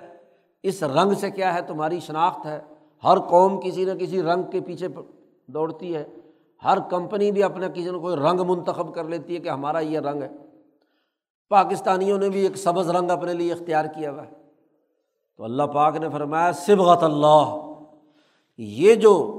اس 0.62 0.82
رنگ 0.82 1.14
سے 1.14 1.30
کیا 1.30 1.54
ہے، 1.54 1.62
تمہاری 1.62 2.00
شناخت 2.00 2.46
ہے۔ 2.46 2.60
ہر 3.04 3.18
قوم 3.18 3.60
کسی 3.60 3.84
نہ 3.84 3.92
کسی 3.92 4.22
رنگ 4.22 4.42
کے 4.50 4.60
پیچھے 4.60 4.88
دوڑتی 5.54 5.96
ہے۔ 5.96 6.04
ہر 6.64 6.78
کمپنی 6.90 7.32
بھی 7.32 7.42
اپنا 7.42 7.68
کسی 7.68 7.90
نہ 7.90 7.96
کوئی 7.96 8.16
رنگ 8.16 8.40
منتخب 8.40 8.94
کر 8.94 9.04
لیتی 9.04 9.34
ہے 9.34 9.40
کہ 9.40 9.48
ہمارا 9.48 9.78
یہ 9.78 10.00
رنگ 10.00 10.22
ہے۔ 10.22 10.28
پاکستانیوں 11.48 12.18
نے 12.18 12.28
بھی 12.28 12.40
ایک 12.40 12.56
سبز 12.56 12.90
رنگ 12.90 13.10
اپنے 13.10 13.32
لیے 13.32 13.52
اختیار 13.52 13.84
کیا 13.84 14.10
ہوا 14.10 14.22
ہے۔ 14.22 14.30
تو 15.36 15.44
اللہ 15.44 15.62
پاک 15.62 15.96
نے 15.96 16.08
فرمایا، 16.08 16.52
سبغت 16.52 17.02
اللہ۔ 17.02 17.56
یہ 18.58 18.94
جو 18.94 19.38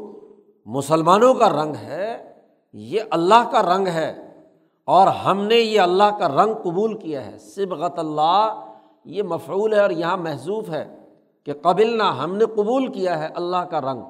مسلمانوں 0.66 1.34
کا 1.34 1.50
رنگ 1.50 1.76
ہے، 1.76 2.32
یہ 2.74 3.02
اللہ 3.12 3.50
کا 3.52 3.78
رنگ 3.78 3.88
ہے۔ 3.88 4.44
اور 4.86 5.08
ہم 5.08 5.44
نے 5.44 5.56
یہ 5.56 5.82
اللہ 5.82 6.18
کا 6.20 6.28
رنگ 6.28 6.54
قبول 6.54 6.98
کیا 6.98 7.26
ہے۔ 7.26 7.38
سبغت 7.38 8.00
اللہ، 8.00 8.72
یہ 9.06 9.24
مفعول 9.24 9.74
ہے 9.74 9.80
اور 9.80 9.90
یہاں 9.90 10.18
محضوف 10.18 10.70
ہے 10.70 10.98
کہ 11.44 11.54
قبل 11.62 11.98
نہ 11.98 12.04
ہم 12.04 12.36
نے 12.36 12.46
قبول 12.46 12.88
کیا 12.88 13.20
ہے 13.20 13.28
اللہ 13.36 13.58
کا 13.58 13.82
رنگ۔ 13.82 14.02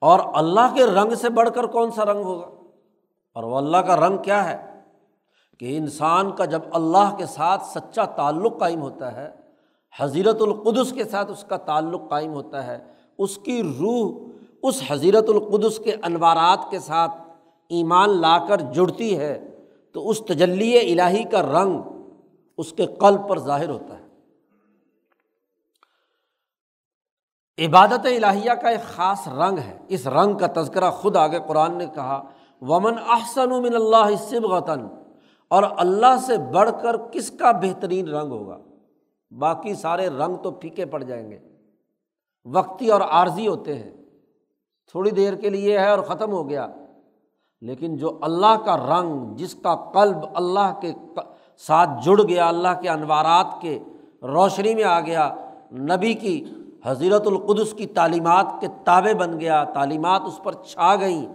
اور 0.00 0.20
اللہ 0.34 0.74
کے 0.74 0.84
رنگ 0.84 1.14
سے 1.14 1.28
بڑھ 1.28 1.48
کر 1.54 1.66
کون 1.66 1.90
سا 1.90 2.04
رنگ 2.04 2.22
ہوگا؟ 2.22 2.46
اور 3.34 3.44
وہ 3.44 3.56
اللہ 3.56 3.76
کا 3.76 3.96
رنگ 3.96 4.18
کیا 4.18 4.50
ہے؟ 4.50 4.70
کہ 5.58 5.76
انسان 5.76 6.30
کا 6.30 6.44
جب 6.44 6.60
اللہ 6.72 7.16
کے 7.18 7.26
ساتھ 7.26 7.62
سچا 7.64 8.04
تعلق 8.04 8.58
قائم 8.58 8.82
ہوتا 8.82 9.16
ہے، 9.16 9.30
حضیرت 10.00 10.42
القدس 10.42 10.92
کے 10.92 11.04
ساتھ 11.04 11.30
اس 11.30 11.44
کا 11.44 11.56
تعلق 11.56 12.02
قائم 12.08 12.32
ہوتا 12.32 12.66
ہے، 12.66 12.78
اس 13.18 13.38
کی 13.38 13.62
روح 13.62 14.30
اس 14.62 14.82
حضیرت 14.88 15.28
القدس 15.28 15.78
کے 15.78 15.96
انوارات 16.02 16.70
کے 16.70 16.78
ساتھ 16.78 17.12
ایمان 17.68 18.10
لا 18.10 18.38
کر 18.48 18.60
جڑتی 18.60 19.18
ہے، 19.18 19.56
تو 19.92 20.08
اس 20.08 20.20
تجلی 20.20 20.78
الہی 20.78 21.24
کا 21.24 21.42
رنگ 21.42 21.80
اس 22.58 22.72
کے 22.72 22.86
قلب 22.86 23.28
پر 23.28 23.38
ظاہر 23.38 23.68
ہوتا 23.68 23.98
ہے۔ 23.98 23.99
عبادت 27.60 28.06
الہیہ 28.06 28.50
کا 28.62 28.68
ایک 28.68 28.82
خاص 28.82 29.28
رنگ 29.28 29.58
ہے۔ 29.58 29.78
اس 29.88 30.06
رنگ 30.06 30.38
کا 30.38 30.62
تذکرہ 30.62 30.90
خود 30.90 31.16
آگے 31.16 31.38
قرآن 31.46 31.78
نے 31.78 31.86
کہا، 31.86 32.22
ومن 32.60 32.92
احسن 33.08 33.48
من 33.48 33.74
اللہ 33.74 34.16
سبغتاً 34.18 34.86
اور 35.48 35.62
اللہ 35.76 36.16
سے 36.26 36.36
بڑھ 36.36 36.70
کر 36.82 36.96
کس 36.96 37.30
کا 37.30 37.50
بہترین 37.50 38.08
رنگ 38.08 38.30
ہوگا؟ 38.30 38.58
باقی 39.38 39.74
سارے 39.74 40.08
رنگ 40.08 40.36
تو 40.36 40.50
پھیکے 40.50 40.86
پڑ 40.86 41.02
جائیں 41.02 41.30
گے۔ 41.30 41.38
وقتی 42.44 42.88
اور 42.88 43.00
عارضی 43.00 43.48
ہوتے 43.48 43.74
ہیں۔ 43.74 43.90
تھوڑی 44.90 45.10
دیر 45.10 45.34
کے 45.34 45.50
لیے 45.50 45.78
ہے 45.78 45.90
اور 45.90 45.98
ختم 45.98 46.32
ہو 46.32 46.48
گیا۔ 46.48 46.66
لیکن 47.60 47.96
جو 47.96 48.18
اللہ 48.22 48.56
کا 48.64 48.76
رنگ، 48.76 49.36
جس 49.36 49.54
کا 49.54 49.74
قلب 49.74 50.16
اللہ 50.34 50.80
کے 50.80 50.92
ساتھ 51.58 51.90
جڑ 52.04 52.22
گیا، 52.28 52.48
اللہ 52.48 52.80
کے 52.80 52.88
انوارات 52.88 53.60
کے 53.60 53.78
روشنی 54.22 54.74
میں 54.74 54.84
آ 54.84 55.00
گیا، 55.00 55.34
نبی 55.72 56.14
کی 56.14 56.44
حضیرت 56.84 57.26
القدس 57.26 57.72
کی 57.72 57.86
تعلیمات 57.86 58.46
کے 58.60 58.66
تابے 58.84 59.14
بن 59.14 59.40
گیا، 59.40 59.64
تعلیمات 59.64 60.20
اس 60.26 60.40
پر 60.42 60.52
چھا 60.52 60.96
گئیں۔ 61.00 61.26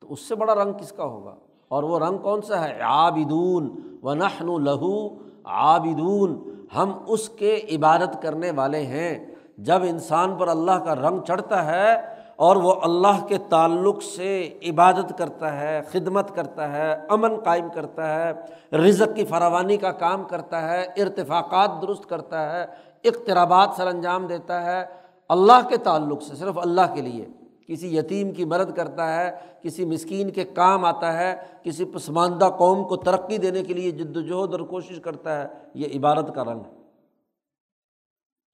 تو 0.00 0.12
اس 0.12 0.20
سے 0.20 0.34
بڑا 0.34 0.54
رنگ 0.54 0.72
کس 0.72 0.92
کا 0.92 1.04
ہوگا؟ 1.04 1.34
اور 1.68 1.82
وہ 1.82 1.98
رنگ 1.98 2.18
کون 2.18 2.42
سا 2.42 2.64
ہے؟ 2.64 2.80
عابدون۔ 2.80 3.98
و 4.02 4.14
نحن 4.14 4.64
لہو 4.64 5.08
عابدون۔ 5.44 6.54
ہم 6.76 6.92
اس 7.06 7.28
کے 7.28 7.60
عبادت 7.72 8.22
کرنے 8.22 8.50
والے 8.50 8.82
ہیں۔ 8.82 9.26
جب 9.58 9.82
انسان 9.82 10.36
پر 10.36 10.48
اللہ 10.48 10.72
کا 10.72 10.94
رنگ 10.94 11.20
چڑھتا 11.20 11.64
ہے 11.64 12.18
اور 12.36 12.56
وہ 12.56 12.74
اللہ 12.82 13.26
کے 13.28 13.38
تعلق 13.48 14.02
سے 14.02 14.58
عبادت 14.62 15.18
کرتا 15.18 15.60
ہے، 15.60 15.82
خدمت 15.92 16.34
کرتا 16.34 16.72
ہے، 16.72 16.92
امن 17.08 17.36
قائم 17.44 17.68
کرتا 17.74 18.14
ہے، 18.14 18.32
رزق 18.76 19.16
کی 19.16 19.24
فراوانی 19.24 19.76
کا 19.76 19.92
کام 19.92 20.24
کرتا 20.24 20.70
ہے، 20.70 20.82
ارتفاقات 20.96 21.70
درست 21.82 22.06
کرتا 22.06 22.52
ہے 22.52 22.66
اقترابات 23.04 23.70
سر 23.76 23.86
انجام 23.86 24.26
دیتا 24.26 24.62
ہے 24.62 24.86
اللہ 25.28 25.68
کے 25.68 25.76
تعلق 25.76 26.22
سے، 26.22 26.36
صرف 26.36 26.58
اللہ 26.58 26.94
کے 26.94 27.00
لیے۔ 27.00 27.28
کسی 27.68 27.96
یتیم 27.96 28.32
کی 28.32 28.44
مدد 28.44 28.76
کرتا 28.76 29.16
ہے، 29.16 29.36
کسی 29.62 29.84
مسکین 29.84 30.30
کے 30.30 30.44
کام 30.44 30.84
آتا 30.84 31.18
ہے، 31.18 31.36
کسی 31.62 31.84
پسماندہ 31.84 32.44
قوم 32.58 32.88
کو 32.88 32.96
ترقی 32.96 33.38
دینے 33.38 33.62
کے 33.62 33.74
لیے 33.74 33.90
جد 33.90 34.16
وجہد 34.16 34.52
اور 34.52 34.60
کوشش 34.60 35.00
کرتا 35.00 35.42
ہے، 35.42 35.46
یہ 35.74 35.86
عبادت 35.98 36.34
کا 36.34 36.44
رنگ 36.44 36.60
ہے۔ 36.60 36.78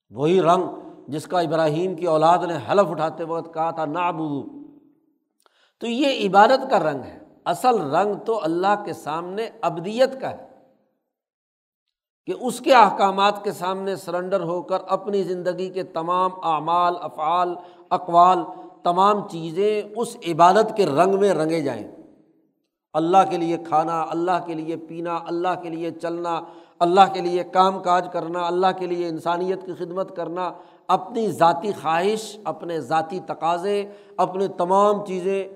وہی 0.09 0.41
رنگ 0.41 0.63
جس 1.07 1.25
کا 1.25 1.39
ابراہیم 1.39 1.95
کی 1.95 2.05
اولاد 2.05 2.37
نے 2.37 2.53
حلف 2.71 2.91
اٹھاتے 2.91 3.23
وقت 3.23 3.53
کہا 3.53 3.71
تھا 3.71 3.85
نا 3.85 4.11
تو 5.79 5.87
یہ 5.87 6.27
عبادت 6.27 6.69
کا 6.69 6.91
رنگ 6.91 7.03
ہے۔ 7.03 7.19
اصل 7.45 7.95
رنگ 7.95 8.13
تو 8.25 8.43
اللہ 8.43 8.83
کے 8.85 8.93
سامنے 8.93 9.49
ابدیت 9.61 10.21
کا 10.21 10.31
ہے۔ 10.31 10.54
کہ 12.27 12.33
اس 12.41 12.59
کے 12.59 12.73
احکامات 12.73 13.43
کے 13.43 13.51
سامنے 13.51 13.95
سرنڈر 13.95 14.41
ہو 14.41 14.61
کر 14.61 14.77
اپنی 14.87 15.23
زندگی 15.23 15.69
کے 15.69 15.83
تمام 15.83 16.31
اعمال، 16.43 16.93
افعال، 17.01 17.55
اقوال، 17.89 18.39
تمام 18.83 19.27
چیزیں 19.27 19.81
اس 19.95 20.17
عبادت 20.27 20.77
کے 20.77 20.85
رنگ 20.85 21.19
میں 21.19 21.33
رنگے 21.33 21.61
جائیں۔ 21.61 21.87
اللہ 22.93 23.17
کے 23.29 23.37
لیے 23.37 23.57
کھانا، 23.57 24.05
اللہ 24.09 24.45
کے 24.45 24.53
لیے 24.53 24.75
پینا، 24.75 25.19
اللہ 25.25 25.61
کے 25.61 25.69
لیے 25.69 25.91
چلنا، 25.91 26.41
اللہ 26.79 27.13
کے 27.13 27.21
لیے 27.21 27.43
کام 27.43 27.79
کاج 27.79 28.07
کرنا، 28.11 28.47
اللہ 28.47 28.67
کے 28.79 28.87
لیے 28.87 29.07
انسانیت 29.07 29.65
کی 29.65 29.73
خدمت 29.73 30.15
کرنا، 30.15 30.51
اپنی 30.87 31.31
ذاتی 31.31 31.71
خواہش، 31.81 32.37
اپنے 32.43 32.79
ذاتی 32.81 33.19
تقاضے، 33.19 33.85
اپنے 34.17 34.47
تمام 34.47 35.05
چیزیں 35.05 35.47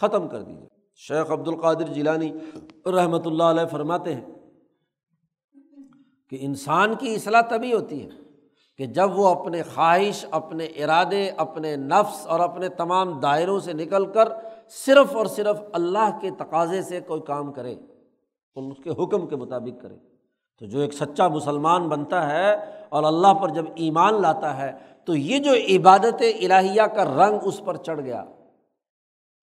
ختم 0.00 0.28
کر 0.28 0.42
دیجیے 0.42 0.66
شیخ 0.96 1.30
عبد 1.30 1.48
القادر 1.48 1.92
جیلانی 1.92 2.32
رحمۃ 2.86 3.26
اللہ 3.26 3.42
علیہ 3.42 3.66
فرماتے 3.66 4.14
ہیں 4.14 4.37
کہ 6.30 6.38
انسان 6.40 6.94
کی 6.94 7.14
اصلاح 7.14 7.40
تبھی 7.40 7.74
ہوتی 7.74 8.04
ہے 8.04 8.08
کہ 8.78 8.86
جب 8.86 9.18
وہ 9.18 9.28
اپنے 9.28 9.62
خواہش، 9.62 10.26
اپنے 10.30 10.64
ارادے، 10.64 11.30
اپنے 11.30 11.76
نفس 11.76 12.26
اور 12.26 12.40
اپنے 12.40 12.68
تمام 12.68 13.20
دائروں 13.20 13.60
سے 13.60 13.72
نکل 13.72 14.06
کر 14.06 14.28
صرف 14.68 15.16
اور 15.16 15.26
صرف 15.26 15.60
اللہ 15.72 16.18
کے 16.20 16.30
تقاضے 16.30 16.82
سے 16.82 17.00
کوئی 17.00 17.20
کام 17.20 17.52
کرے 17.52 17.72
اور 17.72 18.70
اس 18.70 18.78
کے 18.84 18.90
حکم 18.90 19.26
کے 19.26 19.36
مطابق 19.36 19.82
کرے۔ 19.82 19.94
تو 20.58 20.66
جو 20.66 20.80
ایک 20.80 20.92
سچا 20.92 21.28
مسلمان 21.28 21.88
بنتا 21.88 22.30
ہے 22.30 22.54
اور 22.88 23.02
اللہ 23.02 23.34
پر 23.34 23.48
جب 23.48 23.64
ایمان 23.74 24.22
لاتا 24.22 24.56
ہے، 24.56 24.72
تو 25.04 25.16
یہ 25.16 25.38
جو 25.38 25.52
عبادت 25.52 26.22
الہیہ 26.42 26.82
کا 26.82 27.04
رنگ 27.04 27.38
اس 27.42 27.60
پر 27.64 27.76
چڑھ 27.76 28.00
گیا۔ 28.00 28.24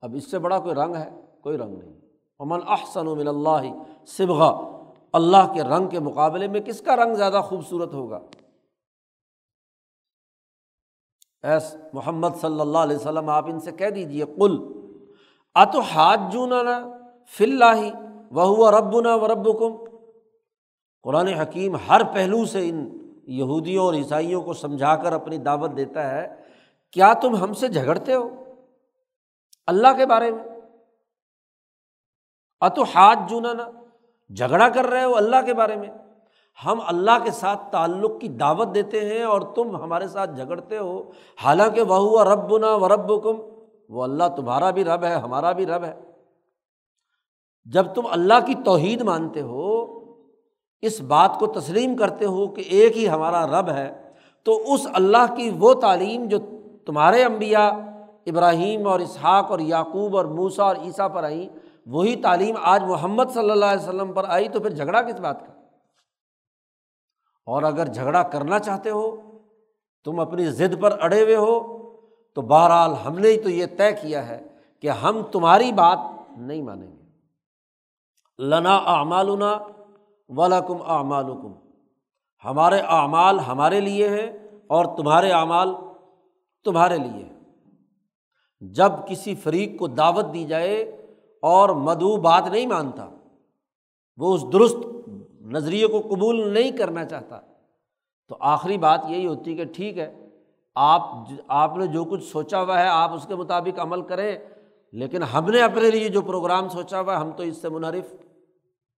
اب 0.02 0.16
اس 0.16 0.32
سے 0.32 0.40
بڑا 0.40 0.60
کوئی 0.60 0.76
رنگ 0.76 0.96
ہے؟ 0.96 1.10
کوئی 1.42 1.58
رنگ 1.58 1.78
نہیں۔ 1.78 1.94
امن 2.40 2.60
احسن 2.68 3.06
من 3.06 3.28
اللہ 3.28 3.62
سبغا 4.08 4.75
اللہ 5.16 5.54
کے 5.54 5.64
رنگ 5.64 5.88
کے 5.90 6.00
مقابلے 6.00 6.48
میں 6.48 6.60
کس 6.62 6.82
کا 6.82 6.96
رنگ 6.96 7.16
زیادہ 7.16 7.42
خوبصورت 7.46 7.94
ہوگا؟ 7.94 8.20
ایس 11.44 11.76
محمد 11.94 12.36
صلی 12.42 12.60
اللہ 12.60 12.78
علیہ 12.78 12.96
وسلم، 12.96 13.30
آپ 13.30 13.46
ان 13.48 13.60
سے 13.60 13.72
کہہ 13.72 13.90
دیجیے 13.90 14.26
کل 14.26 14.58
اتو 15.56 15.80
ہاتھ 15.92 16.22
جونا 16.32 16.80
فی 17.32 17.44
اللہ 17.44 17.82
وہ 18.32 18.72
رب 18.72 19.00
نا 19.02 19.16
و 19.16 19.28
رب 19.28 19.48
کم 19.60 19.76
قرآن 21.06 21.28
حکیم 21.28 21.76
ہر 21.90 22.04
پہلو 22.14 22.46
سے 22.46 22.68
ان 22.70 22.88
یہودیوں 23.28 23.86
اور 23.86 23.94
عیسائیوں 23.94 24.42
کو 24.42 24.54
سمجھا 24.54 24.96
کر 24.96 25.14
اپنی 25.14 25.38
دعوت 25.38 25.72
دیتا 25.78 26.10
ہے، 26.12 26.28
کیا 26.94 27.14
تم 27.14 27.36
ہم 27.36 27.54
سے 27.54 27.68
جھگڑتے 27.68 28.14
ہو؟ 28.16 28.30
اللہ 29.68 29.98
کے 29.98 30.06
بارے 30.06 30.32
میں۔ 30.32 30.44
اتو 32.62 32.84
ہاتھ 32.96 33.20
جونا 33.30 33.54
جھگڑا 34.34 34.70
کر 34.70 34.86
رہے 34.86 35.04
ہو 35.04 35.18
اللہ 35.18 35.36
کے 35.46 35.54
بارے 35.54 35.76
میں۔ 35.76 35.90
ہم 36.66 36.80
اللہ 36.88 37.24
کے 37.24 37.32
ساتھ 37.32 37.72
تعلق 37.72 38.22
کی 38.22 38.28
دعوت 38.28 38.76
دیتے 38.76 39.10
ہیں 39.10 39.24
اور 39.24 39.42
تم 39.42 39.76
ہمارے 39.76 40.08
ساتھ 40.08 40.36
جھگڑتے 40.36 40.78
ہو۔ 40.78 41.12
حالانکہ 41.44 41.82
وہ 41.82 41.96
ہوا 41.96 42.24
رب 42.24 42.58
نا 42.58 42.76
و 42.76 42.90
رب 42.90 43.24
کم 43.24 43.36
وہ 43.90 44.04
اللہ 44.04 44.24
تمہارا 44.36 44.72
بھی 44.72 44.84
رب 44.84 45.04
ہے، 45.04 45.14
ہمارا 45.14 45.52
بھی 45.52 45.66
رب 45.66 45.84
ہے۔ 45.84 46.00
جب 47.66 47.86
تم 47.94 48.02
اللہ 48.12 48.34
کی 48.46 48.54
توحید 48.66 49.02
مانتے 49.02 49.42
ہو، 49.42 49.86
اس 50.82 51.02
بات 51.02 51.40
کو 51.40 51.48
تسلیم 51.48 51.96
کرتے 51.96 52.26
ہو 52.26 52.48
کہ 52.48 52.64
ایک 52.70 52.98
ہی 52.98 53.10
ہمارا 53.10 53.62
رب 53.62 53.70
ہے، 53.70 54.12
تو 54.44 54.74
اس 54.74 54.88
اللہ 54.94 55.36
کی 55.38 55.52
وہ 55.60 55.74
تعلیم 55.74 56.26
جو 56.26 56.38
تمہارے 56.86 57.24
انبیاء 57.24 57.70
ابراہیم 58.26 58.88
اور 58.88 59.00
اسحاق 59.00 59.52
اور 59.52 59.60
یعقوب 59.60 60.18
اور 60.18 60.26
موسا 60.26 60.64
اور 60.64 60.76
عیسیٰ 60.76 61.14
پر 61.14 61.24
آئیں 61.24 61.65
وہی 61.86 62.16
تعلیم 62.16 62.56
آج 62.62 62.84
محمد 62.84 63.24
صلی 63.34 63.52
اللہ 63.52 63.66
علیہ 63.66 63.84
وسلم 63.84 64.14
پر 64.14 64.26
آئی 64.28 64.50
تو 64.50 64.60
پھر 64.60 64.70
جھگڑا 64.70 65.02
کس 65.02 65.20
بات 65.20 65.48
کا؟ 65.48 65.54
اور 67.46 67.64
اگر 67.64 67.88
جھگڑا 67.88 68.24
کرنا 68.24 68.60
چاہتے 68.60 68.90
ہو، 68.90 69.22
تم 70.04 70.20
اپنی 70.20 70.46
ضد 70.46 70.82
پر 70.82 71.04
اڑے 71.04 71.24
ہوئے 71.24 71.36
ہو، 71.36 71.82
تو 72.34 72.42
بہرحال 72.42 72.94
ہم 72.94 73.20
نے 73.20 73.38
تو 73.38 73.50
یہ 73.50 73.66
طے 73.78 73.92
کیا 73.92 74.28
ہے 74.28 74.48
کہ 74.82 74.90
ہم 74.90 75.22
تمہاری 75.32 75.72
بات 75.72 75.98
نہیں 76.38 76.62
مانیں 76.62 76.92
گے۔ 76.92 77.04
لنا 78.40 78.78
اعمالنا 78.78 79.58
ولاکم 80.30 80.82
اعمالکم۔ 80.82 81.54
ہمارے 82.46 82.80
اعمال 82.80 83.40
ہمارے 83.40 83.80
لیے 83.80 84.10
ہیں 84.10 84.32
اور 84.68 84.98
تمہارے 84.98 85.32
اعمال 85.32 85.76
تمہارے 86.64 86.98
لیے 86.98 87.24
ہیں۔ 87.24 87.40
جب 88.62 88.92
کسی 89.08 89.36
فریق 89.36 89.80
کو 89.80 89.88
دعوت 89.88 90.26
دی 90.34 90.44
جائے 90.44 91.05
اور 91.46 91.70
مدعو 91.70 92.18
بات 92.18 92.48
نہیں 92.48 92.68
مانتا۔ 92.68 93.10
وہ 94.18 94.34
اس 94.34 94.46
درست 94.54 94.76
نظریے 95.42 95.88
کو 95.88 96.02
قبول 96.02 96.54
نہیں 96.54 96.72
کرنا 96.72 97.06
چاہتا۔ 97.06 97.40
تو 98.28 98.36
آخری 98.40 98.78
بات 98.78 99.02
یہی 99.08 99.26
ہوتی 99.26 99.56
کہ 99.56 99.66
ٹھیک 99.66 99.98
ہے، 99.98 100.30
آپ 100.76 101.02
آپ 101.48 101.78
نے 101.78 101.88
جو 101.88 102.04
کچھ 102.04 102.24
سوچا 102.24 102.62
ہوا 102.62 102.80
ہے، 102.80 102.88
آپ 102.88 103.14
اس 103.14 103.26
کے 103.28 103.36
مطابق 103.36 103.80
عمل 103.80 104.02
کریں، 104.02 104.38
لیکن 104.92 105.24
ہم 105.24 105.50
نے 105.50 105.62
اپنے 105.62 105.92
لیے 105.92 106.10
جو 106.10 106.22
پروگرام 106.22 106.70
سوچا 106.70 107.02
ہوا 107.02 107.14
ہے، 107.14 107.20
ہم 107.20 107.32
تو 107.32 107.44
اس 107.44 107.58
سے 107.58 107.70
منحرف 107.70 108.14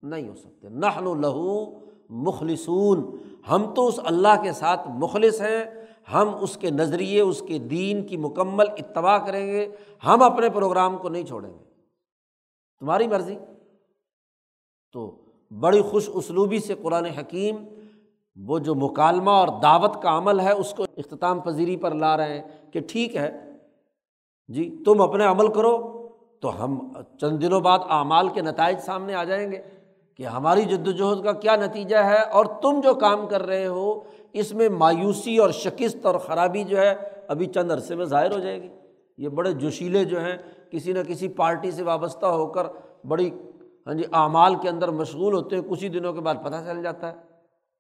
نہیں 0.01 0.29
ہو 0.29 0.35
سکتے۔ 0.35 0.69
نحن 0.69 1.07
و 1.07 1.15
لہو 1.15 1.65
مخلصون۔ 2.09 3.17
ہم 3.49 3.73
تو 3.73 3.87
اس 3.87 3.99
اللہ 4.03 4.41
کے 4.43 4.51
ساتھ 4.51 4.87
مخلص 4.87 5.41
ہیں۔ 5.41 5.63
ہم 6.13 6.29
اس 6.41 6.57
کے 6.57 6.69
نظریے، 6.69 7.21
اس 7.21 7.43
کے 7.47 7.57
دین 7.57 8.07
کی 8.07 8.17
مکمل 8.17 8.65
اتباع 8.77 9.17
کریں 9.17 9.47
گے۔ 9.47 9.69
ہم 10.05 10.23
اپنے 10.23 10.49
پروگرام 10.49 10.97
کو 10.97 11.09
نہیں 11.09 11.23
چھوڑیں 11.23 11.53
گے۔ 11.53 11.66
تمہاری 12.82 13.07
مرضی۔ 13.07 13.36
تو 14.93 15.15
بڑی 15.51 15.82
خوش 15.82 16.09
اسلوبی 16.13 16.59
سے 16.59 16.75
قرآن 16.82 17.05
حکیم 17.05 17.55
وہ 18.38 18.59
جو 18.59 18.75
مکالمہ 18.75 19.32
اور 19.32 19.47
دعوت 19.63 20.01
کا 20.01 20.17
عمل 20.17 20.39
ہے، 20.39 20.51
اس 20.51 20.73
کو 20.73 20.84
اختتام 20.97 21.39
پذیری 21.39 21.78
پر 21.78 21.91
لا 21.91 22.17
رہے 22.17 22.34
ہیں 22.34 22.71
کہ 22.71 22.80
ٹھیک 22.88 23.15
ہے 23.15 23.32
جی 24.47 24.84
تم 24.86 25.01
اپنے 25.01 25.25
عمل 25.25 25.47
کرو 25.53 25.75
تو 26.41 26.63
ہم 26.63 26.93
چند 27.19 27.41
دنوں 27.41 27.61
بعد 27.61 27.80
اعمال 27.89 28.30
کے 28.30 28.41
نتائج 28.41 28.80
سامنے 28.80 29.13
آ 29.13 29.23
جائیں 29.23 29.51
گے 29.51 29.61
کہ 30.15 30.23
ہماری 30.23 30.65
جد 30.65 30.88
وجہد 30.88 31.23
کا 31.23 31.32
کیا 31.32 31.55
نتیجہ 31.55 31.97
ہے 31.97 32.21
اور 32.21 32.45
تم 32.45 32.80
جو 32.84 32.93
کام 32.93 33.28
کر 33.28 33.45
رہے 33.45 33.65
ہو، 33.67 34.03
اس 34.34 34.53
میں 34.53 34.69
مایوسی 34.69 35.38
اور 35.38 35.49
شکست 35.49 36.05
اور 36.05 36.15
خرابی 36.15 36.63
جو 36.63 36.78
ہے 36.78 36.93
ابھی 37.28 37.45
چند 37.45 37.71
عرصے 37.71 37.95
میں 37.95 38.05
ظاہر 38.05 38.32
ہو 38.32 38.39
جائے 38.39 38.61
گی۔ 38.61 38.69
یہ 39.17 39.30
بڑے 39.30 39.51
جوشیلے 39.53 40.05
جو 40.05 40.19
ہیں 40.19 40.38
کسی 40.72 40.93
نہ 40.93 40.99
کسی 41.07 41.28
پارٹی 41.28 41.72
سے 41.72 41.84
وابستہ 41.84 42.26
ہو 42.26 42.47
کر 42.53 42.68
بڑی 43.07 43.30
ہاں 43.88 43.93
جی 43.93 44.03
اعمال 44.13 44.55
کے 44.61 44.70
اندر 44.70 44.88
مشغول 44.91 45.34
ہوتے 45.34 45.55
ہیں، 45.55 45.63
کچھ 45.70 45.84
ہی 45.84 45.89
دنوں 45.89 46.13
کے 46.13 46.22
بعد 46.22 46.36
پتہ 46.43 46.55
چل 46.65 46.82
جاتا 46.84 47.11
ہے، 47.11 47.18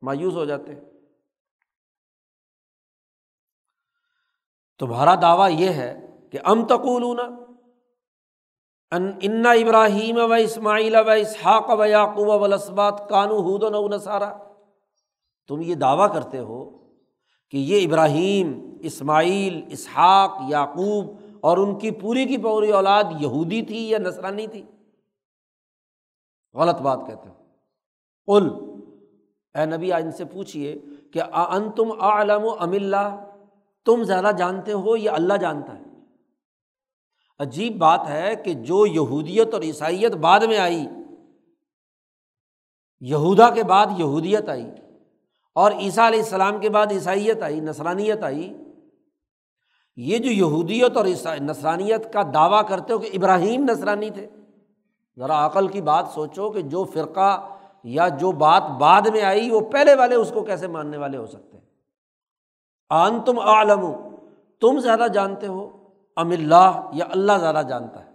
مایوس 0.01 0.33
ہو 0.33 0.45
جاتے 0.45 0.73
ہیں۔ 0.73 0.81
تمہارا 4.79 5.15
دعویٰ 5.21 5.49
یہ 5.51 5.69
ہے 5.69 6.07
کہ 6.31 6.39
ام 6.45 6.65
تقول 6.65 7.19
ان 8.91 9.45
ابراہیم 9.45 10.17
و 10.17 10.33
اسماعیل 10.33 10.95
و 10.95 11.09
اسحاق 11.09 11.69
و 11.69 11.85
یعقوب 11.85 12.41
و 12.41 12.47
لسبات 12.47 13.09
کانو 13.09 13.39
حود 13.39 13.63
و 13.63 13.87
نسارا 13.87 14.31
تم 15.47 15.61
یہ 15.61 15.75
دعویٰ 15.75 16.13
کرتے 16.13 16.39
ہو 16.39 16.63
کہ 17.49 17.57
یہ 17.57 17.87
ابراہیم، 17.87 18.75
اسماعیل، 18.79 19.61
اسحاق، 19.69 20.37
یعقوب 20.49 21.05
اور 21.41 21.57
ان 21.57 21.79
کی 21.79 21.91
پوری 21.91 22.25
کی 22.25 22.37
پوری 22.37 22.71
اولاد 22.71 23.03
یہودی 23.19 23.61
تھی 23.61 23.89
یا 23.89 23.97
نسرانی 23.97 24.47
تھی؟ 24.47 24.63
غلط 26.53 26.81
بات 26.81 26.99
کہتے 27.07 27.29
ہو۔ 27.29 28.35
ال 28.37 28.49
اے 29.55 29.65
نبی 29.65 29.93
ان 29.93 30.11
سے 30.11 30.25
پوچھیے 30.25 30.79
کہ 31.13 31.21
ان 31.21 31.71
تم 31.71 31.91
عالم 31.99 32.45
و 32.45 32.49
ام 32.49 32.71
اللہ؟ 32.71 33.23
تم 33.85 34.03
زیادہ 34.03 34.31
جانتے 34.37 34.73
ہو 34.73 34.97
یا 34.97 35.13
اللہ 35.13 35.33
جانتا 35.33 35.79
ہے؟ 35.79 35.83
عجیب 37.39 37.77
بات 37.77 38.07
ہے 38.07 38.35
کہ 38.35 38.53
جو 38.53 38.85
یہودیت 38.85 39.53
اور 39.53 39.61
عیسائیت 39.61 40.11
بعد 40.11 40.39
میں 40.39 40.57
آئی، 40.57 40.87
یہودا 42.99 43.49
کے 43.49 43.63
بعد 43.63 43.85
یہودیت 43.97 44.49
آئی 44.49 44.71
اور 45.53 45.71
عیسیٰ 45.71 46.07
علیہ 46.07 46.19
السلام 46.19 46.59
کے 46.59 46.69
بعد 46.69 46.87
عیسائیت 46.91 47.41
آئی 47.41 47.59
نسرانیت 47.59 48.23
آئی 48.23 48.53
یہ 49.97 50.17
جو 50.17 50.31
یہودیت 50.31 50.97
اور 50.97 51.05
نسرانیت 51.41 52.13
کا 52.13 52.21
دعویٰ 52.33 52.67
کرتے 52.67 52.93
ہو 52.93 52.99
کہ 52.99 53.09
ابراہیم 53.13 53.65
نسرانی 53.69 54.09
تھے۔ 54.09 54.27
ذرا 55.17 55.45
عقل 55.45 55.67
کی 55.67 55.81
بات 55.81 56.05
سوچو 56.13 56.49
کہ 56.49 56.61
جو 56.61 56.83
فرقہ 56.83 57.49
یا 57.83 58.07
جو 58.07 58.31
بات 58.31 58.63
بعد 58.63 59.01
میں 59.01 59.21
آئی 59.21 59.51
وہ 59.51 59.59
پہلے 59.59 59.93
والے 59.95 60.15
اس 60.15 60.31
کو 60.33 60.43
کیسے 60.43 60.67
ماننے 60.67 60.97
والے 60.97 61.17
ہو 61.17 61.25
سکتے 61.25 61.57
ہیں؟ 61.57 61.65
آن 62.89 63.21
تم 63.21 63.39
عالم 63.39 63.91
تم 64.61 64.79
زیادہ 64.79 65.07
جانتے 65.13 65.47
ہو، 65.47 65.69
ام 66.15 66.29
اللہ 66.29 66.89
یا 66.93 67.05
اللہ 67.09 67.33
زیادہ 67.39 67.61
جانتا 67.69 68.05
ہے؟ 68.05 68.11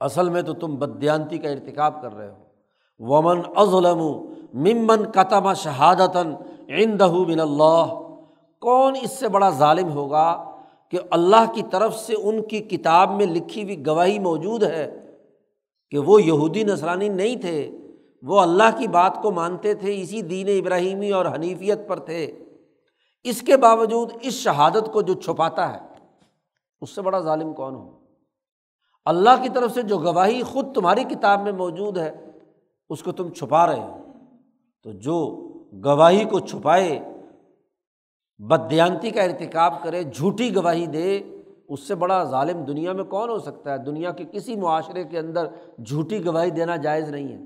اصل 0.00 0.28
میں 0.28 0.42
تو 0.42 0.52
تم 0.52 0.74
بدیانتی 0.74 1.38
کا 1.38 1.48
ارتکاب 1.48 2.02
کر 2.02 2.14
رہے 2.14 2.30
ہو۔ 2.30 2.44
ومن 2.98 3.40
ازلم 3.56 3.98
ممن 4.54 5.10
قتم 5.10 5.54
شہادتاً 5.54 6.34
عندہ 6.68 7.12
من 7.12 7.40
اللہ۔ 7.40 8.07
کون 8.60 8.94
اس 9.02 9.10
سے 9.10 9.28
بڑا 9.28 9.50
ظالم 9.50 9.92
ہوگا 9.92 10.56
کہ 10.90 10.98
اللہ 11.10 11.52
کی 11.54 11.62
طرف 11.70 11.96
سے 11.96 12.14
ان 12.22 12.42
کی 12.42 12.58
کتاب 12.58 13.10
میں 13.10 13.26
لکھی 13.26 13.62
ہوئی 13.62 13.86
گواہی 13.86 14.18
موجود 14.18 14.62
ہے 14.62 15.12
کہ 15.90 15.98
وہ 15.98 16.22
یہودی 16.22 16.64
نسرانی 16.64 17.08
نہیں 17.08 17.36
تھے؟ 17.36 17.70
وہ 18.22 18.40
اللہ 18.40 18.78
کی 18.78 18.88
بات 18.88 19.22
کو 19.22 19.30
مانتے 19.30 19.74
تھے، 19.74 20.00
اسی 20.00 20.22
دین 20.22 20.48
ابراہیمی 20.48 21.10
اور 21.10 21.26
حنیفیت 21.26 21.88
پر 21.88 21.98
تھے۔ 21.98 22.38
اس 23.24 23.42
کے 23.42 23.56
باوجود 23.56 24.12
اس 24.22 24.34
شہادت 24.34 24.92
کو 24.92 25.02
جو 25.02 25.14
چھپاتا 25.14 25.72
ہے، 25.72 25.78
اس 26.80 26.90
سے 26.90 27.02
بڑا 27.02 27.18
ظالم 27.18 27.52
کون 27.52 27.74
ہو؟ 27.74 27.98
اللہ 29.04 29.42
کی 29.42 29.48
طرف 29.48 29.74
سے 29.74 29.82
جو 29.82 29.98
گواہی 29.98 30.42
خود 30.42 30.74
تمہاری 30.74 31.04
کتاب 31.04 31.42
میں 31.42 31.52
موجود 31.52 31.98
ہے، 31.98 32.30
اس 32.90 33.02
کو 33.02 33.12
تم 33.12 33.30
چھپا 33.30 33.66
رہے 33.66 33.80
ہو۔ 33.80 33.96
تو 34.82 34.92
جو 34.92 35.48
گواہی 35.84 36.24
کو 36.24 36.38
چھپائے 36.38 37.00
بدیانتی 38.38 39.10
کا 39.10 39.22
ارتکاب 39.22 39.82
کرے، 39.82 40.02
جھوٹی 40.02 40.56
گواہی 40.56 40.86
دے، 40.86 41.20
اس 41.68 41.88
سے 41.88 41.94
بڑا 41.94 42.24
ظالم 42.24 42.64
دنیا 42.64 42.92
میں 42.92 43.04
کون 43.04 43.28
ہو 43.28 43.38
سکتا 43.38 43.72
ہے؟ 43.72 43.78
دنیا 43.78 44.10
کے 44.10 44.24
کسی 44.24 44.56
معاشرے 44.56 45.04
کے 45.04 45.18
اندر 45.18 45.46
جھوٹی 45.86 46.26
گواہی 46.26 46.50
دینا 46.50 46.76
جائز 46.76 47.10
نہیں 47.10 47.28
ہے۔ 47.28 47.38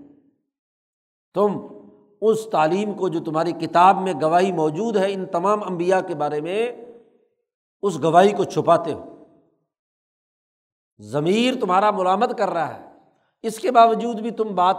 تم 1.35 1.59
اس 2.21 2.47
تعلیم 2.53 2.93
کو 2.93 3.09
جو 3.09 3.21
تمہاری 3.21 3.53
کتاب 3.53 4.03
میں 4.03 4.13
گواہی 4.23 4.53
موجود 4.53 4.97
ہے، 4.97 5.13
ان 5.13 5.27
تمام 5.27 5.63
انبیاء 5.63 6.01
کے 6.01 6.15
بارے 6.15 6.41
میں 6.41 6.73
اس 7.83 8.03
گواہی 8.03 8.33
کو 8.33 8.45
چھپاتے 8.45 8.93
ہو۔ 8.93 9.05
ضمیر 10.99 11.55
تمہارا 11.61 11.91
ملامت 11.91 12.39
کر 12.39 12.51
رہا 12.51 12.75
ہے۔ 12.75 12.81
اس 13.43 13.59
کے 13.59 13.71
باوجود 13.71 14.21
بھی 14.21 14.31
تم 14.31 14.55
بات 14.55 14.77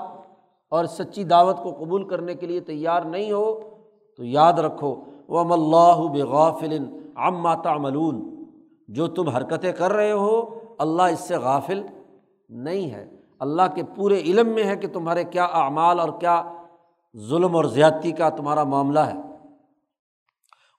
اور 0.69 0.85
سچی 0.85 1.23
دعوت 1.23 1.57
کو 1.57 1.73
قبول 1.73 2.07
کرنے 2.07 2.35
کے 2.35 2.47
لیے 2.47 2.59
تیار 2.59 3.01
نہیں 3.01 3.31
ہو، 3.31 3.59
تو 4.17 4.23
یاد 4.23 4.53
رکھو 4.53 5.05
وم 5.33 5.51
اللہ 5.51 6.23
بغافل 6.23 6.99
عما 7.15 7.55
تعملون۔ 7.55 8.43
جو 8.87 9.07
تم 9.07 9.29
حرکتیں 9.29 9.71
کر 9.71 9.93
رہے 9.93 10.11
ہو، 10.11 10.59
اللہ 10.77 11.01
اس 11.01 11.19
سے 11.19 11.35
غافل 11.35 11.81
نہیں 12.49 12.91
ہے۔ 12.91 13.09
اللہ 13.39 13.61
کے 13.75 13.83
پورے 13.95 14.21
علم 14.21 14.49
میں 14.49 14.63
ہے 14.63 14.75
کہ 14.75 14.87
تمہارے 14.87 15.23
کیا 15.23 15.43
اعمال 15.43 15.99
اور 15.99 16.09
کیا 16.19 16.43
ظلم 17.17 17.55
اور 17.55 17.63
زیادتی 17.63 18.11
کا 18.11 18.29
تمہارا 18.29 18.63
معاملہ 18.63 18.99
ہے۔ 18.99 19.19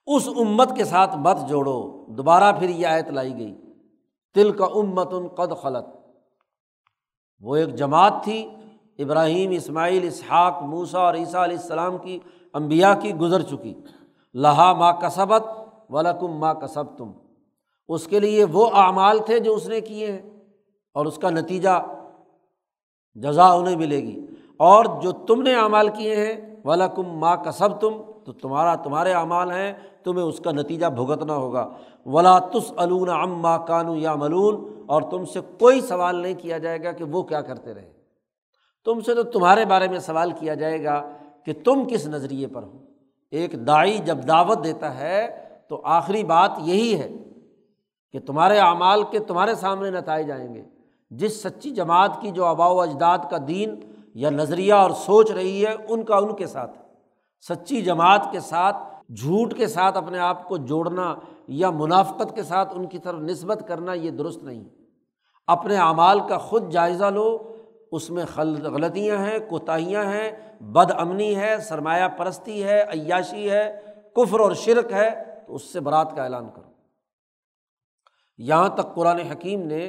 اس 0.07 0.27
امت 0.27 0.75
کے 0.75 0.83
ساتھ 0.83 1.15
مت 1.17 1.37
جوڑو۔ 1.49 2.05
دوبارہ 2.07 2.51
پھر 2.59 2.69
یہ 2.69 2.87
آیت 2.87 3.09
لائی 3.09 3.37
گئی۔ 3.37 3.57
تل 4.33 4.51
کا 4.51 4.65
امت 4.65 5.07
ان 5.11 5.27
قد 5.27 5.61
خلط 5.61 5.85
وہ 7.39 7.55
ایک 7.55 7.75
جماعت 7.75 8.13
تھی، 8.23 8.49
ابراہیم، 8.97 9.51
اسماعیل، 9.51 10.07
اسحاق 10.07 10.61
موسا 10.61 10.99
اور 10.99 11.13
عیسیٰ 11.13 11.43
علیہ 11.43 11.57
السلام 11.57 11.97
کی 11.97 12.19
امبیا 12.53 12.93
کی 12.93 13.15
گزر 13.15 13.41
چکی۔ 13.41 13.73
لہا 14.35 14.73
ماں 14.73 14.93
کسبت 14.93 15.43
ولکم 15.89 16.27
ماں 16.27 16.53
کسب 16.53 16.97
تم 16.97 17.11
اس 17.87 18.07
کے 18.07 18.19
لیے 18.19 18.43
وہ 18.43 18.69
اعمال 18.73 19.19
تھے 19.19 19.39
جو 19.39 19.53
اس 19.53 19.67
نے 19.67 19.81
کیے 19.81 20.11
ہیں 20.11 20.29
اور 20.93 21.05
اس 21.05 21.17
کا 21.17 21.29
نتیجہ 21.29 21.85
جزا 23.13 23.47
انہیں 23.47 23.75
ملے 23.75 23.97
گی۔ 23.97 24.25
اور 24.57 24.85
جو 25.01 25.11
تم 25.11 25.41
نے 25.41 25.55
اعمال 25.55 25.89
کیے 25.89 26.15
ہیں 26.15 26.55
ولکم 26.65 27.03
ماں 27.03 27.35
کسب 27.35 27.79
تم 27.79 28.01
تو 28.25 28.31
تمہارا، 28.31 28.75
تمہارے 28.75 29.13
اعمال 29.13 29.51
ہیں، 29.51 29.73
تمہیں 30.03 30.25
اس 30.25 30.39
کا 30.39 30.51
نتیجہ 30.51 30.85
بھگتنا 30.85 31.35
ہوگا۔ 31.35 31.69
ولا 32.05 32.39
تس 32.39 32.73
علون 32.77 33.09
ماں 33.29 33.59
کانو 33.67 33.95
یا 33.95 34.15
ملون 34.15 34.83
اور 34.87 35.01
تم 35.01 35.25
سے 35.25 35.39
کوئی 35.59 35.81
سوال 35.81 36.15
نہیں 36.15 36.33
کیا 36.33 36.57
جائے 36.57 36.83
گا 36.83 36.91
کہ 36.91 37.03
وہ 37.03 37.23
کیا 37.23 37.41
کرتے 37.41 37.73
رہے۔ 37.73 37.91
تم 38.85 38.99
سے 38.99 39.15
تو 39.15 39.23
تمہارے 39.23 39.65
بارے 39.65 39.87
میں 39.87 39.99
سوال 39.99 40.31
کیا 40.31 40.53
جائے 40.53 40.83
گا 40.83 41.11
کہ 41.45 41.53
تم 41.63 41.83
کس 41.89 42.07
نظریے 42.07 42.47
پر 42.47 42.63
ہو۔ 42.63 42.94
ایک 43.31 43.67
دائی 43.67 43.97
جب 43.97 44.17
دعوت 44.27 44.63
دیتا 44.63 44.99
ہے، 44.99 45.47
تو 45.67 45.81
آخری 45.83 46.23
بات 46.23 46.51
یہی 46.57 46.99
ہے 46.99 47.09
کہ 48.11 48.19
تمہارے 48.19 48.59
اعمال 48.59 49.03
کے 49.03 49.19
تمہارے 49.19 49.55
سامنے 49.55 49.91
نتائے 49.91 50.23
جائیں 50.23 50.53
گے۔ 50.53 50.63
جس 51.09 51.43
سچی 51.43 51.71
جماعت 51.71 52.21
کی 52.21 52.31
جو 52.31 52.45
آبا 52.45 52.67
و 52.67 52.81
اجداد 52.81 53.17
کا 53.29 53.37
دین 53.47 53.75
یا 54.15 54.29
نظریہ 54.29 54.73
اور 54.73 54.91
سوچ 54.91 55.31
رہی 55.31 55.65
ہے، 55.65 55.75
ان 55.89 56.03
کا 56.03 56.15
ان 56.15 56.35
کے 56.35 56.47
ساتھ 56.47 56.77
سچی 57.41 57.81
جماعت 57.81 58.31
کے 58.31 58.39
ساتھ، 58.39 58.77
جھوٹ 59.13 59.53
کے 59.57 59.67
ساتھ 59.67 59.97
اپنے 59.97 60.19
آپ 60.19 60.47
کو 60.47 60.57
جوڑنا 60.57 61.15
یا 61.47 61.69
منافقت 61.69 62.35
کے 62.35 62.43
ساتھ 62.43 62.73
ان 62.75 62.85
کی 62.85 62.99
طرف 62.99 63.19
نسبت 63.19 63.63
کرنا 63.67 63.93
یہ 63.93 64.11
درست 64.11 64.43
نہیں۔ 64.43 64.63
اپنے 65.47 65.77
اعمال 65.77 66.19
کا 66.19 66.37
خود 66.37 66.69
جائزہ 66.69 67.05
لو 67.05 67.54
اس 67.91 68.09
میں 68.09 68.25
غلطیاں 68.37 69.17
ہیں، 69.17 69.39
کوتاہیاں 69.49 70.03
ہیں، 70.03 70.31
بد 70.61 70.91
امنی 70.97 71.35
ہے، 71.35 71.57
سرمایہ 71.57 72.07
پرستی 72.07 72.63
ہے، 72.63 72.81
عیاشی 72.81 73.49
ہے، 73.49 73.81
کفر 74.15 74.39
اور 74.39 74.51
شرک 74.51 74.91
ہے، 74.91 75.09
تو 75.47 75.55
اس 75.55 75.73
سے 75.73 75.79
برات 75.79 76.15
کا 76.15 76.23
اعلان 76.23 76.49
کرو۔ 76.55 76.71
یہاں 78.37 78.69
تک 78.69 78.95
قرآن 78.95 79.19
حکیم 79.19 79.61
نے 79.61 79.87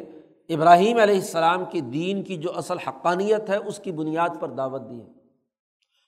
ابراہیم 0.49 0.99
علیہ 0.99 1.15
السلام 1.15 1.65
کی 1.65 1.81
دین 1.81 2.23
کی 2.23 2.37
جو 2.37 2.49
اصل 2.57 2.79
حقانیت 2.79 3.51
ہے، 3.51 3.57
اس 3.57 3.79
کی 3.79 3.93
بنیاد 3.93 4.29
پر 4.41 4.49
دعوت 4.49 4.91
دی 4.91 5.01
ہے۔ 5.01 5.09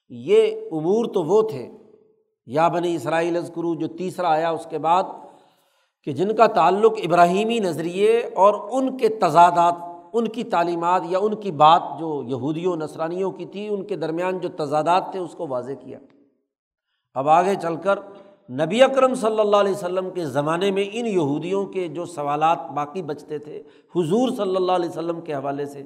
یہ 0.08 0.60
امور 0.72 1.04
تو 1.04 1.22
وہ 1.22 1.42
تھے، 1.42 1.70
یا 2.46 2.68
بنی 2.68 2.94
اسرائیل 2.94 3.36
ازکرو 3.36 3.74
جو 3.74 3.86
تیسرا 3.86 4.30
آیا 4.30 4.50
اس 4.50 4.66
کے 4.70 4.78
بعد، 4.78 5.04
کہ 6.04 6.12
جن 6.12 6.36
کا 6.36 6.46
تعلق 6.46 6.92
ابراہیمی 7.04 7.58
نظریے 7.58 8.18
اور 8.18 8.68
ان 8.70 8.96
کے 8.96 9.08
تضادات 9.08 9.87
ان 10.12 10.28
کی 10.28 10.44
تعلیمات 10.44 11.02
یا 11.08 11.18
ان 11.18 11.34
کی 11.34 11.50
بات 11.50 11.82
جو 11.98 12.22
یہودیوں 12.26 12.76
نسرانیوں 12.76 13.30
کی 13.30 13.46
تھی، 13.46 13.68
ان 13.68 13.84
کے 13.84 13.96
درمیان 13.96 14.38
جو 14.38 14.48
تضادات 14.48 15.10
تھے، 15.10 15.18
اس 15.18 15.34
کو 15.34 15.46
واضح 15.48 15.72
کیا۔ 15.72 15.98
اب 17.14 17.28
آگے 17.28 17.54
چل 17.54 17.76
کر 17.76 17.98
نبی 18.50 18.82
اکرم 18.82 19.14
صلی 19.14 19.40
اللہ 19.40 19.56
علیہ 19.56 19.72
وسلم 19.72 20.10
کے 20.10 20.24
زمانے 20.24 20.70
میں 20.70 20.84
ان 20.92 21.06
یہودیوں 21.06 21.66
کے 21.66 21.88
جو 21.88 22.04
سوالات 22.04 22.58
باقی 22.74 23.02
بچتے 23.02 23.38
تھے، 23.38 23.62
حضور 23.96 24.28
صلی 24.28 24.56
اللہ 24.56 24.72
علیہ 24.72 24.88
وسلم 24.88 25.20
کے 25.20 25.34
حوالے 25.34 25.66
سے، 25.66 25.82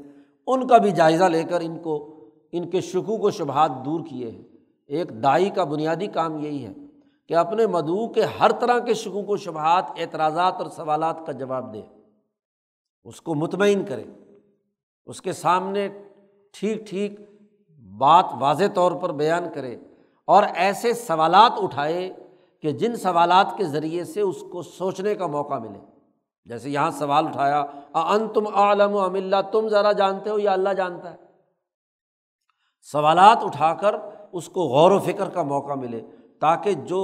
ان 0.46 0.66
کا 0.66 0.78
بھی 0.78 0.90
جائزہ 0.90 1.24
لے 1.24 1.42
کر 1.42 1.60
ان 1.60 1.78
کو، 1.78 2.20
ان 2.52 2.70
کے 2.70 2.80
شکوک 2.80 3.24
و 3.24 3.30
شبہات 3.30 3.70
دور 3.84 4.00
کیے 4.08 4.30
ہیں۔ 4.30 4.42
ایک 4.86 5.22
دائی 5.22 5.50
کا 5.50 5.64
بنیادی 5.64 6.06
کام 6.06 6.38
یہی 6.38 6.64
ہے 6.64 6.72
کہ 7.28 7.34
اپنے 7.34 7.66
مدعو 7.66 8.08
کے 8.08 8.22
ہر 8.40 8.52
طرح 8.52 8.78
کے 8.78 8.94
شکوک 8.94 9.30
و 9.30 9.36
شبہات، 9.36 9.84
اعتراضات 9.96 10.52
اور 10.58 10.66
سوالات 10.66 11.26
کا 11.26 11.32
جواب 11.32 11.74
دے۔ 11.74 11.80
اس 13.04 13.20
کو 13.20 13.34
مطمئن 13.34 13.84
کرے 13.84 14.04
اس 15.06 15.20
کے 15.20 15.32
سامنے 15.32 15.88
ٹھیک 16.54 16.86
ٹھیک 16.86 17.20
بات 17.98 18.24
واضح 18.40 18.64
طور 18.74 18.92
پر 18.92 19.12
بیان 19.12 19.52
کرے 19.54 19.76
اور 20.28 20.42
ایسے 20.54 20.92
سوالات 20.94 21.52
اٹھائے 21.56 22.12
کہ 22.60 22.72
جن 22.72 22.96
سوالات 22.96 23.56
کے 23.56 23.64
ذریعے 23.64 24.04
سے 24.04 24.20
اس 24.20 24.42
کو 24.52 24.62
سوچنے 24.62 25.14
کا 25.14 25.26
موقع 25.26 25.54
ملے۔ 25.54 25.78
جیسے 26.46 26.70
یہاں 26.70 26.90
سوال 26.90 27.26
اٹھایا 27.26 27.60
ان 27.94 28.28
تم 28.28 28.46
عالم 28.54 28.94
و 28.94 28.98
ام 28.98 29.14
اللہ، 29.14 29.40
تم 29.52 29.68
ذرا 29.68 29.92
جانتے 29.92 30.30
ہو 30.30 30.38
یا 30.38 30.52
اللہ 30.52 30.68
جانتا 30.68 31.10
ہے؟ 31.10 31.16
سوالات 32.92 33.44
اٹھا 33.44 33.74
کر 33.74 33.94
اس 34.32 34.48
کو 34.48 34.62
غور 34.62 34.90
و 34.90 34.98
فکر 34.98 35.28
کا 35.28 35.42
موقع 35.42 35.72
ملے 35.72 36.00
تاکہ 36.40 36.72
جو 36.72 37.02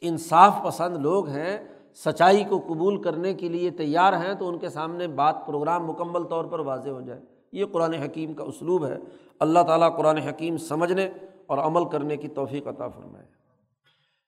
انصاف 0.00 0.54
پسند 0.64 0.96
لوگ 0.96 1.28
ہیں 1.28 1.58
سچائی 1.94 2.44
کو 2.44 2.58
قبول 2.58 3.02
کرنے 3.02 3.34
کے 3.34 3.48
لیے 3.48 3.70
تیار 3.70 4.12
ہیں 4.12 4.34
تو 4.34 4.48
ان 4.48 4.58
کے 4.58 4.68
سامنے 4.68 5.08
بات 5.08 5.36
پروگرام 5.46 5.86
مکمل 5.86 6.24
طور 6.24 6.44
پر 6.44 6.58
واضح 6.58 6.90
ہو 6.90 7.00
جائے۔ 7.00 7.20
یہ 7.52 7.64
قرآن 7.72 7.94
حکیم 7.94 8.34
کا 8.34 8.44
اسلوب 8.44 8.86
ہے۔ 8.86 8.98
اللہ 9.40 9.58
تعالیٰ 9.66 9.96
قرآن 9.96 10.16
حکیم 10.16 10.56
سمجھنے 10.56 11.10
اور 11.46 11.58
عمل 11.58 11.90
کرنے 11.90 12.16
کی 12.16 12.28
توفیق 12.28 12.66
عطا 12.66 12.88
فرمائے۔ 12.88 13.26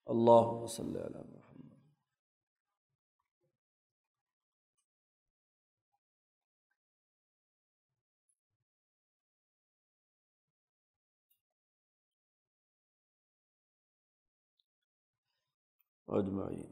اللہ 0.06 0.46
وسلم 0.46 1.34
اجمعین۔ 16.08 16.70